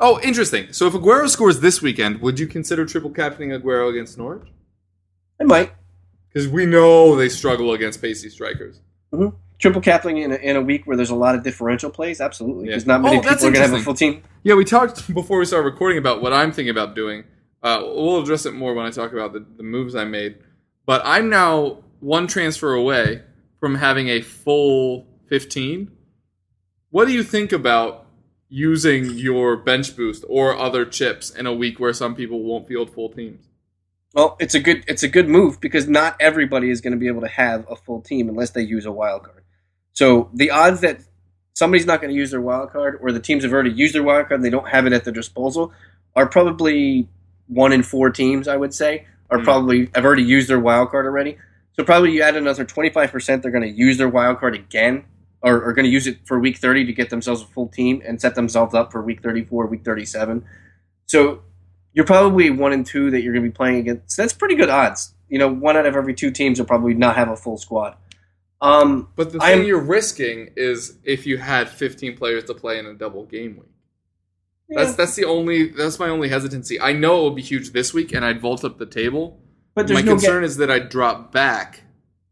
Oh, 0.00 0.18
interesting. 0.22 0.72
So 0.72 0.86
if 0.86 0.94
Aguero 0.94 1.28
scores 1.28 1.60
this 1.60 1.82
weekend, 1.82 2.22
would 2.22 2.40
you 2.40 2.46
consider 2.46 2.86
triple 2.86 3.10
captaining 3.10 3.50
Aguero 3.60 3.90
against 3.90 4.16
Norwich? 4.16 4.48
I 5.38 5.44
might. 5.44 5.72
Because 6.28 6.48
we 6.48 6.64
know 6.64 7.14
they 7.14 7.28
struggle 7.28 7.72
against 7.74 8.00
pacey 8.00 8.30
strikers. 8.30 8.80
Triple 9.58 9.80
captaining 9.80 10.22
in 10.22 10.32
a, 10.32 10.36
in 10.36 10.56
a 10.56 10.60
week 10.60 10.86
where 10.86 10.96
there's 10.96 11.10
a 11.10 11.14
lot 11.14 11.34
of 11.34 11.42
differential 11.42 11.90
plays, 11.90 12.20
absolutely. 12.20 12.68
Yeah. 12.68 12.78
Not 12.86 13.02
many 13.02 13.18
Oh, 13.18 13.20
people 13.22 13.36
are 13.36 13.40
going 13.40 13.54
to 13.54 13.60
have 13.60 13.72
a 13.72 13.80
full 13.80 13.94
team. 13.94 14.22
Yeah, 14.42 14.54
we 14.54 14.64
talked 14.64 15.12
before 15.14 15.38
we 15.38 15.44
started 15.46 15.64
recording 15.64 15.98
about 15.98 16.20
what 16.20 16.32
I'm 16.32 16.52
thinking 16.52 16.70
about 16.70 16.94
doing. 16.94 17.24
Uh, 17.62 17.80
we'll 17.82 18.20
address 18.22 18.44
it 18.46 18.52
more 18.54 18.74
when 18.74 18.84
I 18.84 18.90
talk 18.90 19.12
about 19.12 19.32
the, 19.32 19.44
the 19.56 19.62
moves 19.62 19.94
I 19.94 20.04
made. 20.04 20.36
But 20.84 21.02
I'm 21.04 21.30
now 21.30 21.78
one 22.00 22.26
transfer 22.26 22.74
away 22.74 23.22
from 23.58 23.76
having 23.76 24.08
a 24.08 24.20
full 24.20 25.06
15. 25.28 25.90
What 26.90 27.06
do 27.06 27.12
you 27.12 27.22
think 27.22 27.52
about 27.52 28.06
using 28.48 29.10
your 29.18 29.56
bench 29.56 29.96
boost 29.96 30.24
or 30.28 30.56
other 30.56 30.84
chips 30.84 31.30
in 31.30 31.46
a 31.46 31.52
week 31.52 31.80
where 31.80 31.92
some 31.92 32.14
people 32.14 32.42
won't 32.42 32.68
field 32.68 32.90
full 32.90 33.08
teams? 33.08 33.48
Well, 34.14 34.36
it's 34.38 34.54
a 34.54 34.60
good 34.60 34.84
it's 34.86 35.02
a 35.02 35.08
good 35.08 35.28
move 35.28 35.60
because 35.60 35.88
not 35.88 36.16
everybody 36.20 36.70
is 36.70 36.80
going 36.80 36.92
to 36.92 36.98
be 36.98 37.08
able 37.08 37.20
to 37.22 37.28
have 37.28 37.66
a 37.70 37.76
full 37.76 38.00
team 38.00 38.28
unless 38.30 38.50
they 38.50 38.62
use 38.62 38.86
a 38.86 38.92
wild 38.92 39.24
card. 39.24 39.35
So 39.96 40.30
the 40.34 40.50
odds 40.50 40.80
that 40.82 41.00
somebody's 41.54 41.86
not 41.86 42.00
going 42.02 42.12
to 42.12 42.16
use 42.16 42.30
their 42.30 42.40
wild 42.40 42.70
card 42.70 42.98
or 43.00 43.12
the 43.12 43.20
teams 43.20 43.44
have 43.44 43.52
already 43.52 43.72
used 43.72 43.94
their 43.94 44.02
wild 44.02 44.28
card 44.28 44.40
and 44.40 44.44
they 44.44 44.50
don't 44.50 44.68
have 44.68 44.86
it 44.86 44.92
at 44.92 45.04
their 45.04 45.12
disposal 45.12 45.72
are 46.14 46.26
probably 46.26 47.08
one 47.48 47.72
in 47.72 47.82
four 47.82 48.10
teams. 48.10 48.46
I 48.46 48.56
would 48.56 48.74
say 48.74 49.06
are 49.30 49.38
Hmm. 49.38 49.44
probably 49.44 49.90
have 49.94 50.04
already 50.04 50.22
used 50.22 50.48
their 50.48 50.60
wild 50.60 50.90
card 50.90 51.06
already. 51.06 51.38
So 51.72 51.84
probably 51.84 52.12
you 52.12 52.22
add 52.22 52.36
another 52.36 52.64
twenty 52.64 52.90
five 52.90 53.10
percent. 53.10 53.42
They're 53.42 53.50
going 53.50 53.64
to 53.64 53.70
use 53.70 53.96
their 53.98 54.08
wild 54.08 54.38
card 54.38 54.54
again 54.54 55.04
or 55.42 55.64
are 55.64 55.72
going 55.72 55.84
to 55.86 55.90
use 55.90 56.06
it 56.06 56.18
for 56.26 56.38
week 56.38 56.58
thirty 56.58 56.84
to 56.84 56.92
get 56.92 57.10
themselves 57.10 57.42
a 57.42 57.46
full 57.46 57.68
team 57.68 58.02
and 58.06 58.20
set 58.20 58.34
themselves 58.34 58.74
up 58.74 58.92
for 58.92 59.02
week 59.02 59.22
thirty 59.22 59.44
four, 59.44 59.66
week 59.66 59.84
thirty 59.84 60.04
seven. 60.04 60.44
So 61.06 61.42
you're 61.94 62.04
probably 62.04 62.50
one 62.50 62.74
in 62.74 62.84
two 62.84 63.10
that 63.12 63.22
you're 63.22 63.32
going 63.32 63.44
to 63.44 63.50
be 63.50 63.54
playing 63.54 63.78
against. 63.78 64.10
So 64.10 64.22
that's 64.22 64.34
pretty 64.34 64.56
good 64.56 64.68
odds. 64.68 65.14
You 65.28 65.38
know, 65.38 65.48
one 65.48 65.76
out 65.76 65.86
of 65.86 65.96
every 65.96 66.14
two 66.14 66.30
teams 66.30 66.58
will 66.58 66.66
probably 66.66 66.92
not 66.94 67.16
have 67.16 67.28
a 67.30 67.36
full 67.36 67.56
squad. 67.56 67.96
Um, 68.66 69.08
But 69.16 69.32
the 69.32 69.38
I'm- 69.40 69.58
thing 69.60 69.68
you're 69.68 69.80
risking 69.80 70.50
is 70.56 70.98
if 71.04 71.26
you 71.26 71.38
had 71.38 71.68
15 71.68 72.16
players 72.16 72.44
to 72.44 72.54
play 72.54 72.78
in 72.78 72.86
a 72.86 72.94
double 72.94 73.24
game 73.24 73.56
week. 73.56 73.70
That's 74.68 74.94
that's 74.96 75.14
the 75.14 75.24
only 75.24 75.68
that's 75.68 75.98
my 76.00 76.08
only 76.08 76.28
hesitancy. 76.28 76.80
I 76.80 76.92
know 76.92 77.18
it 77.18 77.22
will 77.22 77.30
be 77.30 77.42
huge 77.42 77.70
this 77.70 77.94
week, 77.94 78.12
and 78.12 78.24
I'd 78.24 78.40
vault 78.40 78.64
up 78.64 78.78
the 78.78 78.86
table. 78.86 79.40
but 79.76 79.88
My 79.90 80.00
no. 80.00 80.12
concern 80.12 80.40
Gu- 80.40 80.46
is 80.46 80.56
that 80.56 80.70
I'd 80.70 80.88
drop 80.88 81.30
back. 81.32 81.82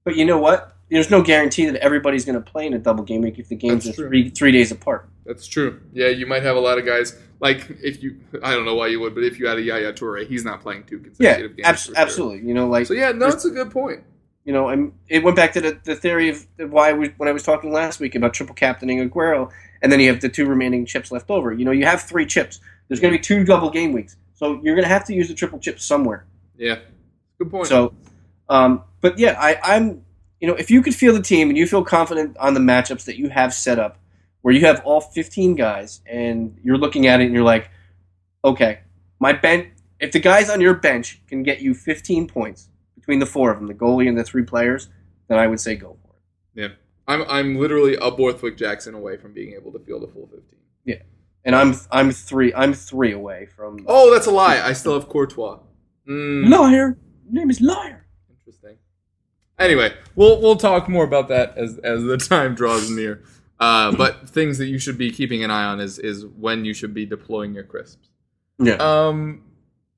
but 0.05 0.17
you 0.17 0.25
know 0.25 0.39
what? 0.39 0.73
There's 0.91 1.11
no 1.11 1.23
guarantee 1.23 1.67
that 1.67 1.77
everybody's 1.83 2.25
going 2.25 2.35
to 2.43 2.51
play 2.51 2.67
in 2.67 2.75
a 2.75 2.79
double 2.79 3.05
game 3.05 3.23
week 3.23 3.39
if 3.39 3.49
the 3.49 3.55
games 3.57 3.85
That's 3.85 3.97
are 3.99 4.03
true. 4.03 4.09
three 4.09 4.29
three 4.31 4.51
days 4.53 4.73
apart. 4.73 5.09
That's 5.25 5.47
true. 5.47 5.81
Yeah, 5.93 6.09
you 6.09 6.27
might 6.27 6.43
have 6.43 6.57
a 6.57 6.61
lot 6.61 6.77
of 6.79 6.85
guys 6.85 7.17
like 7.41 7.71
if 7.83 8.03
you 8.03 8.17
I 8.43 8.53
don't 8.55 8.65
know 8.65 8.75
why 8.75 8.89
you 8.89 8.99
would, 9.01 9.15
but 9.15 9.23
if 9.23 9.39
you 9.39 9.47
had 9.47 9.59
a 9.59 9.63
Yaya 9.63 9.93
Toure, 9.93 10.27
he's 10.27 10.45
not 10.45 10.61
playing 10.61 10.85
two 10.85 10.97
Yeah, 10.97 11.35
consecutive 11.35 11.57
games. 11.57 11.67
abs- 11.69 11.87
for 11.87 11.95
sure. 11.95 12.03
absolutely. 12.03 12.49
You 12.49 12.55
know, 12.55 12.67
like 12.67 12.87
So 12.87 12.95
yeah, 12.95 13.13
no, 13.13 13.29
it's 13.29 13.45
a 13.45 13.51
good 13.51 13.71
point. 13.71 14.03
You 14.45 14.53
know, 14.53 14.69
I'm, 14.69 14.93
it 15.09 15.23
went 15.23 15.37
back 15.37 15.55
to 15.55 15.61
the, 15.61 15.79
the 15.85 15.97
theory 15.97 16.29
of 16.29 16.47
why 16.59 16.93
was, 16.93 17.09
when 17.17 17.29
I 17.29 17.33
was 17.33 17.43
talking 17.43 17.73
last 17.73 17.99
week 17.99 18.15
about 18.15 18.35
triple 18.35 18.55
captaining 18.55 19.09
Aguero, 19.09 19.51
and 19.81 19.91
then 19.91 20.01
you 20.01 20.11
have 20.11 20.21
the 20.21 20.29
two 20.29 20.47
remaining 20.47 20.85
chips 20.85 21.11
left 21.11 21.31
over. 21.31 21.53
You 21.53 21.65
know, 21.65 21.71
you 21.71 21.87
have 21.87 22.03
three 22.03 22.27
chips. 22.27 22.61
There's 22.89 23.01
going 23.01 23.13
to 23.13 23.19
be 23.19 23.23
two 23.23 23.45
double 23.45 23.71
game 23.71 23.93
weeks, 23.93 24.17
so 24.35 24.61
you're 24.63 24.75
going 24.75 24.85
to 24.85 24.93
have 24.93 25.07
to 25.07 25.15
use 25.15 25.29
the 25.29 25.35
triple 25.35 25.59
chip 25.59 25.81
somewhere. 25.81 26.27
Yeah, 26.57 26.81
good 27.39 27.51
point. 27.51 27.69
So, 27.69 27.95
um, 28.51 28.85
but 29.01 29.19
yeah, 29.19 29.37
I, 29.39 29.59
I'm, 29.63 30.05
you 30.41 30.49
know, 30.49 30.55
if 30.55 30.71
you 30.71 30.83
could 30.83 30.95
feel 30.95 31.15
the 31.15 31.23
team 31.23 31.49
and 31.49 31.57
you 31.57 31.67
feel 31.67 31.83
confident 31.83 32.37
on 32.37 32.53
the 32.53 32.61
matchups 32.61 33.07
that 33.07 33.17
you 33.17 33.31
have 33.31 33.55
set 33.55 33.79
up, 33.79 33.99
where 34.43 34.53
you 34.53 34.61
have 34.67 34.83
all 34.85 35.01
15 35.01 35.55
guys, 35.55 36.03
and 36.07 36.59
you're 36.63 36.77
looking 36.77 37.07
at 37.07 37.21
it 37.21 37.25
and 37.25 37.35
you're 37.35 37.43
like, 37.43 37.71
okay, 38.45 38.81
my 39.19 39.33
bench, 39.33 39.69
if 39.99 40.13
the 40.13 40.21
guys 40.21 40.51
on 40.51 40.61
your 40.61 40.75
bench 40.75 41.23
can 41.29 41.43
get 41.43 41.63
you 41.63 41.73
15 41.73 42.29
points 42.29 42.69
between 43.05 43.19
the 43.19 43.27
four 43.27 43.51
of 43.51 43.59
them, 43.59 43.67
the 43.67 43.75
goalie 43.75 44.09
and 44.09 44.17
the 44.17 44.25
three 44.25 44.45
players, 44.45 44.89
then 45.29 45.39
I 45.39 45.47
would 45.47 45.61
say 45.61 45.77
go 45.77 45.99
for 46.03 46.15
it. 46.15 46.61
yeah, 46.63 46.69
I'm 47.07 47.23
I'm 47.29 47.57
literally 47.57 47.97
a 47.97 48.11
Borthwick 48.11 48.57
Jackson 48.57 48.95
away 48.95 49.19
from 49.19 49.35
being 49.35 49.53
able 49.55 49.73
to 49.73 49.79
field 49.79 50.05
a 50.05 50.07
full 50.07 50.27
15. 50.27 50.43
Yeah. 50.87 50.97
And 51.45 51.55
I'm, 51.55 51.75
I'm 51.93 52.11
three, 52.11 52.55
I'm 52.55 52.73
three 52.73 53.13
away 53.13 53.45
from. 53.55 53.85
Oh, 53.87 54.11
that's 54.11 54.27
a 54.27 54.31
lie. 54.31 54.63
I 54.63 54.73
still 54.73 54.95
have 54.95 55.11
Courtois. 55.11 55.59
Mm. 56.09 56.49
liar! 56.49 56.97
Name 57.31 57.51
is 57.51 57.61
liar. 57.61 58.07
Interesting. 58.31 58.77
Anyway, 59.59 59.93
we'll 60.15 60.41
we'll 60.41 60.57
talk 60.57 60.89
more 60.89 61.05
about 61.05 61.29
that 61.29 61.57
as 61.59 61.79
as 61.79 62.03
the 62.03 62.17
time 62.31 62.55
draws 62.55 62.91
near. 62.91 63.23
Uh, 63.61 63.93
but 63.93 64.29
things 64.29 64.59
that 64.59 64.67
you 64.67 64.79
should 64.79 64.99
be 64.99 65.11
keeping 65.11 65.45
an 65.45 65.51
eye 65.51 65.65
on 65.65 65.81
is 65.81 65.99
is 65.99 66.27
when 66.27 66.65
you 66.65 66.75
should 66.75 66.93
be 66.93 67.07
deploying 67.07 67.55
your 67.55 67.65
crisps. 67.65 68.09
Yeah. 68.59 68.75
Um, 68.75 69.43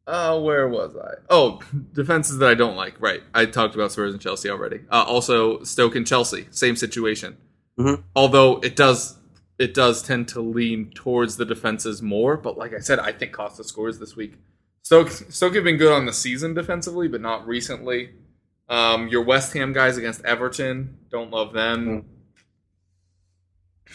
uh, 0.06 0.38
where 0.40 0.68
was 0.68 0.96
I? 0.96 1.14
Oh, 1.30 1.60
defenses 1.92 2.38
that 2.38 2.48
I 2.48 2.54
don't 2.54 2.76
like. 2.76 3.00
Right, 3.00 3.22
I 3.34 3.46
talked 3.46 3.74
about 3.74 3.92
Spurs 3.92 4.12
and 4.12 4.20
Chelsea 4.22 4.48
already. 4.50 4.80
Uh, 4.90 5.04
also 5.06 5.62
Stoke 5.64 5.96
and 5.96 6.06
Chelsea, 6.06 6.46
same 6.50 6.76
situation. 6.76 7.36
Mhm. 7.78 8.02
Although 8.14 8.58
it 8.60 8.76
does 8.76 9.18
it 9.58 9.72
does 9.74 10.02
tend 10.02 10.28
to 10.28 10.40
lean 10.40 10.90
towards 10.94 11.36
the 11.38 11.44
defenses 11.44 12.02
more, 12.02 12.36
but 12.36 12.58
like 12.58 12.74
I 12.74 12.78
said, 12.80 12.98
I 12.98 13.12
think 13.12 13.32
Costa 13.32 13.64
scores 13.64 13.98
this 13.98 14.14
week. 14.16 14.34
Stoke 14.82 15.08
Stoke 15.10 15.54
have 15.54 15.64
been 15.64 15.76
good 15.78 15.92
on 15.92 16.06
the 16.06 16.12
season 16.12 16.54
defensively, 16.54 17.08
but 17.08 17.20
not 17.20 17.46
recently. 17.46 18.10
Um, 18.68 19.08
your 19.08 19.22
West 19.22 19.52
Ham 19.54 19.72
guys 19.72 19.96
against 19.96 20.24
Everton, 20.24 20.98
don't 21.10 21.30
love 21.30 21.52
them. 21.52 22.04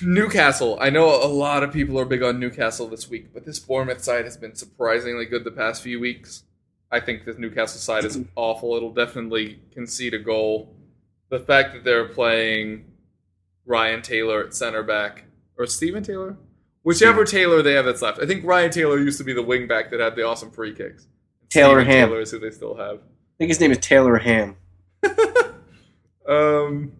Newcastle. 0.01 0.77
I 0.79 0.89
know 0.89 1.09
a 1.23 1.27
lot 1.27 1.63
of 1.63 1.73
people 1.73 1.99
are 1.99 2.05
big 2.05 2.23
on 2.23 2.39
Newcastle 2.39 2.87
this 2.87 3.09
week, 3.09 3.33
but 3.33 3.45
this 3.45 3.59
Bournemouth 3.59 4.03
side 4.03 4.25
has 4.25 4.37
been 4.37 4.55
surprisingly 4.55 5.25
good 5.25 5.43
the 5.43 5.51
past 5.51 5.81
few 5.83 5.99
weeks. 5.99 6.43
I 6.91 6.99
think 6.99 7.25
this 7.25 7.37
Newcastle 7.37 7.79
side 7.79 8.05
is 8.05 8.19
awful. 8.35 8.75
It'll 8.75 8.93
definitely 8.93 9.59
concede 9.73 10.13
a 10.13 10.19
goal. 10.19 10.75
The 11.29 11.39
fact 11.39 11.73
that 11.73 11.83
they're 11.83 12.07
playing 12.07 12.85
Ryan 13.65 14.01
Taylor 14.01 14.43
at 14.43 14.53
center 14.53 14.83
back 14.83 15.25
or 15.57 15.65
Steven 15.65 16.03
Taylor, 16.03 16.37
whichever 16.83 17.23
Taylor 17.23 17.61
they 17.61 17.73
have 17.73 17.85
that's 17.85 18.01
left. 18.01 18.19
I 18.19 18.25
think 18.25 18.43
Ryan 18.45 18.71
Taylor 18.71 18.99
used 18.99 19.17
to 19.19 19.23
be 19.23 19.33
the 19.33 19.43
wing 19.43 19.67
back 19.67 19.91
that 19.91 19.99
had 19.99 20.15
the 20.15 20.23
awesome 20.23 20.51
free 20.51 20.73
kicks. 20.73 21.07
Taylor 21.49 21.81
Steven 21.81 21.93
Ham. 21.93 22.09
Taylor 22.09 22.21
is 22.21 22.31
who 22.31 22.39
they 22.39 22.51
still 22.51 22.75
have. 22.75 22.97
I 22.97 23.37
think 23.37 23.49
his 23.49 23.59
name 23.59 23.71
is 23.71 23.77
Taylor 23.77 24.17
Ham. 24.17 24.55
Um. 26.27 26.93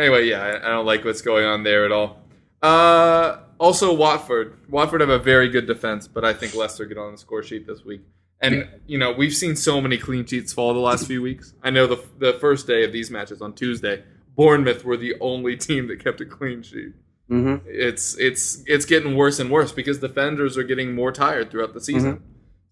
Anyway, 0.00 0.26
yeah, 0.26 0.42
I, 0.42 0.56
I 0.56 0.70
don't 0.70 0.86
like 0.86 1.04
what's 1.04 1.22
going 1.22 1.44
on 1.44 1.62
there 1.62 1.84
at 1.84 1.92
all. 1.92 2.18
Uh. 2.62 3.38
Also, 3.60 3.92
Watford. 3.92 4.56
Watford 4.70 5.02
have 5.02 5.10
a 5.10 5.18
very 5.18 5.50
good 5.50 5.66
defense, 5.66 6.08
but 6.08 6.24
I 6.24 6.32
think 6.32 6.54
Leicester 6.54 6.86
get 6.86 6.96
on 6.96 7.12
the 7.12 7.18
score 7.18 7.42
sheet 7.42 7.66
this 7.66 7.84
week. 7.84 8.00
And 8.40 8.66
you 8.86 8.96
know 8.96 9.12
we've 9.12 9.34
seen 9.34 9.54
so 9.54 9.82
many 9.82 9.98
clean 9.98 10.24
sheets 10.24 10.52
fall 10.54 10.72
the 10.72 10.80
last 10.80 11.06
few 11.06 11.20
weeks. 11.20 11.52
I 11.62 11.68
know 11.68 11.86
the 11.86 12.02
the 12.18 12.32
first 12.40 12.66
day 12.66 12.84
of 12.84 12.92
these 12.92 13.10
matches 13.10 13.42
on 13.42 13.52
Tuesday, 13.52 14.02
Bournemouth 14.34 14.82
were 14.82 14.96
the 14.96 15.14
only 15.20 15.58
team 15.58 15.88
that 15.88 16.02
kept 16.02 16.22
a 16.22 16.24
clean 16.24 16.62
sheet. 16.62 16.94
Mm-hmm. 17.30 17.66
It's 17.66 18.18
it's 18.18 18.64
it's 18.66 18.86
getting 18.86 19.14
worse 19.14 19.38
and 19.38 19.50
worse 19.50 19.72
because 19.72 19.98
defenders 19.98 20.56
are 20.56 20.64
getting 20.64 20.94
more 20.94 21.12
tired 21.12 21.50
throughout 21.50 21.74
the 21.74 21.82
season. 21.82 22.22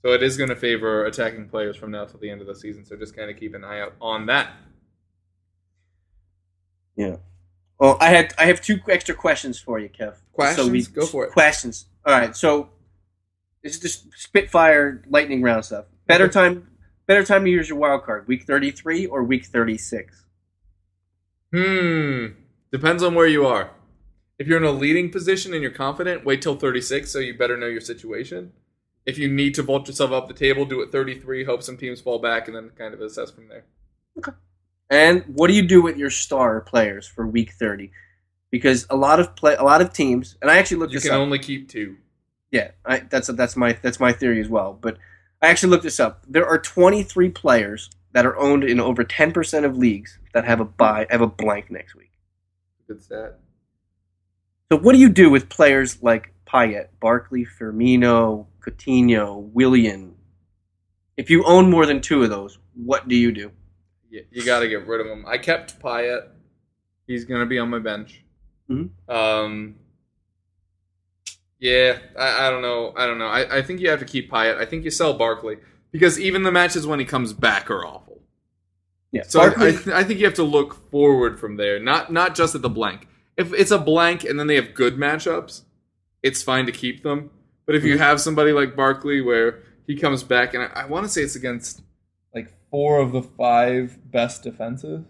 So 0.02 0.12
it 0.12 0.22
is 0.22 0.38
going 0.38 0.48
to 0.48 0.56
favor 0.56 1.04
attacking 1.04 1.50
players 1.50 1.76
from 1.76 1.90
now 1.90 2.06
till 2.06 2.18
the 2.18 2.30
end 2.30 2.40
of 2.40 2.46
the 2.46 2.54
season. 2.54 2.86
So 2.86 2.96
just 2.96 3.14
kind 3.14 3.30
of 3.30 3.36
keep 3.36 3.54
an 3.54 3.62
eye 3.62 3.80
out 3.80 3.94
on 4.00 4.24
that. 4.26 4.52
Yeah. 6.98 7.16
Well, 7.78 7.96
I 8.00 8.08
had 8.10 8.34
I 8.36 8.46
have 8.46 8.60
two 8.60 8.80
extra 8.88 9.14
questions 9.14 9.58
for 9.60 9.78
you, 9.78 9.88
Kev. 9.88 10.16
Questions? 10.32 10.88
Go 10.88 11.06
for 11.06 11.24
it. 11.24 11.32
Questions. 11.32 11.86
All 12.04 12.12
right. 12.12 12.36
So 12.36 12.70
this 13.62 13.76
is 13.76 13.80
just 13.80 14.06
Spitfire 14.16 15.04
lightning 15.08 15.40
round 15.42 15.64
stuff. 15.64 15.86
Better 16.06 16.24
Okay. 16.24 16.32
time. 16.32 16.68
Better 17.06 17.24
time 17.24 17.44
to 17.44 17.50
use 17.50 17.68
your 17.68 17.78
wild 17.78 18.02
card. 18.02 18.26
Week 18.26 18.42
thirty 18.44 18.72
three 18.72 19.06
or 19.06 19.22
week 19.22 19.46
thirty 19.46 19.78
six. 19.78 20.24
Hmm. 21.54 22.26
Depends 22.72 23.02
on 23.02 23.14
where 23.14 23.26
you 23.28 23.46
are. 23.46 23.70
If 24.38 24.46
you're 24.46 24.58
in 24.58 24.64
a 24.64 24.70
leading 24.72 25.10
position 25.10 25.52
and 25.54 25.62
you're 25.62 25.70
confident, 25.70 26.24
wait 26.24 26.42
till 26.42 26.54
36, 26.56 27.10
so 27.10 27.18
you 27.18 27.36
better 27.36 27.56
know 27.56 27.66
your 27.66 27.80
situation. 27.80 28.52
If 29.06 29.18
you 29.18 29.26
need 29.26 29.54
to 29.54 29.62
vault 29.62 29.88
yourself 29.88 30.12
up 30.12 30.28
the 30.28 30.34
table, 30.34 30.64
do 30.66 30.80
it 30.82 30.92
33, 30.92 31.44
hope 31.44 31.62
some 31.62 31.76
teams 31.78 32.00
fall 32.02 32.18
back, 32.18 32.46
and 32.46 32.54
then 32.56 32.70
kind 32.76 32.92
of 32.92 33.00
assess 33.00 33.30
from 33.30 33.48
there. 33.48 33.64
And 34.90 35.24
what 35.26 35.48
do 35.48 35.54
you 35.54 35.62
do 35.66 35.82
with 35.82 35.96
your 35.96 36.10
star 36.10 36.60
players 36.60 37.06
for 37.06 37.26
week 37.26 37.52
thirty? 37.52 37.90
Because 38.50 38.86
a 38.88 38.96
lot 38.96 39.20
of 39.20 39.36
play, 39.36 39.54
a 39.56 39.62
lot 39.62 39.82
of 39.82 39.92
teams, 39.92 40.36
and 40.40 40.50
I 40.50 40.58
actually 40.58 40.78
looked 40.78 40.92
You 40.92 41.00
this 41.00 41.08
can 41.08 41.16
up. 41.16 41.20
only 41.20 41.38
keep 41.38 41.68
two. 41.68 41.96
Yeah, 42.50 42.70
I, 42.86 43.00
that's 43.00 43.26
that's 43.28 43.56
my 43.56 43.78
that's 43.82 44.00
my 44.00 44.12
theory 44.12 44.40
as 44.40 44.48
well. 44.48 44.72
But 44.80 44.96
I 45.42 45.48
actually 45.48 45.70
looked 45.70 45.84
this 45.84 46.00
up. 46.00 46.24
There 46.26 46.46
are 46.46 46.58
23 46.58 47.28
players 47.30 47.90
that 48.12 48.24
are 48.24 48.38
owned 48.38 48.64
in 48.64 48.80
over 48.80 49.04
10% 49.04 49.64
of 49.64 49.76
leagues 49.76 50.18
that 50.32 50.44
have 50.46 50.60
a 50.60 50.64
buy 50.64 51.06
have 51.10 51.20
a 51.20 51.26
blank 51.26 51.70
next 51.70 51.94
week. 51.94 52.10
Good 52.86 53.02
stat. 53.02 53.38
So 54.72 54.78
what 54.78 54.94
do 54.94 54.98
you 54.98 55.10
do 55.10 55.28
with 55.28 55.48
players 55.50 56.02
like 56.02 56.32
Payet, 56.46 56.88
Barkley, 57.00 57.46
Firmino, 57.46 58.46
Coutinho, 58.60 59.50
Willian? 59.52 60.14
If 61.18 61.28
you 61.30 61.44
own 61.44 61.70
more 61.70 61.84
than 61.84 62.00
two 62.00 62.22
of 62.22 62.30
those, 62.30 62.58
what 62.74 63.08
do 63.08 63.14
you 63.16 63.32
do? 63.32 63.50
You, 64.10 64.24
you 64.30 64.44
got 64.44 64.60
to 64.60 64.68
get 64.68 64.86
rid 64.86 65.00
of 65.00 65.06
him. 65.06 65.24
I 65.26 65.38
kept 65.38 65.80
Payet. 65.80 66.28
He's 67.06 67.24
going 67.24 67.40
to 67.40 67.46
be 67.46 67.58
on 67.58 67.70
my 67.70 67.78
bench. 67.78 68.22
Mhm. 68.70 68.90
Um, 69.08 69.76
yeah, 71.58 71.98
I, 72.18 72.46
I 72.46 72.50
don't 72.50 72.62
know. 72.62 72.92
I 72.96 73.06
don't 73.06 73.18
know. 73.18 73.26
I, 73.26 73.58
I 73.58 73.62
think 73.62 73.80
you 73.80 73.90
have 73.90 73.98
to 73.98 74.04
keep 74.04 74.30
Payet. 74.30 74.56
I 74.58 74.64
think 74.64 74.84
you 74.84 74.90
sell 74.90 75.14
Barkley 75.14 75.56
because 75.90 76.18
even 76.20 76.42
the 76.42 76.52
matches 76.52 76.86
when 76.86 76.98
he 77.00 77.04
comes 77.04 77.32
back 77.32 77.70
are 77.70 77.84
awful. 77.84 78.20
Yeah, 79.10 79.22
So 79.26 79.40
I, 79.40 79.48
Barkley, 79.48 79.68
I, 79.68 79.70
th- 79.72 79.88
I 79.88 80.04
think 80.04 80.20
you 80.20 80.26
have 80.26 80.34
to 80.34 80.42
look 80.44 80.90
forward 80.90 81.40
from 81.40 81.56
there, 81.56 81.80
not 81.80 82.12
not 82.12 82.34
just 82.34 82.54
at 82.54 82.62
the 82.62 82.68
blank. 82.68 83.08
If 83.36 83.52
it's 83.54 83.70
a 83.70 83.78
blank 83.78 84.24
and 84.24 84.38
then 84.38 84.46
they 84.46 84.56
have 84.56 84.74
good 84.74 84.96
matchups, 84.96 85.62
it's 86.22 86.42
fine 86.42 86.66
to 86.66 86.72
keep 86.72 87.02
them. 87.02 87.30
But 87.66 87.74
if 87.74 87.84
you 87.84 87.94
Mm-hmm. 87.94 88.02
have 88.02 88.20
somebody 88.20 88.52
like 88.52 88.76
Barkley 88.76 89.20
where 89.20 89.62
he 89.86 89.96
comes 89.96 90.22
back, 90.22 90.54
and 90.54 90.62
I, 90.64 90.82
I 90.82 90.86
want 90.86 91.04
to 91.04 91.08
say 91.08 91.22
it's 91.22 91.36
against 91.36 91.82
four 92.70 93.00
of 93.00 93.12
the 93.12 93.22
five 93.22 93.98
best 94.10 94.42
defensive. 94.42 95.04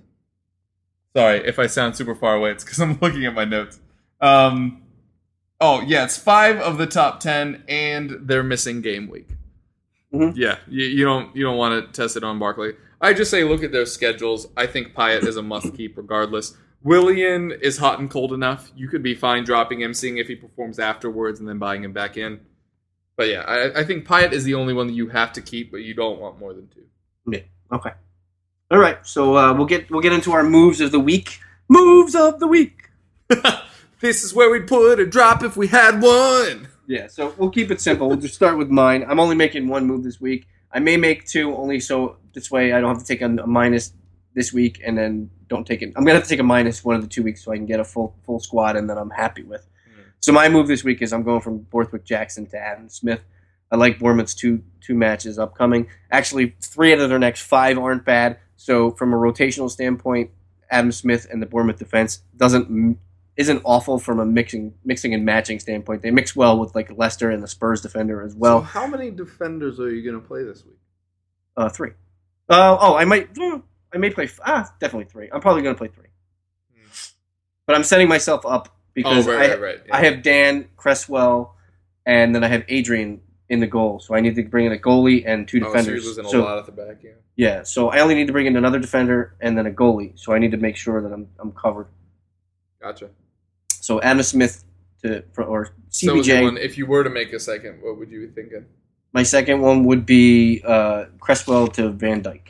Sorry 1.17 1.39
if 1.39 1.59
I 1.59 1.67
sound 1.67 1.97
super 1.97 2.15
far 2.15 2.35
away. 2.35 2.51
It's 2.51 2.65
because 2.65 2.81
I'm 2.81 2.99
looking 3.03 3.25
at 3.25 3.35
my 3.35 3.45
notes. 3.45 3.81
Um, 4.21 4.83
oh 5.61 5.81
yeah, 5.83 6.05
it's 6.05 6.17
five 6.19 6.59
of 6.59 6.79
the 6.79 6.87
top 6.87 7.21
ten, 7.21 7.65
and 7.69 8.19
they're 8.23 8.43
missing 8.43 8.81
game 8.81 9.09
week. 9.09 9.29
Mhm. 10.13 10.33
Yeah, 10.37 10.59
you, 10.69 10.85
you 10.85 11.05
don't 11.05 11.35
you 11.37 11.45
don't 11.45 11.57
want 11.57 11.87
to 11.87 11.93
test 12.01 12.17
it 12.17 12.25
on 12.25 12.39
Barkley. 12.39 12.75
I 13.01 13.15
just 13.15 13.31
say 13.31 13.45
look 13.45 13.63
at 13.63 13.73
their 13.73 13.87
schedules. 13.87 14.49
I 14.57 14.67
think 14.67 14.95
Payet 14.95 15.25
is 15.25 15.37
a 15.37 15.43
must 15.43 15.75
keep 15.75 15.97
regardless. 15.97 16.57
Willian 16.83 17.51
is 17.51 17.79
hot 17.79 17.99
and 17.99 18.09
cold 18.09 18.33
enough. 18.33 18.71
You 18.77 18.89
could 18.89 19.03
be 19.03 19.15
fine 19.15 19.45
dropping 19.45 19.81
him, 19.81 19.95
seeing 19.95 20.19
if 20.19 20.29
he 20.29 20.37
performs 20.37 20.79
afterwards, 20.79 21.41
and 21.41 21.49
then 21.49 21.59
buying 21.59 21.83
him 21.85 21.93
back 21.93 22.17
in. 22.17 22.41
But 23.17 23.29
yeah, 23.29 23.41
I, 23.41 23.81
I 23.81 23.85
think 23.85 24.07
Payet 24.07 24.33
is 24.33 24.45
the 24.45 24.55
only 24.55 24.73
one 24.73 24.87
that 24.87 24.93
you 24.93 25.09
have 25.09 25.33
to 25.33 25.43
keep, 25.43 25.73
but 25.73 25.79
you 25.79 25.93
don't 25.95 26.21
want 26.21 26.39
more 26.39 26.55
than 26.55 26.69
two. 26.69 26.85
Yeah. 27.33 27.41
Okay. 27.73 27.91
All 28.71 28.79
right. 28.79 28.99
So 29.07 29.37
uh, 29.37 29.55
we'll 29.55 29.67
get 29.67 29.91
we'll 29.91 30.01
get 30.01 30.13
into 30.13 30.33
our 30.33 30.43
moves 30.43 30.81
of 30.81 30.93
the 30.93 31.01
week. 31.01 31.41
Moves 31.69 32.15
of 32.15 32.41
the 32.41 32.47
week. 32.47 32.91
this 34.01 34.25
is 34.25 34.35
where 34.35 34.51
we'd 34.51 34.67
put 34.67 34.99
a 34.99 35.07
drop 35.07 35.43
if 35.43 35.57
we 35.57 35.67
had 35.69 36.01
one. 36.01 36.69
Yeah. 36.87 37.07
So 37.09 37.35
we'll 37.37 37.51
keep 37.51 37.71
it 37.71 37.81
simple. 37.81 38.09
We'll 38.09 38.19
just 38.19 38.35
start 38.35 38.57
with 38.57 38.71
mine. 38.71 39.05
I'm 39.09 39.21
only 39.21 39.37
making 39.37 39.69
one 39.69 39.87
move 39.87 40.03
this 40.03 40.21
week. 40.21 40.47
I 40.73 40.81
may 40.81 40.97
make 40.97 41.27
two 41.27 41.55
only 41.57 41.81
so 41.81 42.17
this 42.33 42.51
way 42.51 42.73
I 42.73 42.81
don't 42.81 42.91
have 42.95 42.99
to 42.99 43.07
take 43.07 43.23
a, 43.23 43.27
a 43.27 43.47
minus 43.47 43.93
this 44.35 44.53
week 44.53 44.81
and 44.85 44.97
then 44.97 45.31
don't 45.49 45.67
take 45.67 45.83
it. 45.83 45.93
I'm 45.97 46.05
gonna 46.05 46.15
have 46.15 46.25
to 46.25 46.29
take 46.29 46.41
a 46.41 46.45
minus 46.45 46.85
one 46.85 46.95
of 46.95 47.03
the 47.03 47.09
two 47.09 47.23
weeks 47.23 47.45
so 47.45 47.53
I 47.53 47.57
can 47.57 47.67
get 47.67 47.81
a 47.81 47.85
full 47.85 48.15
full 48.25 48.39
squad 48.39 48.77
and 48.77 48.89
then 48.89 48.99
I'm 48.99 49.11
happy 49.11 49.43
with. 49.43 49.67
So 50.21 50.33
my 50.33 50.49
move 50.49 50.67
this 50.67 50.85
week 50.85 51.01
is 51.01 51.13
I'm 51.13 51.23
going 51.23 51.41
from 51.41 51.59
Borthwick 51.59 52.05
Jackson 52.05 52.47
to 52.47 52.59
Adam 52.59 52.89
Smith. 52.89 53.21
I 53.71 53.77
like 53.77 53.99
Bournemouth's 53.99 54.35
two 54.35 54.63
two 54.81 54.95
matches 54.95 55.39
upcoming. 55.39 55.89
Actually, 56.11 56.55
three 56.61 56.93
out 56.93 57.01
of 57.01 57.09
their 57.09 57.19
next 57.19 57.43
five 57.43 57.79
aren't 57.79 58.05
bad. 58.05 58.39
So 58.57 58.91
from 58.93 59.13
a 59.13 59.17
rotational 59.17 59.71
standpoint, 59.71 60.31
Adam 60.71 60.93
Smith 60.93 61.27
and 61.31 61.43
the 61.43 61.47
Bournemouth 61.47 61.79
defense 61.79 62.23
doesn't 62.37 62.99
isn't 63.37 63.63
awful 63.65 63.99
from 63.99 64.19
a 64.19 64.27
mixing 64.27 64.75
mixing 64.85 65.15
and 65.15 65.25
matching 65.25 65.61
standpoint. 65.61 66.03
They 66.03 66.11
mix 66.11 66.35
well 66.35 66.59
with 66.59 66.75
like 66.75 66.91
Leicester 66.97 67.31
and 67.31 67.43
the 67.43 67.49
Spurs 67.49 67.81
defender 67.81 68.23
as 68.23 68.33
so 68.33 68.39
well. 68.39 68.61
how 68.63 68.87
many 68.87 69.11
defenders 69.11 69.79
are 69.79 69.91
you 69.91 70.03
going 70.03 70.21
to 70.21 70.27
play 70.27 70.43
this 70.43 70.65
week? 70.65 70.79
Uh, 71.57 71.69
three. 71.69 71.91
Uh, 72.49 72.77
oh, 72.81 72.97
I 72.97 73.05
might. 73.05 73.35
mm, 73.35 73.63
I 73.93 73.99
may 73.99 74.11
play. 74.11 74.29
Ah, 74.45 74.73
definitely 74.81 75.07
three. 75.07 75.29
I'm 75.33 75.41
probably 75.41 75.63
going 75.63 75.75
to 75.75 75.79
play 75.79 75.89
three. 75.89 76.09
Hmm. 76.75 76.89
But 77.67 77.77
I'm 77.77 77.85
setting 77.85 78.09
myself 78.09 78.45
up 78.45 78.77
because 78.95 79.27
oh, 79.29 79.33
right, 79.33 79.51
I, 79.51 79.53
right, 79.53 79.61
right. 79.61 79.79
yeah. 79.87 79.97
I 79.97 80.05
have 80.05 80.23
Dan 80.23 80.69
Cresswell, 80.77 81.55
and 82.07 82.35
then 82.35 82.43
I 82.43 82.49
have 82.49 82.65
Adrian 82.69 83.21
in 83.49 83.61
the 83.61 83.67
goal. 83.67 83.99
So 84.01 84.15
I 84.15 84.21
need 84.21 84.35
to 84.37 84.43
bring 84.43 84.67
in 84.67 84.73
a 84.73 84.77
goalie 84.77 85.23
and 85.27 85.49
two 85.49 85.59
Oh, 85.59 85.61
so 85.61 85.67
defenders. 85.69 86.05
you're 86.05 86.11
losing 86.11 86.27
a 86.27 86.29
So- 86.29 86.43
lot 86.45 86.59
at 86.59 86.67
the 86.67 86.73
back, 86.73 86.99
yeah. 87.03 87.11
yeah, 87.37 87.63
so 87.63 87.89
I 87.89 88.01
only 88.01 88.15
need 88.15 88.27
to 88.27 88.33
bring 88.33 88.47
in 88.47 88.57
another 88.57 88.79
defender 88.79 89.35
and 89.41 89.57
then 89.57 89.67
a 89.67 89.71
goalie. 89.71 90.13
So 90.19 90.33
I 90.33 90.39
need 90.39 90.51
to 90.53 90.59
make 90.59 90.77
sure 90.77 91.01
that 91.03 91.13
I'm 91.13 91.29
I'm 91.39 91.53
covered. 91.53 91.87
Gotcha. 92.83 93.09
So 93.81 94.01
Adam 94.03 94.23
Smith 94.23 94.65
to 95.03 95.23
for, 95.33 95.45
or 95.45 95.71
So 95.91 96.17
CBJ. 96.17 96.43
one, 96.43 96.57
if 96.59 96.77
you 96.79 96.87
were 96.87 97.03
to 97.05 97.11
make 97.11 97.33
a 97.33 97.41
second, 97.41 97.81
what 97.83 97.99
would 97.99 98.11
you 98.11 98.27
be 98.27 98.33
thinking? 98.33 98.65
my 99.15 99.23
second 99.23 99.63
one 99.63 99.85
would 99.85 100.05
be 100.05 100.61
uh, 100.67 101.07
Cresswell 101.19 101.67
to 101.69 101.89
Van 101.91 102.23
Dijk. 102.23 102.43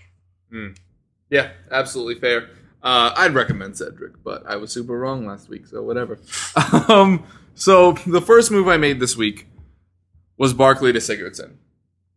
Yeah, 1.30 1.50
absolutely 1.70 2.16
fair. 2.16 2.48
Uh, 2.82 3.12
I'd 3.16 3.34
recommend 3.34 3.76
Cedric, 3.76 4.22
but 4.24 4.44
I 4.46 4.56
was 4.56 4.72
super 4.72 4.98
wrong 4.98 5.26
last 5.26 5.48
week, 5.48 5.66
so 5.68 5.82
whatever. 5.82 6.18
um, 6.88 7.24
so 7.54 7.92
the 8.06 8.20
first 8.20 8.50
move 8.50 8.66
I 8.68 8.76
made 8.76 8.98
this 8.98 9.16
week 9.16 9.46
was 10.38 10.54
Barkley 10.54 10.92
to 10.92 11.00
Sigurdsson. 11.00 11.56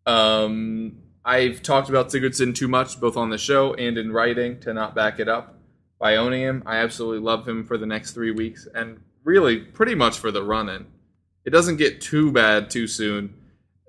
Um, 0.06 0.98
I've 1.26 1.62
talked 1.62 1.90
about 1.90 2.10
Sigurdsson 2.10 2.56
too 2.56 2.68
much, 2.68 3.00
both 3.00 3.18
on 3.18 3.30
the 3.30 3.38
show 3.38 3.74
and 3.74 3.98
in 3.98 4.12
writing, 4.12 4.60
to 4.62 4.74
not 4.74 4.96
back 4.96 5.20
it 5.20 5.28
up 5.28 5.58
by 6.00 6.16
owning 6.16 6.42
him. 6.42 6.64
I 6.66 6.78
absolutely 6.78 7.20
love 7.20 7.48
him 7.48 7.66
for 7.66 7.78
the 7.78 7.86
next 7.86 8.14
three 8.14 8.32
weeks, 8.32 8.68
and 8.74 9.02
really 9.24 9.58
pretty 9.58 9.96
much 9.96 10.18
for 10.18 10.32
the 10.32 10.44
run 10.44 10.70
in. 10.70 10.86
It 11.46 11.50
doesn't 11.50 11.78
get 11.78 12.02
too 12.02 12.32
bad 12.32 12.70
too 12.70 12.88
soon. 12.88 13.34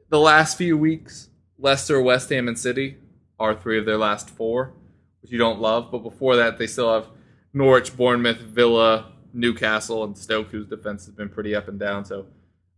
The 0.09 0.19
last 0.19 0.59
few 0.59 0.77
weeks, 0.77 1.29
Leicester, 1.59 2.01
West 2.01 2.29
Ham, 2.31 2.49
and 2.49 2.59
City 2.59 2.97
are 3.39 3.55
three 3.55 3.79
of 3.79 3.87
their 3.87 3.99
last 3.99 4.31
four, 4.31 4.73
which 5.21 5.33
you 5.33 5.39
don't 5.39 5.61
love. 5.61 5.91
But 5.91 5.99
before 5.99 6.37
that, 6.37 6.59
they 6.59 6.67
still 6.67 6.93
have 6.93 7.09
Norwich, 7.53 7.97
Bournemouth, 7.97 8.39
Villa, 8.39 9.13
Newcastle, 9.33 10.05
and 10.05 10.17
Stoke, 10.17 10.51
whose 10.51 10.67
defense 10.67 11.07
has 11.07 11.15
been 11.15 11.29
pretty 11.29 11.55
up 11.55 11.69
and 11.69 11.79
down. 11.79 12.05
So 12.05 12.27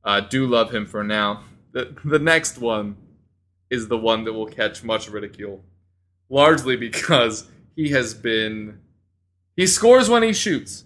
uh, 0.05 0.21
do 0.21 0.47
love 0.47 0.73
him 0.75 0.87
for 0.87 1.03
now. 1.05 1.45
The, 1.73 1.97
the 2.05 2.19
next 2.19 2.59
one 2.59 2.97
is 3.71 3.89
the 3.89 3.99
one 3.99 4.25
that 4.25 4.33
will 4.33 4.47
catch 4.47 4.85
much 4.85 5.09
ridicule, 5.09 5.65
largely 6.29 6.77
because 6.77 7.49
he 7.77 7.91
has 7.91 8.15
been. 8.15 8.81
He 9.57 9.67
scores 9.67 10.09
when 10.09 10.23
he 10.23 10.33
shoots, 10.33 10.85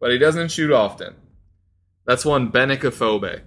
but 0.00 0.10
he 0.10 0.18
doesn't 0.18 0.50
shoot 0.50 0.72
often. 0.72 1.14
That's 2.06 2.24
one 2.24 2.50
Benik 2.50 2.80
Afobe. 2.80 3.42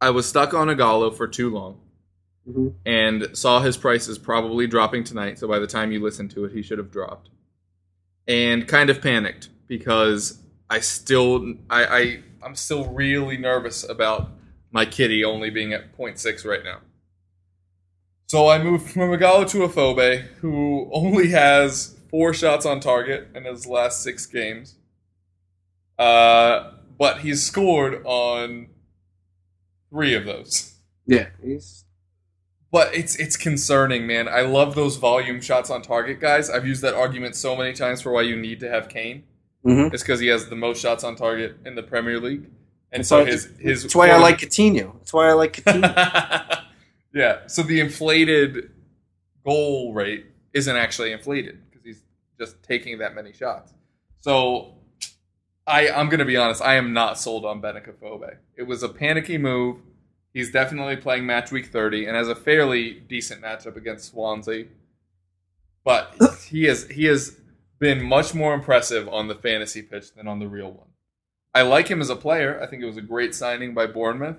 I 0.00 0.10
was 0.10 0.26
stuck 0.26 0.54
on 0.54 0.68
Ighalo 0.68 1.14
for 1.14 1.28
too 1.28 1.50
long 1.50 1.78
Mhm. 2.48 2.72
and 2.86 3.36
saw 3.36 3.60
his 3.60 3.76
prices 3.76 4.18
probably 4.18 4.66
dropping 4.66 5.04
tonight. 5.04 5.38
So 5.38 5.46
by 5.46 5.58
the 5.58 5.66
time 5.66 5.92
you 5.92 6.00
listen 6.00 6.26
to 6.30 6.46
it, 6.46 6.52
he 6.52 6.62
should 6.62 6.78
have 6.78 6.90
dropped. 6.90 7.28
And 8.26 8.66
kind 8.66 8.88
of 8.88 9.02
panicked 9.02 9.50
because 9.66 10.40
I 10.70 10.80
still 10.80 11.54
I, 11.68 11.84
I 11.84 12.22
I'm 12.42 12.54
still 12.54 12.86
really 12.86 13.36
nervous 13.36 13.88
about 13.88 14.30
my 14.70 14.84
kitty 14.84 15.24
only 15.24 15.50
being 15.50 15.72
at 15.72 15.96
0.6 15.96 16.44
right 16.44 16.64
now. 16.64 16.78
So 18.26 18.48
I 18.48 18.62
moved 18.62 18.90
from 18.90 19.10
Ighalo 19.10 19.48
to 19.50 19.58
Afobe, 19.58 20.20
who 20.40 20.88
only 20.92 21.30
has 21.30 21.96
four 22.10 22.32
shots 22.32 22.64
on 22.64 22.80
target 22.80 23.28
in 23.34 23.44
his 23.44 23.66
last 23.66 24.02
six 24.02 24.26
games. 24.26 24.76
Uh, 25.98 26.72
but 26.96 27.20
he's 27.20 27.42
scored 27.44 28.02
on 28.04 28.68
three 29.90 30.14
of 30.14 30.24
those. 30.24 30.74
Yeah, 31.06 31.30
he's 31.42 31.84
But 32.70 32.94
it's 32.94 33.16
it's 33.16 33.36
concerning, 33.36 34.06
man. 34.06 34.28
I 34.28 34.42
love 34.42 34.74
those 34.76 34.96
volume 34.96 35.40
shots 35.40 35.68
on 35.70 35.82
target, 35.82 36.20
guys. 36.20 36.48
I've 36.48 36.66
used 36.66 36.82
that 36.82 36.94
argument 36.94 37.34
so 37.34 37.56
many 37.56 37.72
times 37.72 38.00
for 38.00 38.12
why 38.12 38.22
you 38.22 38.36
need 38.36 38.60
to 38.60 38.70
have 38.70 38.88
Kane. 38.88 39.24
Mhm. 39.64 39.92
It's 39.92 40.02
because 40.02 40.20
he 40.20 40.28
has 40.28 40.48
the 40.48 40.56
most 40.56 40.80
shots 40.80 41.04
on 41.04 41.16
target 41.16 41.56
in 41.66 41.74
the 41.74 41.82
Premier 41.82 42.18
League, 42.18 42.46
and 42.92 43.00
That's 43.00 43.08
so 43.08 43.24
his 43.24 43.50
his. 43.58 43.82
That's 43.82 43.94
why 43.94 44.08
I 44.08 44.16
like 44.18 44.38
Coutinho. 44.38 44.94
That's 44.98 45.12
why 45.12 45.28
I 45.28 45.32
like 45.32 45.52
Coutinho. 45.62 46.62
yeah. 47.14 47.46
So 47.46 47.62
the 47.62 47.80
inflated 47.80 48.70
goal 49.44 49.92
rate 49.92 50.26
isn't 50.54 50.76
actually 50.76 51.12
inflated 51.12 51.58
because 51.70 51.84
he's 51.84 52.02
just 52.38 52.62
taking 52.62 52.98
that 52.98 53.14
many 53.14 53.32
shots. 53.32 53.74
So 54.20 54.74
I 55.66 55.90
I'm 55.90 56.08
gonna 56.08 56.24
be 56.24 56.36
honest. 56.36 56.62
I 56.62 56.74
am 56.76 56.92
not 56.92 57.18
sold 57.18 57.44
on 57.44 57.60
Benik 57.60 57.88
Afobe. 57.88 58.36
It 58.56 58.62
was 58.62 58.82
a 58.82 58.88
panicky 58.88 59.38
move. 59.38 59.78
He's 60.32 60.50
definitely 60.50 60.96
playing 60.96 61.26
match 61.26 61.50
week 61.50 61.66
30 61.66 62.06
and 62.06 62.16
has 62.16 62.28
a 62.28 62.36
fairly 62.36 62.94
decent 62.94 63.42
matchup 63.42 63.76
against 63.76 64.10
Swansea. 64.10 64.66
But 65.84 66.14
he 66.48 66.64
has 66.64 66.88
he 66.88 67.04
has 67.06 67.36
been 67.80 68.04
much 68.04 68.34
more 68.34 68.54
impressive 68.54 69.08
on 69.08 69.26
the 69.26 69.34
fantasy 69.34 69.82
pitch 69.82 70.14
than 70.14 70.28
on 70.28 70.38
the 70.38 70.46
real 70.46 70.70
one. 70.70 70.86
I 71.52 71.62
like 71.62 71.88
him 71.88 72.00
as 72.00 72.10
a 72.10 72.14
player. 72.16 72.60
I 72.62 72.66
think 72.66 72.82
it 72.82 72.86
was 72.86 72.98
a 72.98 73.02
great 73.02 73.34
signing 73.34 73.74
by 73.74 73.86
Bournemouth. 73.86 74.36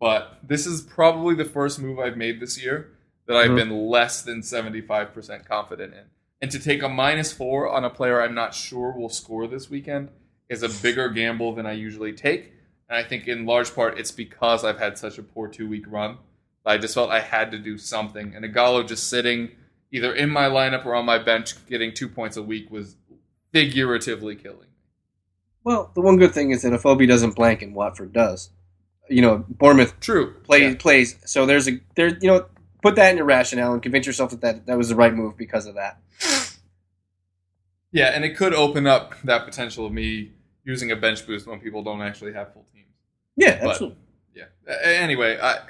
But 0.00 0.38
this 0.42 0.66
is 0.66 0.80
probably 0.80 1.34
the 1.36 1.44
first 1.44 1.78
move 1.78 2.00
I've 2.00 2.16
made 2.16 2.40
this 2.40 2.60
year 2.60 2.90
that 3.26 3.36
I've 3.36 3.52
Mhm. 3.52 3.56
been 3.56 3.70
less 3.88 4.22
than 4.22 4.42
75% 4.42 5.46
confident 5.46 5.94
in. 5.94 6.06
And 6.42 6.50
to 6.50 6.58
take 6.58 6.82
a 6.82 6.88
minus 6.88 7.32
four 7.32 7.68
on 7.68 7.84
a 7.84 7.90
player 7.90 8.20
I'm 8.20 8.34
not 8.34 8.54
sure 8.54 8.92
will 8.92 9.08
score 9.08 9.46
this 9.46 9.70
weekend 9.70 10.08
is 10.48 10.62
a 10.62 10.68
bigger 10.82 11.08
gamble 11.08 11.54
than 11.54 11.64
I 11.64 11.72
usually 11.72 12.12
take. 12.12 12.52
And 12.88 12.98
I 12.98 13.02
think 13.02 13.28
in 13.28 13.46
large 13.46 13.74
part 13.74 13.98
it's 13.98 14.10
because 14.10 14.64
I've 14.64 14.78
had 14.78 14.98
such 14.98 15.16
a 15.16 15.22
poor 15.22 15.48
two 15.48 15.68
week 15.68 15.84
run. 15.86 16.18
I 16.66 16.76
just 16.78 16.94
felt 16.94 17.10
I 17.10 17.20
had 17.20 17.50
to 17.52 17.58
do 17.58 17.78
something. 17.78 18.34
And 18.34 18.44
Ighalo 18.44 18.86
just 18.86 19.08
sitting 19.08 19.52
either 19.94 20.12
in 20.14 20.28
my 20.28 20.46
lineup 20.46 20.84
or 20.84 20.94
on 20.94 21.04
my 21.06 21.18
bench 21.18 21.54
getting 21.66 21.94
two 21.94 22.08
points 22.08 22.36
a 22.36 22.42
week 22.42 22.70
was 22.70 22.96
figuratively 23.52 24.34
killing 24.36 24.58
me. 24.60 24.66
Well, 25.62 25.90
the 25.94 26.00
one 26.02 26.16
good 26.18 26.32
thing 26.34 26.50
is 26.50 26.62
that 26.62 26.72
if 26.72 26.84
Obi 26.84 27.06
doesn't 27.06 27.36
blank 27.36 27.62
and 27.62 27.74
Watford 27.74 28.12
does, 28.12 28.50
you 29.08 29.22
know, 29.22 29.44
Bournemouth 29.48 29.98
True. 30.00 30.34
plays 30.42 30.62
Yeah. 30.62 30.74
plays. 30.78 31.16
So 31.24 31.46
there's 31.46 31.68
a 31.68 31.80
there. 31.94 32.08
You 32.08 32.28
know, 32.28 32.46
put 32.82 32.96
that 32.96 33.10
in 33.12 33.16
your 33.16 33.26
rationale 33.26 33.72
and 33.72 33.82
convince 33.82 34.06
yourself 34.06 34.30
that 34.32 34.40
that, 34.40 34.66
that 34.66 34.76
was 34.76 34.88
the 34.88 34.96
right 34.96 35.14
move 35.14 35.36
because 35.36 35.66
of 35.66 35.76
that. 35.76 35.98
Yeah, 37.92 38.06
and 38.06 38.24
it 38.24 38.36
could 38.36 38.54
open 38.54 38.88
up 38.88 39.14
that 39.22 39.44
potential 39.44 39.86
of 39.86 39.92
me 39.92 40.32
using 40.64 40.90
a 40.90 40.96
bench 40.96 41.24
boost 41.28 41.46
when 41.46 41.60
people 41.60 41.84
don't 41.84 42.02
actually 42.02 42.32
have 42.32 42.52
full 42.52 42.66
teams. 42.74 42.88
Yeah, 43.36 43.60
But- 43.62 43.70
absolutely. 43.70 43.98
Yeah. 44.34 44.46
Anyway, 44.84 45.38
I, 45.40 45.60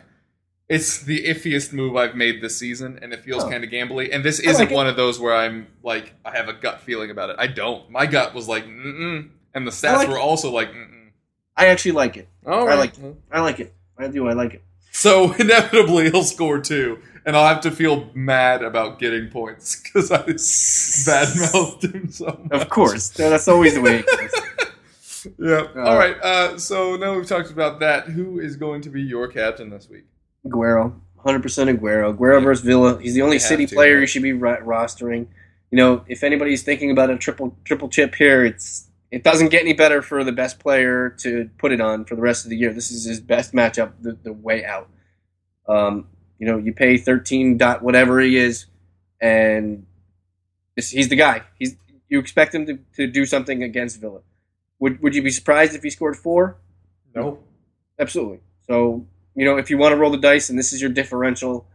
it's 0.74 1.02
the 1.02 1.24
iffiest 1.26 1.72
move 1.72 1.96
I've 1.96 2.14
made 2.14 2.40
this 2.42 2.56
season, 2.58 2.98
and 3.02 3.12
it 3.12 3.20
feels 3.20 3.44
Oh. 3.44 3.48
kind 3.50 3.62
of 3.64 3.70
gambly. 3.70 4.08
And 4.12 4.24
this 4.24 4.40
isn't 4.40 4.66
like 4.66 4.74
one 4.74 4.86
of 4.86 4.96
those 4.96 5.18
where 5.20 5.34
I'm 5.34 5.66
like, 5.82 6.12
I 6.24 6.30
have 6.36 6.48
a 6.48 6.52
gut 6.52 6.80
feeling 6.80 7.10
about 7.10 7.30
it. 7.30 7.36
I 7.38 7.46
don't. 7.46 7.88
My 7.90 8.06
gut 8.06 8.34
was 8.34 8.48
like, 8.48 8.64
mm-mm. 8.66 9.28
And 9.54 9.66
the 9.66 9.70
stats 9.70 9.96
like 9.98 10.08
were 10.08 10.16
it. 10.16 10.20
also 10.20 10.50
like, 10.50 10.70
mm-mm. 10.72 11.10
I 11.56 11.66
actually 11.68 11.92
like 11.92 12.16
it. 12.16 12.28
All 12.46 12.64
I 12.64 12.70
right. 12.70 12.78
like 12.78 12.92
I 13.30 13.40
like 13.40 13.60
it. 13.60 13.72
I 13.98 14.08
do. 14.08 14.28
I 14.28 14.32
like 14.32 14.54
it. 14.54 14.62
So 14.90 15.32
inevitably 15.38 16.10
he'll 16.10 16.24
score 16.24 16.58
two, 16.60 16.98
and 17.24 17.36
I'll 17.36 17.46
have 17.46 17.60
to 17.62 17.70
feel 17.70 18.10
mad 18.14 18.62
about 18.62 18.98
getting 18.98 19.28
points 19.28 19.80
because 19.80 20.10
I 20.10 20.22
badmouthed 21.08 21.94
him 21.94 22.10
so 22.10 22.26
much. 22.50 22.60
Of 22.62 22.68
course, 22.68 23.08
that's 23.10 23.48
always 23.48 23.74
the 23.74 23.80
way 23.80 24.00
it 24.00 24.06
goes. 24.06 24.30
Yeah. 25.38 25.68
Uh, 25.74 25.80
All 25.84 25.96
right. 25.96 26.16
Uh, 26.22 26.58
so 26.58 26.96
now 26.96 27.16
we've 27.16 27.26
talked 27.26 27.50
about 27.50 27.80
that. 27.80 28.08
Who 28.08 28.38
is 28.40 28.56
going 28.56 28.82
to 28.82 28.90
be 28.90 29.00
your 29.00 29.26
captain 29.26 29.70
this 29.70 29.88
week? 29.88 30.04
Aguero, 30.47 30.95
hundred 31.18 31.42
percent 31.42 31.70
Aguero. 31.70 32.16
Aguero 32.16 32.42
versus 32.42 32.64
Villa. 32.64 33.01
He's 33.01 33.14
the 33.14 33.22
only 33.22 33.36
They 33.38 33.45
City 33.45 33.66
to, 33.66 33.74
player 33.74 33.95
right? 33.95 34.01
you 34.01 34.07
should 34.07 34.22
be 34.22 34.32
ro- 34.32 34.61
rostering. 34.62 35.26
You 35.70 35.78
know, 35.78 36.05
if 36.07 36.22
anybody's 36.22 36.62
thinking 36.62 36.90
about 36.90 37.11
a 37.11 37.16
triple 37.16 37.57
triple 37.64 37.88
chip 37.88 38.14
here, 38.14 38.45
it's 38.45 38.88
it 39.11 39.22
doesn't 39.22 39.49
get 39.49 39.62
any 39.62 39.72
better 39.72 40.03
for 40.03 40.24
the 40.24 40.32
best 40.32 40.59
player 40.59 41.11
to 41.20 41.51
put 41.59 41.72
it 41.72 41.80
on 41.80 42.05
for 42.05 42.14
the 42.16 42.22
rest 42.22 42.45
of 42.45 42.51
the 42.51 42.57
year. 42.57 42.72
This 42.72 42.90
is 42.90 43.05
his 43.05 43.20
best 43.20 43.53
matchup, 43.53 43.92
the, 44.01 44.18
the 44.22 44.32
way 44.32 44.64
out. 44.64 44.88
Um, 45.68 46.09
you 46.38 46.47
know, 46.47 46.59
you 46.59 46.72
pay 46.72 46.99
thirteen 46.99 47.57
dot 47.57 47.82
whatever 47.82 48.20
he 48.20 48.36
is, 48.36 48.66
and 49.20 49.86
this, 50.76 50.90
he's 50.90 51.09
the 51.09 51.16
guy. 51.16 51.42
He's 51.59 51.76
you 52.09 52.18
expect 52.18 52.55
him 52.55 52.66
to, 52.66 52.78
to 52.97 53.07
do 53.07 53.24
something 53.24 53.62
against 53.62 54.01
Villa. 54.01 54.20
Would 54.80 55.01
would 55.03 55.14
you 55.14 55.22
be 55.22 55.30
surprised 55.30 55.74
if 55.74 55.82
he 55.82 55.90
scored 55.90 56.16
four? 56.16 56.59
No. 57.14 57.38
Absolutely. 57.99 58.40
So, 58.66 59.07
you 59.35 59.45
know, 59.45 59.57
if 59.57 59.70
you 59.70 59.78
want 59.78 59.93
to 59.93 59.97
roll 59.97 60.11
the 60.11 60.18
dice 60.18 60.51
and 60.51 60.59
this 60.59 60.72
is 60.72 60.80
your 60.80 60.91
differential, 60.91 61.66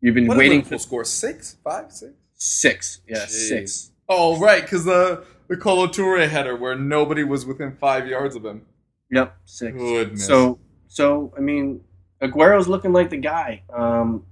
you've 0.00 0.14
been 0.14 0.26
What 0.26 0.36
waiting 0.38 0.62
for 0.62 0.78
score 0.78 1.04
six, 1.04 1.56
five, 1.62 1.92
six. 1.92 2.12
six. 2.34 3.00
Yeah, 3.08 3.24
Jeez. 3.24 3.28
six. 3.48 3.90
Oh, 4.08 4.38
right, 4.38 4.62
because 4.62 4.84
the 4.84 5.24
the 5.48 5.56
Kolo 5.56 5.86
Toure 5.86 6.26
header 6.28 6.56
where 6.56 6.74
nobody 6.74 7.24
was 7.24 7.44
within 7.44 7.76
five 7.76 8.06
yards 8.06 8.34
of 8.36 8.44
him. 8.44 8.66
Yep, 9.10 9.36
six. 9.44 9.76
Goodness. 9.76 10.26
So, 10.26 10.58
so 10.88 11.32
I 11.36 11.40
mean, 11.40 11.82
Aguero's 12.22 12.68
looking 12.68 12.92
like 12.92 13.10
the 13.10 13.18
guy. 13.18 13.62
Um, 13.72 14.24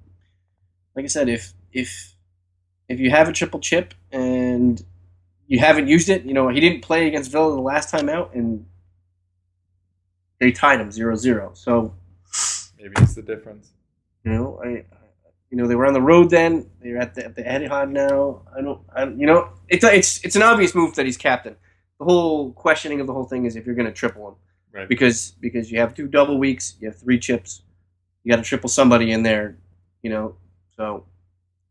like 0.97 1.05
I 1.05 1.09
said, 1.09 1.29
if 1.29 1.53
if 1.73 2.15
if 2.89 2.99
you 2.99 3.11
have 3.11 3.29
a 3.29 3.33
triple 3.33 3.61
chip 3.61 3.95
and 4.11 4.83
you 5.47 5.59
haven't 5.59 5.89
used 5.89 6.09
it, 6.09 6.25
you 6.25 6.33
know, 6.35 6.49
he 6.49 6.61
didn't 6.61 6.81
play 6.83 7.07
against 7.07 7.31
Villa 7.31 7.55
the 7.55 7.61
last 7.61 7.91
time 7.91 8.09
out, 8.09 8.35
and 8.35 8.67
they 10.39 10.53
tied 10.53 10.81
him 10.81 10.91
0-0. 10.91 11.57
So 11.57 11.95
Maybe 12.81 12.95
it's 12.99 13.15
the 13.15 13.23
difference. 13.23 13.73
You 14.25 14.33
know, 14.33 14.61
I, 14.65 14.69
you 15.51 15.57
know, 15.57 15.67
they 15.67 15.75
were 15.75 15.87
on 15.87 15.93
the 15.93 16.01
road 16.01 16.31
then. 16.31 16.71
They're 16.83 16.99
at 16.99 17.15
the 17.15 17.25
at 17.25 17.35
the 17.37 17.43
Etihad 17.43 17.91
now. 17.91 18.43
I 18.57 18.61
don't, 18.63 18.81
I, 18.95 19.05
you 19.05 19.27
know, 19.27 19.51
it's 19.69 19.85
it's 19.85 20.25
it's 20.25 20.37
an 20.37 20.43
obvious 20.43 20.75
move 20.75 20.95
that 20.97 21.07
he's 21.07 21.17
captain. 21.17 21.57
The 21.99 22.05
whole 22.05 22.53
questioning 22.53 23.01
of 23.01 23.07
the 23.07 23.13
whole 23.13 23.25
thing 23.25 23.45
is 23.45 23.57
if 23.57 23.67
you're 23.67 23.75
going 23.75 23.87
to 23.87 23.93
triple 23.93 24.29
him 24.29 24.35
Right. 24.73 24.89
because 24.89 25.33
because 25.33 25.71
you 25.71 25.81
have 25.81 25.95
two 25.95 26.07
double 26.07 26.39
weeks, 26.39 26.77
you 26.81 26.89
have 26.89 26.97
three 26.99 27.19
chips, 27.19 27.63
you 28.23 28.31
got 28.31 28.37
to 28.37 28.43
triple 28.43 28.69
somebody 28.71 29.11
in 29.13 29.23
there, 29.23 29.59
you 30.03 30.11
know. 30.11 30.37
So 30.77 31.05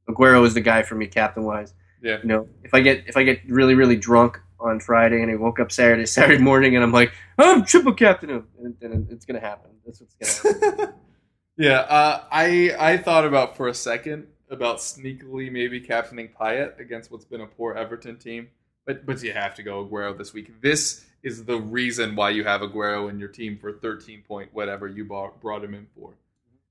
Aguero 0.10 0.46
is 0.46 0.54
the 0.54 0.62
guy 0.62 0.84
for 0.84 0.96
me, 0.96 1.08
captain 1.08 1.44
wise. 1.44 1.74
Yeah. 2.04 2.18
You 2.22 2.28
know, 2.28 2.48
if 2.64 2.74
I 2.74 2.82
get 2.82 3.06
if 3.08 3.16
I 3.18 3.24
get 3.24 3.40
really 3.48 3.74
really 3.74 3.96
drunk 3.96 4.40
on 4.60 4.80
Friday 4.80 5.22
and 5.22 5.32
I 5.32 5.36
woke 5.36 5.60
up 5.60 5.72
Saturday 5.72 6.06
Saturday 6.18 6.42
morning 6.42 6.76
and 6.76 6.84
I'm 6.84 6.92
like 6.92 7.14
I'm 7.38 7.64
triple 7.66 7.94
captain 7.94 8.30
him, 8.30 8.48
and, 8.62 8.76
and 8.82 9.12
it's 9.12 9.26
going 9.26 9.40
to 9.40 9.46
happen. 9.46 9.72
That's 9.86 10.02
what's 10.02 10.44
going 10.44 10.54
to 10.54 10.68
happen. 10.72 10.94
yeah, 11.58 11.80
uh, 11.80 12.24
I 12.32 12.76
I 12.78 12.98
thought 12.98 13.26
about 13.26 13.56
for 13.56 13.68
a 13.68 13.74
second 13.74 14.28
about 14.50 14.78
sneakily 14.78 15.52
maybe 15.52 15.80
captaining 15.80 16.30
Payet 16.30 16.80
against 16.80 17.12
what's 17.12 17.26
been 17.26 17.42
a 17.42 17.48
poor 17.48 17.74
Everton 17.74 18.18
team, 18.18 18.50
but 18.86 19.06
but 19.06 19.22
you 19.24 19.34
have 19.34 19.56
to 19.56 19.64
go 19.64 19.86
Aguero 19.86 20.18
this 20.18 20.34
week. 20.34 20.62
This 20.62 21.06
is 21.24 21.46
the 21.46 21.60
reason 21.60 22.16
why 22.16 22.30
you 22.30 22.44
have 22.44 22.62
Aguero 22.62 23.10
in 23.10 23.20
your 23.20 23.28
team 23.28 23.58
for 23.58 23.74
13 23.74 24.24
point 24.28 24.50
whatever 24.54 24.88
you 24.88 25.06
bought, 25.06 25.42
brought 25.42 25.64
him 25.64 25.74
in 25.74 25.88
for. 25.96 26.14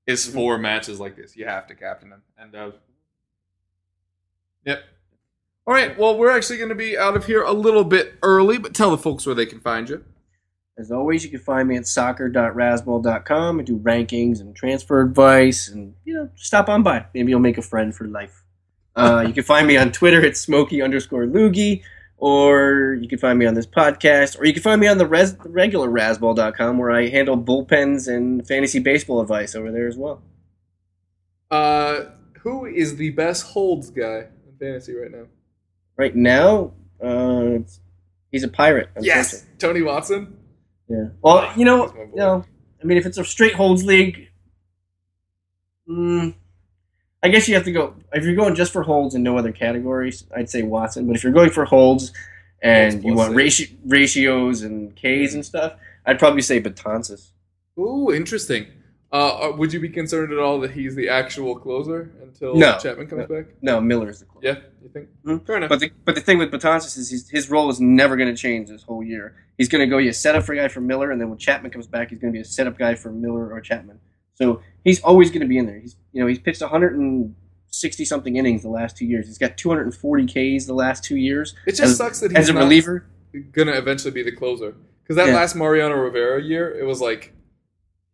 Is 0.07 0.25
four 0.25 0.57
matches 0.57 0.99
like 0.99 1.15
this. 1.15 1.37
You 1.37 1.45
have 1.45 1.67
to 1.67 1.75
captain 1.75 2.11
him. 2.11 2.23
And 2.35 2.55
uh, 2.55 2.71
yep. 4.65 4.83
All 5.69 5.75
right. 5.75 5.95
Well, 5.99 6.17
we're 6.17 6.31
actually 6.31 6.57
going 6.57 6.69
to 6.69 6.75
be 6.75 6.97
out 6.97 7.15
of 7.15 7.27
here 7.27 7.43
a 7.43 7.53
little 7.53 7.83
bit 7.83 8.15
early, 8.23 8.57
but 8.57 8.73
tell 8.73 8.89
the 8.89 8.97
folks 8.97 9.27
where 9.27 9.35
they 9.35 9.45
can 9.45 9.59
find 9.59 9.87
you. 9.87 10.03
As 10.79 10.91
always, 10.91 11.23
you 11.23 11.29
can 11.29 11.41
find 11.41 11.67
me 11.67 11.77
at 11.77 11.85
soccer.razzball.com 11.85 13.59
and 13.59 13.67
do 13.67 13.77
rankings 13.77 14.41
and 14.41 14.55
transfer 14.55 14.99
advice 15.03 15.67
and, 15.67 15.93
you 16.05 16.15
know, 16.15 16.27
stop 16.33 16.69
on 16.69 16.81
by. 16.81 17.05
Maybe 17.13 17.29
you'll 17.29 17.39
make 17.39 17.59
a 17.59 17.61
friend 17.61 17.95
for 17.95 18.07
life. 18.07 18.43
Uh, 18.95 19.23
you 19.25 19.31
can 19.31 19.43
find 19.43 19.65
me 19.65 19.77
on 19.77 19.93
Twitter 19.93 20.25
at 20.25 20.35
smoky 20.35 20.81
underscore 20.81 21.23
loogie, 21.25 21.83
or 22.17 22.97
you 22.99 23.07
can 23.07 23.17
find 23.17 23.39
me 23.39 23.45
on 23.45 23.53
this 23.53 23.67
podcast, 23.67 24.37
or 24.37 24.45
you 24.45 24.51
can 24.51 24.61
find 24.63 24.81
me 24.81 24.87
on 24.87 24.97
the, 24.97 25.05
res- 25.05 25.37
regular 25.45 25.87
rasball.com 25.87 26.77
where 26.77 26.91
I 26.91 27.07
handle 27.07 27.37
bullpens 27.37 28.13
and 28.13 28.45
fantasy 28.45 28.79
baseball 28.79 29.21
advice 29.21 29.55
over 29.55 29.71
there 29.71 29.87
as 29.87 29.95
well. 29.95 30.21
Uh, 31.49 32.05
who 32.39 32.65
is 32.65 32.97
the 32.97 33.11
best 33.11 33.45
holds 33.45 33.89
guy 33.89 34.27
in 34.45 34.57
fantasy 34.59 34.93
right 34.95 35.11
now? 35.11 35.27
Right 35.99 36.15
now, 36.15 36.71
uh, 37.03 37.57
he's 38.31 38.43
a 38.43 38.47
pirate. 38.47 38.87
Yes. 39.01 39.45
Tony 39.57 39.81
Watson. 39.81 40.37
Yeah. 40.87 41.09
Well, 41.21 41.51
you 41.57 41.65
know, 41.65 41.93
you 41.93 42.15
know, 42.15 42.45
I 42.81 42.85
mean, 42.85 42.97
if 42.97 43.05
it's 43.05 43.17
a 43.17 43.25
straight 43.25 43.53
holds 43.53 43.83
league, 43.83 44.29
mm, 45.89 46.33
I 47.21 47.27
guess 47.27 47.49
you 47.49 47.55
have 47.55 47.65
to 47.65 47.73
go. 47.73 47.95
If 48.13 48.23
you're 48.23 48.37
going 48.37 48.55
just 48.55 48.71
for 48.71 48.81
holds 48.81 49.13
and 49.13 49.25
no 49.25 49.37
other 49.37 49.51
categories, 49.51 50.23
I'd 50.33 50.49
say 50.49 50.63
Watson. 50.63 51.05
But 51.05 51.17
if 51.17 51.23
you're 51.23 51.33
going 51.33 51.49
for 51.49 51.65
holds 51.65 52.13
and 52.61 53.03
you 53.03 53.13
want 53.13 53.35
ratio, 53.35 53.67
ratios 53.85 54.61
and 54.61 54.95
Ks 54.95 55.33
and 55.33 55.45
stuff, 55.45 55.73
I'd 56.05 56.17
probably 56.17 56.43
say 56.43 56.61
Betances. 56.61 57.31
Ooh, 57.77 58.09
interesting. 58.09 58.67
Uh, 59.11 59.15
uh, 59.49 59.55
would 59.57 59.73
you 59.73 59.79
be 59.79 59.89
concerned 59.89 60.31
at 60.31 60.37
all 60.37 60.59
that 60.59 60.71
he's 60.71 60.95
the 60.95 61.09
actual 61.09 61.57
closer 61.57 62.11
until 62.21 62.55
No. 62.55 62.77
Chapman 62.77 63.07
comes 63.07 63.25
back? 63.27 63.45
No, 63.61 63.81
Miller 63.81 64.09
is 64.09 64.19
the 64.19 64.25
closer. 64.25 64.45
Yeah, 64.47 64.55
you 64.83 64.89
think? 64.89 65.09
Mhm. 65.25 65.45
Fair 65.47 65.57
enough. 65.57 65.69
But 65.69 65.79
the, 65.79 65.91
but 66.05 66.13
the 66.13 66.21
thing 66.21 66.37
with 66.37 66.51
Betances 66.51 66.95
is 66.97 67.09
his, 67.09 67.27
his 67.29 67.49
role 67.49 67.69
is 67.71 67.81
never 67.81 68.15
going 68.17 68.29
to 68.29 68.39
change 68.39 68.69
this 68.69 68.83
whole 68.83 69.03
year. 69.03 69.35
He's 69.57 69.67
going 69.67 69.81
to 69.81 69.87
go 69.87 69.97
be 69.97 70.07
a 70.09 70.13
setup 70.13 70.43
for 70.43 70.53
a 70.53 70.57
guy 70.57 70.67
for 70.67 70.79
Miller, 70.81 71.09
and 71.11 71.19
then 71.19 71.29
when 71.29 71.39
Chapman 71.39 71.71
comes 71.71 71.87
back, 71.87 72.11
he's 72.11 72.19
going 72.19 72.31
to 72.31 72.37
be 72.37 72.41
a 72.41 72.45
setup 72.45 72.77
guy 72.77 72.93
for 72.93 73.11
Miller 73.11 73.51
or 73.51 73.59
Chapman. 73.61 73.99
So 74.35 74.61
he's 74.83 75.01
always 75.01 75.29
going 75.31 75.41
to 75.41 75.47
be 75.47 75.57
in 75.57 75.65
there. 75.65 75.79
He's 75.79 75.95
you 76.13 76.21
know 76.21 76.27
he's 76.27 76.39
pitched 76.39 76.61
160 76.61 78.05
something 78.05 78.35
innings 78.35 78.61
the 78.61 78.69
last 78.69 78.95
two 78.95 79.05
years. 79.05 79.25
He's 79.27 79.37
got 79.39 79.57
240 79.57 80.25
Ks 80.59 80.65
the 80.65 80.73
last 80.73 81.03
two 81.03 81.17
years 81.17 81.55
it 81.65 81.71
just 81.71 81.81
as- 81.81 81.97
sucks 81.97 82.19
that 82.19 82.31
he's 82.31 82.37
as 82.41 82.49
a 82.49 82.53
not 82.53 82.59
reliever. 82.61 83.05
gonna 83.53 83.73
eventually 83.73 84.11
be 84.11 84.23
the 84.23 84.31
closer. 84.31 84.75
Because 85.03 85.15
that 85.15 85.29
Yeah. 85.29 85.35
last 85.35 85.55
Mariano 85.55 85.95
Rivera 85.95 86.41
year, 86.41 86.69
it 86.77 86.85
was 86.85 87.01
like 87.01 87.33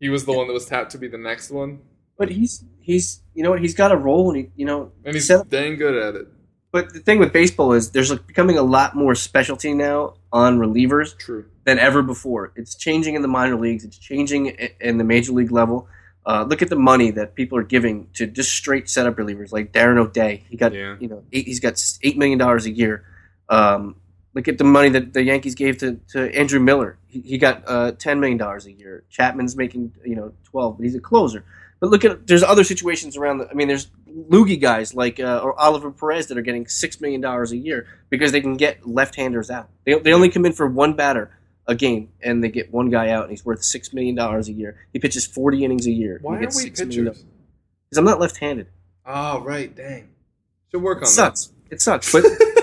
he 0.06 0.10
was 0.16 0.24
the 0.26 0.34
one 0.40 0.46
that 0.48 0.54
was 0.54 0.66
tapped 0.74 0.92
to 0.92 1.00
be 1.04 1.08
the 1.08 1.18
next 1.30 1.50
one, 1.62 1.72
But 2.20 2.28
he's 2.38 2.64
he's 2.80 3.06
you 3.36 3.42
know 3.44 3.50
what 3.54 3.60
he's 3.66 3.74
got 3.82 3.92
a 3.92 3.98
role, 3.98 4.26
and 4.30 4.38
he 4.40 4.44
you 4.56 4.66
know 4.70 4.92
and 5.04 5.16
he's 5.16 5.28
setup 5.28 5.50
dang 5.50 5.78
good 5.84 5.96
at 6.08 6.14
it. 6.22 6.28
But 6.72 6.94
the 6.94 7.00
thing 7.08 7.18
with 7.20 7.32
baseball 7.34 7.72
is 7.74 7.84
there's 7.96 8.12
like 8.12 8.28
becoming 8.28 8.58
a 8.58 8.68
lot 8.78 8.96
more 9.04 9.16
specialty 9.16 9.74
now 9.74 10.00
on 10.32 10.60
relievers 10.60 11.18
True. 11.18 11.46
than 11.64 11.80
ever 11.80 12.02
before. 12.04 12.52
It's 12.56 12.76
changing 12.76 13.16
in 13.16 13.22
the 13.24 13.34
minor 13.40 13.58
leagues. 13.66 13.84
It's 13.88 13.98
changing 13.98 14.42
in 14.88 14.98
the 15.02 15.04
major 15.14 15.32
league 15.40 15.52
level. 15.62 15.88
Uh, 16.28 16.44
look 16.50 16.62
at 16.62 16.70
the 16.70 16.82
money 16.92 17.10
that 17.12 17.34
people 17.36 17.58
are 17.58 17.64
giving 17.76 18.08
to 18.18 18.28
just 18.28 18.50
straight 18.52 18.90
setup 18.90 19.16
relievers 19.16 19.52
like 19.52 19.72
Darren 19.72 19.98
O'Day. 19.98 20.44
He 20.50 20.58
got 20.58 20.72
Yeah. 20.74 20.98
you 21.00 21.08
know 21.12 21.24
eight, 21.36 21.46
he's 21.52 21.62
got 21.68 21.76
eight 22.04 22.18
million 22.18 22.38
dollars 22.38 22.66
a 22.66 22.72
year. 22.82 22.94
Um, 23.58 23.96
look 24.36 24.48
at 24.48 24.58
the 24.58 24.64
money 24.64 24.90
that 24.90 25.14
the 25.14 25.24
Yankees 25.24 25.56
gave 25.56 25.78
to, 25.80 26.00
to 26.10 26.38
Andrew 26.38 26.60
Miller. 26.60 26.98
He, 27.08 27.22
he 27.22 27.38
got 27.38 27.64
uh, 27.66 27.94
ten 27.94 28.20
million 28.20 28.38
dollars 28.38 28.66
a 28.68 28.72
year. 28.72 29.04
Chapman's 29.10 29.56
making 29.56 29.94
you 30.04 30.16
know 30.16 30.34
twelve, 30.44 30.78
but 30.78 30.84
he's 30.84 30.96
a 30.96 31.00
closer. 31.00 31.44
But 31.80 31.90
look 31.90 32.06
at 32.06 32.28
there's 32.28 32.44
other 32.44 32.64
situations 32.64 33.18
around. 33.18 33.40
The, 33.40 33.50
I 33.50 33.54
mean, 33.54 33.68
there's 33.68 33.88
loogie 34.08 34.62
guys 34.62 34.94
like 34.94 35.20
uh, 35.20 35.42
or 35.44 35.60
Oliver 35.60 35.92
Perez 35.92 36.28
that 36.28 36.38
are 36.38 36.44
getting 36.44 36.68
six 36.68 37.02
million 37.02 37.22
dollars 37.22 37.52
a 37.52 37.58
year 37.58 37.88
because 38.10 38.32
they 38.32 38.42
can 38.42 38.58
get 38.58 38.88
left-handers 38.88 39.50
out. 39.50 39.70
They, 39.86 39.98
they 39.98 40.14
only 40.14 40.30
come 40.30 40.46
in 40.46 40.54
for 40.54 40.68
one 40.68 40.94
batter 40.94 41.32
a 41.68 41.74
game, 41.74 42.10
and 42.22 42.44
they 42.44 42.50
get 42.50 42.72
one 42.72 42.92
guy 42.92 43.10
out, 43.10 43.24
and 43.24 43.32
he's 43.32 43.44
worth 43.44 43.64
six 43.64 43.92
million 43.94 44.16
dollars 44.16 44.50
a 44.50 44.54
year. 44.54 44.78
He 44.94 45.00
pitches 45.00 45.26
forty 45.26 45.66
innings 45.66 45.88
a 45.88 45.92
year. 45.92 46.20
Why 46.22 46.38
are 46.38 46.40
we 46.40 46.52
6 46.52 46.80
million. 46.80 47.06
pitchers? 47.06 47.24
Because 47.90 47.98
I'm 47.98 48.06
not 48.06 48.20
left-handed. 48.20 48.68
Oh, 49.06 49.42
right. 49.42 49.74
Dang. 49.76 50.10
Should 50.72 50.82
work 50.82 50.98
on 50.98 51.04
It 51.04 51.08
sucks. 51.08 51.52
It 51.70 51.82
sucks. 51.82 52.12
But 52.12 52.24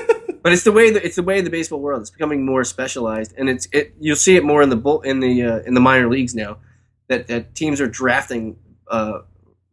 But 0.42 0.52
it's 0.52 0.64
the 0.64 0.72
way 0.72 0.90
that 0.90 1.04
it's 1.04 1.16
the 1.16 1.22
way 1.22 1.38
of 1.38 1.44
the 1.44 1.50
baseball 1.50 1.80
world. 1.80 2.00
It's 2.00 2.10
becoming 2.10 2.44
more 2.44 2.64
specialized, 2.64 3.32
and 3.38 3.48
it's 3.48 3.68
it. 3.72 3.94
You'll 4.00 4.16
see 4.16 4.36
it 4.36 4.44
more 4.44 4.62
in 4.62 4.70
the 4.70 4.76
bull 4.76 5.00
in 5.02 5.20
the 5.20 5.42
uh, 5.42 5.58
in 5.60 5.74
the 5.74 5.80
minor 5.80 6.08
leagues 6.08 6.34
now. 6.34 6.58
That 7.08 7.28
that 7.28 7.54
teams 7.54 7.80
are 7.80 7.88
drafting 7.88 8.56
uh, 8.88 9.20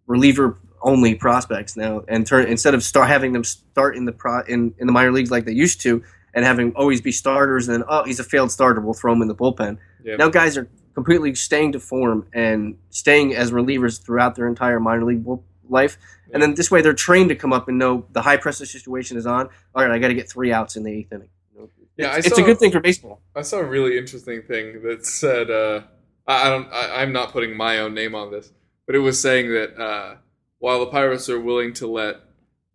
reliever 0.05 0.57
only 0.81 1.15
prospects 1.15 1.75
now, 1.75 2.03
and 2.07 2.25
turn 2.25 2.47
instead 2.47 2.73
of 2.73 2.83
start 2.83 3.07
having 3.07 3.33
them 3.33 3.43
start 3.43 3.95
in 3.95 4.05
the 4.05 4.11
pro 4.11 4.41
in, 4.41 4.73
in 4.77 4.87
the 4.87 4.93
minor 4.93 5.11
leagues 5.11 5.31
like 5.31 5.45
they 5.45 5.51
used 5.53 5.81
to, 5.81 6.03
and 6.33 6.45
having 6.45 6.71
always 6.75 7.01
be 7.01 7.11
starters. 7.11 7.67
And 7.67 7.81
then 7.81 7.87
oh, 7.89 8.03
he's 8.03 8.19
a 8.19 8.23
failed 8.23 8.51
starter, 8.51 8.79
we'll 8.79 8.93
throw 8.93 9.13
him 9.13 9.21
in 9.21 9.27
the 9.27 9.35
bullpen. 9.35 9.77
Yeah. 10.03 10.17
Now 10.17 10.29
guys 10.29 10.57
are 10.57 10.69
completely 10.93 11.33
staying 11.35 11.71
to 11.71 11.79
form 11.79 12.27
and 12.33 12.77
staying 12.89 13.35
as 13.35 13.51
relievers 13.51 14.01
throughout 14.03 14.35
their 14.35 14.47
entire 14.47 14.79
minor 14.79 15.05
league 15.05 15.23
bull- 15.23 15.45
life. 15.69 15.97
And 16.33 16.41
then 16.41 16.53
this 16.55 16.69
way 16.69 16.81
they're 16.81 16.93
trained 16.93 17.29
to 17.29 17.35
come 17.35 17.53
up 17.53 17.67
and 17.67 17.77
know 17.77 18.05
the 18.11 18.21
high 18.21 18.37
pressure 18.37 18.65
situation 18.65 19.17
is 19.17 19.25
on. 19.25 19.49
All 19.75 19.83
right, 19.83 19.91
I 19.91 19.99
got 19.99 20.09
to 20.09 20.13
get 20.13 20.29
three 20.29 20.51
outs 20.51 20.75
in 20.75 20.83
the 20.83 20.91
eighth 20.91 21.11
inning. 21.11 21.29
You 21.53 21.61
know, 21.61 21.69
Yeah, 21.97 22.15
it's, 22.15 22.27
I 22.27 22.29
it's 22.29 22.37
a 22.37 22.43
good 22.43 22.59
thing 22.59 22.71
for 22.71 22.79
baseball. 22.79 23.21
I 23.35 23.41
saw 23.41 23.59
a 23.59 23.65
really 23.65 23.97
interesting 23.97 24.41
thing 24.43 24.83
that 24.83 25.05
said, 25.05 25.49
uh, 25.49 25.81
I, 26.27 26.49
don't, 26.49 26.71
I, 26.71 27.01
I'm 27.01 27.11
not 27.11 27.31
putting 27.31 27.55
my 27.55 27.79
own 27.79 27.93
name 27.93 28.15
on 28.15 28.31
this, 28.31 28.51
but 28.85 28.95
it 28.95 28.99
was 28.99 29.19
saying 29.19 29.51
that 29.51 29.81
uh, 29.81 30.15
while 30.59 30.79
the 30.79 30.87
Pirates 30.87 31.29
are 31.29 31.39
willing 31.39 31.73
to 31.73 31.87
let 31.87 32.17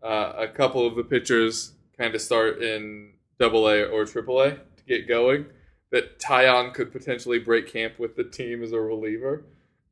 uh, 0.02 0.32
a 0.36 0.48
couple 0.48 0.86
of 0.86 0.96
the 0.96 1.04
pitchers 1.04 1.72
kind 1.96 2.14
of 2.14 2.20
start 2.20 2.62
in 2.62 3.12
Double 3.38 3.68
A 3.68 3.84
or 3.84 4.04
Triple 4.04 4.40
A 4.40 4.50
to 4.52 4.84
get 4.86 5.08
going, 5.08 5.46
that 5.90 6.18
Taillon 6.18 6.74
could 6.74 6.90
potentially 6.92 7.38
break 7.38 7.72
camp 7.72 7.98
with 7.98 8.16
the 8.16 8.24
team 8.24 8.62
as 8.62 8.72
a 8.72 8.80
reliever. 8.80 9.44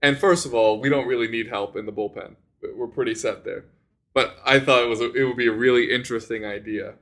And 0.02 0.18
first 0.18 0.44
of 0.44 0.52
all, 0.52 0.80
we 0.80 0.88
don't 0.88 1.06
really 1.06 1.28
need 1.28 1.46
help 1.46 1.76
in 1.76 1.86
the 1.86 1.92
bullpen. 1.92 2.34
We're 2.74 2.86
pretty 2.88 3.14
set 3.14 3.44
there. 3.44 3.64
But 4.14 4.36
I 4.44 4.60
thought 4.60 4.82
it 4.82 4.88
was 4.88 5.00
a, 5.00 5.12
it 5.12 5.24
would 5.24 5.36
be 5.36 5.46
a 5.46 5.52
really 5.52 5.90
interesting 5.90 6.44
idea 6.44 6.94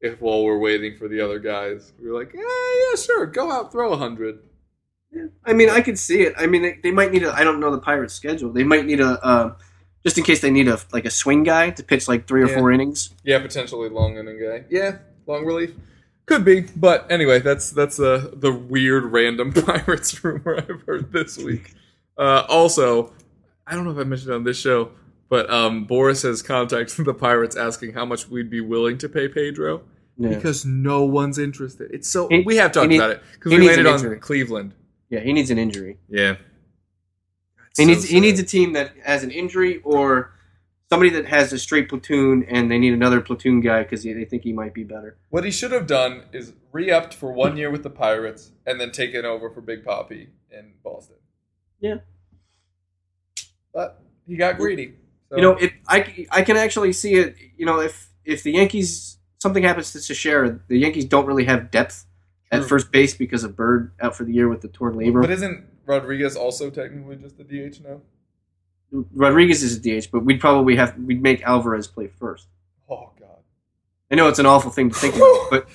if 0.00 0.20
while 0.20 0.42
we're 0.44 0.58
waiting 0.58 0.96
for 0.98 1.06
the 1.08 1.20
other 1.20 1.38
guys, 1.38 1.92
we 2.02 2.08
are 2.08 2.12
like, 2.18 2.32
yeah, 2.34 2.40
yeah, 2.42 2.96
sure, 2.96 3.26
go 3.26 3.50
out, 3.52 3.70
throw 3.70 3.92
a 3.92 3.96
hundred. 3.96 4.40
Yeah. 5.12 5.26
I 5.44 5.52
mean, 5.52 5.70
I 5.70 5.80
could 5.82 5.98
see 5.98 6.22
it. 6.22 6.34
I 6.36 6.46
mean, 6.46 6.62
they, 6.62 6.78
they 6.82 6.90
might 6.90 7.12
need 7.12 7.22
a. 7.22 7.32
I 7.32 7.44
don't 7.44 7.60
know 7.60 7.70
the 7.70 7.78
Pirates' 7.80 8.14
schedule. 8.14 8.50
They 8.52 8.64
might 8.64 8.84
need 8.86 9.00
a. 9.00 9.22
Uh, 9.24 9.54
just 10.04 10.18
in 10.18 10.24
case 10.24 10.40
they 10.40 10.50
need 10.50 10.66
a 10.68 10.78
like 10.92 11.04
a 11.04 11.10
swing 11.10 11.44
guy 11.44 11.70
to 11.70 11.82
pitch 11.84 12.08
like 12.08 12.26
three 12.26 12.42
or 12.42 12.48
Yeah. 12.48 12.58
four 12.58 12.72
innings. 12.72 13.10
Yeah, 13.22 13.38
potentially 13.40 13.88
long 13.90 14.16
inning 14.16 14.40
guy. 14.42 14.64
Yeah, 14.70 14.96
long 15.26 15.44
relief. 15.44 15.72
Could 16.26 16.44
be, 16.44 16.62
but 16.62 17.06
anyway, 17.10 17.40
that's 17.40 17.70
that's 17.70 18.00
uh, 18.00 18.30
the 18.34 18.50
weird 18.52 19.04
random 19.04 19.52
Pirates 19.52 20.24
rumor 20.24 20.56
I've 20.58 20.82
heard 20.86 21.12
this 21.12 21.36
week. 21.38 21.74
Uh, 22.16 22.44
also, 22.48 23.12
I 23.66 23.74
don't 23.74 23.84
know 23.84 23.90
if 23.92 23.98
I 23.98 24.04
mentioned 24.04 24.30
it 24.32 24.34
on 24.34 24.44
this 24.44 24.58
show, 24.58 24.92
but 25.28 25.48
um, 25.50 25.86
Boras 25.86 26.22
has 26.24 26.42
contacted 26.42 27.04
the 27.06 27.14
Pirates 27.14 27.56
asking 27.56 27.92
how 27.94 28.04
much 28.04 28.28
we'd 28.28 28.50
be 28.50 28.60
willing 28.60 28.98
to 28.98 29.08
pay 29.08 29.28
Pedro 29.28 29.82
Yeah. 30.18 30.30
because 30.30 30.64
no 30.66 31.04
one's 31.04 31.38
interested. 31.38 31.90
It's 31.92 32.08
so 32.08 32.28
He- 32.28 32.42
we 32.42 32.56
have 32.56 32.72
talked 32.72 32.92
about 32.92 33.10
it 33.10 33.22
because 33.34 33.52
we 33.52 33.66
landed 33.66 33.86
on 33.86 33.94
injury. 33.94 34.18
Cleveland. 34.18 34.74
yeah, 35.10 35.20
he 35.20 35.32
needs 35.32 35.50
an 35.50 35.58
injury. 35.58 35.98
Yeah, 36.08 36.36
He 37.76 37.84
So 37.84 37.88
needs 37.88 38.04
he 38.04 38.20
needs 38.20 38.38
a 38.40 38.44
team 38.44 38.72
that 38.74 38.92
has 39.04 39.22
an 39.24 39.30
injury 39.30 39.80
or 39.84 40.32
somebody 40.90 41.08
that 41.10 41.24
has 41.26 41.50
a 41.54 41.58
straight 41.58 41.88
platoon 41.88 42.42
and 42.44 42.70
they 42.70 42.78
need 42.78 42.92
another 42.92 43.22
platoon 43.22 43.60
guy 43.62 43.82
because 43.82 44.02
they 44.02 44.24
think 44.26 44.42
he 44.42 44.52
might 44.52 44.74
be 44.74 44.84
better. 44.84 45.16
What 45.30 45.44
he 45.44 45.50
should 45.50 45.72
have 45.72 45.86
done 45.86 46.24
is 46.34 46.52
re-upped 46.72 47.14
for 47.14 47.32
one 47.32 47.56
year 47.56 47.70
with 47.70 47.82
the 47.82 47.88
Pirates 47.88 48.52
and 48.66 48.78
then 48.78 48.90
taken 48.92 49.24
over 49.24 49.48
for 49.48 49.62
Big 49.62 49.84
Poppy 49.84 50.28
in 50.50 50.72
Boston. 50.84 51.16
Yeah. 51.80 51.96
But 53.74 54.00
he 54.26 54.36
got 54.36 54.58
greedy. 54.58 54.94
So. 55.30 55.36
You 55.36 55.42
know, 55.42 55.52
it. 55.56 55.72
I, 55.88 56.26
I 56.30 56.42
can 56.42 56.56
actually 56.56 56.92
see 56.92 57.14
it. 57.14 57.36
You 57.56 57.66
know, 57.66 57.80
if 57.80 58.10
if 58.24 58.42
the 58.42 58.52
Yankees 58.52 59.18
something 59.38 59.62
happens 59.62 59.92
to 59.92 60.00
Teixeira, 60.00 60.60
the 60.68 60.78
Yankees 60.78 61.04
don't 61.06 61.26
really 61.26 61.44
have 61.44 61.70
depth 61.70 62.04
at 62.50 62.64
first 62.64 62.92
base 62.92 63.14
because 63.14 63.44
of 63.44 63.56
Bird 63.56 63.92
out 64.00 64.14
for 64.14 64.24
the 64.24 64.32
year 64.32 64.48
with 64.48 64.60
the 64.60 64.68
torn 64.68 64.94
labrum. 64.94 65.22
But 65.22 65.30
isn't 65.30 65.64
Rodriguez 65.86 66.36
also 66.36 66.68
technically 66.70 67.16
just 67.16 67.40
a 67.40 67.44
DH 67.44 67.80
now? 67.82 68.00
Rodriguez 69.14 69.62
is 69.62 69.76
a 69.76 69.80
DH, 69.80 70.10
but 70.12 70.24
we'd 70.24 70.38
probably 70.40 70.76
have 70.76 70.96
we'd 70.98 71.22
make 71.22 71.42
Alvarez 71.42 71.86
play 71.86 72.08
first. 72.08 72.48
Oh 72.90 73.10
God! 73.18 73.38
I 74.10 74.16
know 74.16 74.28
it's 74.28 74.38
an 74.38 74.44
awful 74.46 74.70
thing 74.70 74.90
to 74.90 74.94
think 74.94 75.16
about, 75.16 75.46
but 75.50 75.68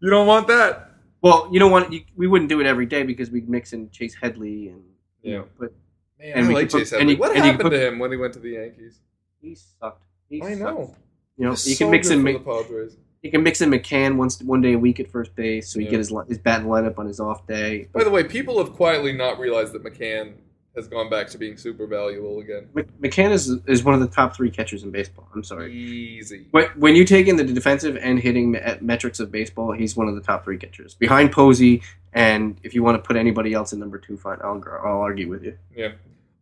You 0.00 0.08
don't 0.08 0.26
want 0.28 0.46
that. 0.48 0.92
well, 1.20 1.48
you 1.52 1.58
don't 1.58 1.72
want 1.72 1.92
you, 1.92 2.02
we 2.16 2.28
wouldn't 2.28 2.48
do 2.48 2.60
it 2.60 2.66
every 2.66 2.86
day 2.86 3.02
because 3.02 3.28
we'd 3.30 3.48
mix 3.48 3.72
in 3.72 3.90
Chase 3.90 4.14
Headley 4.14 4.68
and 4.68 4.82
you 5.22 5.32
Yeah. 5.32 5.38
know, 5.38 5.48
but 5.58 5.72
Man, 6.20 6.32
And 6.34 6.46
I 6.46 6.50
like 6.52 6.68
could 6.68 6.72
put- 6.72 6.78
Chase 6.80 6.92
and 6.92 7.00
Headley. 7.00 7.16
What 7.16 7.34
and 7.34 7.44
happened 7.44 7.62
put- 7.62 7.70
to 7.70 7.86
him 7.88 7.98
when 7.98 8.10
he 8.10 8.16
went 8.16 8.34
to 8.34 8.40
the 8.40 8.50
Yankees? 8.50 9.00
he 9.40 9.54
sucked. 9.54 10.04
He 10.28 10.42
I 10.42 10.48
sucked. 10.50 10.60
know. 10.60 10.94
You 11.38 11.44
know, 11.46 11.50
He's 11.52 11.68
you 11.68 11.74
so 11.76 11.84
can 11.86 11.90
mix 11.92 12.08
good 12.08 12.18
in 12.18 12.42
for 12.42 12.64
Mc- 12.64 12.92
you 13.22 13.30
can 13.30 13.42
mix 13.42 13.60
in 13.60 13.70
McCann 13.70 14.16
once 14.16 14.40
one 14.42 14.60
day 14.60 14.74
a 14.74 14.78
week 14.78 15.00
at 15.00 15.10
first 15.10 15.34
base, 15.34 15.68
so 15.72 15.78
he 15.78 15.84
Yeah. 15.86 15.92
get 15.92 15.98
his 15.98 16.10
li- 16.12 16.24
his 16.28 16.38
batting 16.38 16.66
lineup 16.66 16.98
on 16.98 17.06
his 17.06 17.20
off 17.20 17.46
day. 17.46 17.88
By 17.92 18.04
the 18.04 18.10
way, 18.10 18.24
people 18.24 18.58
have 18.62 18.74
quietly 18.74 19.12
not 19.12 19.38
realized 19.38 19.72
that 19.72 19.82
McCann 19.82 20.34
has 20.76 20.86
gone 20.86 21.10
back 21.10 21.28
to 21.28 21.38
being 21.38 21.56
super 21.56 21.86
valuable 21.86 22.38
again. 22.38 22.68
McCann 23.00 23.32
is 23.32 23.48
is 23.66 23.82
one 23.82 23.94
of 23.94 24.00
the 24.00 24.08
top 24.08 24.36
three 24.36 24.50
catchers 24.50 24.82
in 24.82 24.90
baseball. 24.90 25.28
I'm 25.34 25.42
sorry. 25.42 25.72
Easy. 25.72 26.46
When, 26.52 26.66
when 26.76 26.96
you 26.96 27.04
take 27.04 27.26
in 27.26 27.36
the 27.36 27.44
defensive 27.44 27.96
and 27.96 28.18
hitting 28.18 28.52
me- 28.52 28.60
metrics 28.80 29.20
of 29.20 29.32
baseball, 29.32 29.72
he's 29.72 29.96
one 29.96 30.08
of 30.08 30.14
the 30.14 30.20
top 30.20 30.44
three 30.44 30.58
catchers 30.58 30.94
behind 30.94 31.32
Posey. 31.32 31.82
And 32.12 32.58
if 32.62 32.74
you 32.74 32.82
want 32.82 32.96
to 32.96 33.06
put 33.06 33.16
anybody 33.16 33.52
else 33.52 33.72
in 33.72 33.80
number 33.80 33.98
two, 33.98 34.16
fine, 34.16 34.38
I'll 34.42 34.62
I'll 34.84 35.00
argue 35.00 35.28
with 35.28 35.44
you. 35.44 35.58
Yeah. 35.74 35.92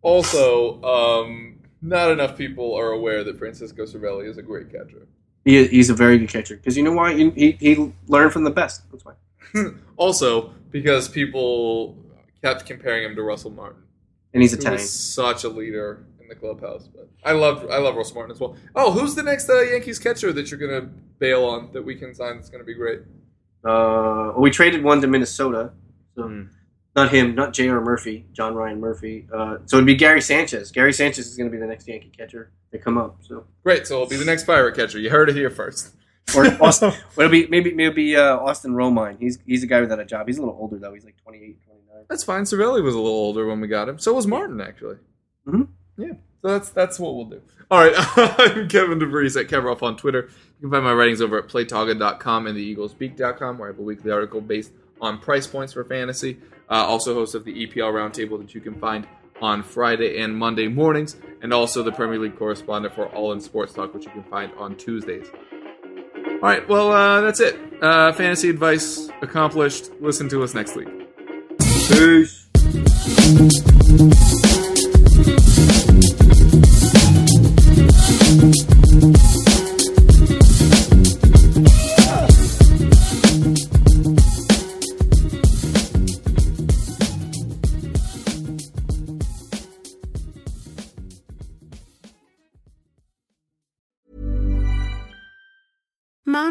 Also, 0.03 0.83
um, 0.83 1.59
not 1.83 2.11
enough 2.11 2.37
people 2.37 2.75
are 2.75 2.93
aware 2.93 3.25
that 3.25 3.39
Francisco 3.39 3.85
Cervelli 3.85 4.29
is 4.29 4.39
a 4.39 4.43
great 4.43 4.71
catcher. 4.71 5.07
He 5.45 5.67
he's 5.69 5.91
a 5.91 5.95
very 5.95 6.19
good 6.19 6.29
catcher 6.29 6.57
because 6.57 6.77
you 6.77 6.83
know 6.83 6.93
why 6.93 7.15
he, 7.15 7.31
he 7.31 7.53
he 7.53 7.93
learned 8.09 8.33
from 8.33 8.45
the 8.45 8.51
best. 8.51 8.83
That's 8.91 9.05
why. 9.05 9.15
also, 9.97 10.53
because 10.71 11.09
people 11.09 11.97
kept 12.43 12.67
comparing 12.67 13.05
him 13.05 13.17
to 13.17 13.23
Russell 13.23 13.51
Martin, 13.51 13.83
And 14.35 14.43
he's 14.43 14.53
who 14.53 14.59
Italian. 14.59 14.81
was 14.83 14.91
such 14.93 15.45
a 15.45 15.49
leader 15.49 16.05
in 16.21 16.29
the 16.29 16.35
clubhouse. 16.35 16.87
But 16.89 17.09
I 17.25 17.33
love 17.33 17.67
I 17.71 17.79
love 17.79 17.97
Russell 17.97 18.17
Martin 18.17 18.33
as 18.35 18.41
well. 18.41 18.57
Oh, 18.75 18.93
who's 18.93 19.15
the 19.15 19.23
next 19.23 19.49
uh, 19.49 19.61
Yankees 19.63 19.99
catcher 19.99 20.33
that 20.33 20.51
you're 20.51 20.61
gonna 20.61 20.89
bail 21.19 21.45
on 21.45 21.73
that 21.73 21.83
we 21.83 21.95
can 21.97 22.15
sign? 22.15 22.37
That's 22.37 22.51
gonna 22.51 22.65
be 22.65 22.75
great. 22.75 23.01
Uh, 23.65 24.33
well, 24.35 24.41
we 24.41 24.51
traded 24.51 24.83
one 24.85 25.01
to 25.01 25.07
Minnesota. 25.07 25.73
So 26.15 26.23
Hmm. 26.25 26.43
not 26.97 27.11
him, 27.13 27.35
not 27.35 27.53
J.R. 27.53 27.81
Murphy, 27.81 28.27
John 28.33 28.55
Ryan 28.55 28.81
Murphy. 28.81 29.27
Uh, 29.33 29.59
so 29.67 29.77
it'd 29.77 29.87
be 29.87 29.95
Gary 29.95 30.21
Sanchez. 30.21 30.71
Gary 30.73 30.93
Sanchez 30.93 31.27
is 31.29 31.37
going 31.37 31.49
to 31.51 31.55
be 31.55 31.61
the 31.61 31.67
next 31.67 31.87
Yankee 31.89 32.11
catcher 32.17 32.51
to 32.73 32.79
come 32.79 32.99
up. 32.99 33.19
So 33.23 33.45
Great. 33.63 33.87
So 33.87 33.95
it'll 33.97 34.09
be 34.09 34.17
the 34.17 34.25
next 34.25 34.45
pirate 34.45 34.75
catcher. 34.77 34.99
You 34.99 35.11
heard 35.11 35.29
it 35.31 35.37
here 35.37 35.51
first. 35.51 35.95
or 36.37 36.45
Austin, 36.63 36.91
well, 37.17 37.27
it'll 37.27 37.31
be 37.31 37.47
maybe 37.47 37.73
maybe 37.73 38.15
uh, 38.17 38.37
Austin 38.37 38.73
Romine. 38.73 39.19
He's 39.19 39.39
he's 39.47 39.63
a 39.63 39.67
guy 39.67 39.81
without 39.81 40.01
a 40.01 40.05
job. 40.05 40.27
He's 40.27 40.39
a 40.39 40.41
little 40.43 40.57
older 40.59 40.79
though. 40.79 40.93
He's 40.93 41.05
like 41.05 41.17
28, 41.23 41.57
29. 41.65 41.78
That's 42.09 42.25
fine. 42.25 42.43
Cervelli 42.45 42.83
was 42.83 42.95
a 42.95 42.99
little 42.99 43.13
older 43.17 43.47
when 43.47 43.61
we 43.61 43.69
got 43.69 43.89
him. 43.89 43.99
So 43.99 44.13
was 44.15 44.27
Martin, 44.27 44.61
actually. 44.61 44.97
Mhm. 45.47 45.69
Yeah. 45.97 46.13
So 46.43 46.49
that's 46.49 46.71
that's 46.71 46.99
what 46.99 47.15
we'll 47.17 47.25
do. 47.27 47.41
All 47.71 47.81
right. 47.81 47.93
I'm 48.17 48.69
Kevin 48.69 48.99
DeVries 48.99 49.39
at 49.41 49.49
Keveroff 49.49 49.83
on 49.83 49.97
Twitter. 49.97 50.29
You 50.61 50.69
can 50.69 50.71
find 50.71 50.85
my 50.85 50.93
writings 50.93 51.21
over 51.21 51.39
at 51.39 51.49
playtoga.com 51.49 52.47
and 52.47 52.57
theeaglespeak.com, 52.57 53.59
where 53.59 53.69
I 53.69 53.73
have 53.73 53.79
a 53.79 53.83
weekly 53.83 54.11
article 54.11 54.41
based 54.41 54.73
on 55.01 55.19
price 55.19 55.47
points 55.47 55.73
for 55.73 55.85
fantasy. 55.85 56.39
Uh, 56.71 56.85
also, 56.87 57.15
host 57.15 57.35
of 57.35 57.45
the 57.45 57.67
EPL 57.67 57.93
Roundtable 57.93 58.39
that 58.39 58.55
you 58.55 58.61
can 58.61 58.79
find 58.79 59.07
on 59.41 59.63
Friday 59.63 60.21
and 60.21 60.37
Monday 60.37 60.67
mornings, 60.69 61.17
and 61.43 61.53
also 61.53 61.83
the 61.83 61.93
Premier 61.93 62.19
League 62.19 62.37
correspondent 62.37 62.95
for 62.95 63.07
All 63.15 63.33
in 63.33 63.41
Sports 63.41 63.73
Talk, 63.73 63.95
which 63.95 64.05
you 64.05 64.11
can 64.11 64.25
find 64.25 64.53
on 64.59 64.77
Tuesdays. 64.77 65.27
All 66.27 66.39
right. 66.41 66.69
Well, 66.69 66.93
uh, 66.93 67.21
that's 67.21 67.41
it. 67.41 67.57
Uh, 67.83 68.13
fantasy 68.13 68.51
advice 68.51 69.09
accomplished. 69.23 69.91
Listen 70.01 70.29
to 70.31 70.43
us 70.43 70.55
next 70.55 70.77
week. 70.77 70.89
Peace. 71.89 72.49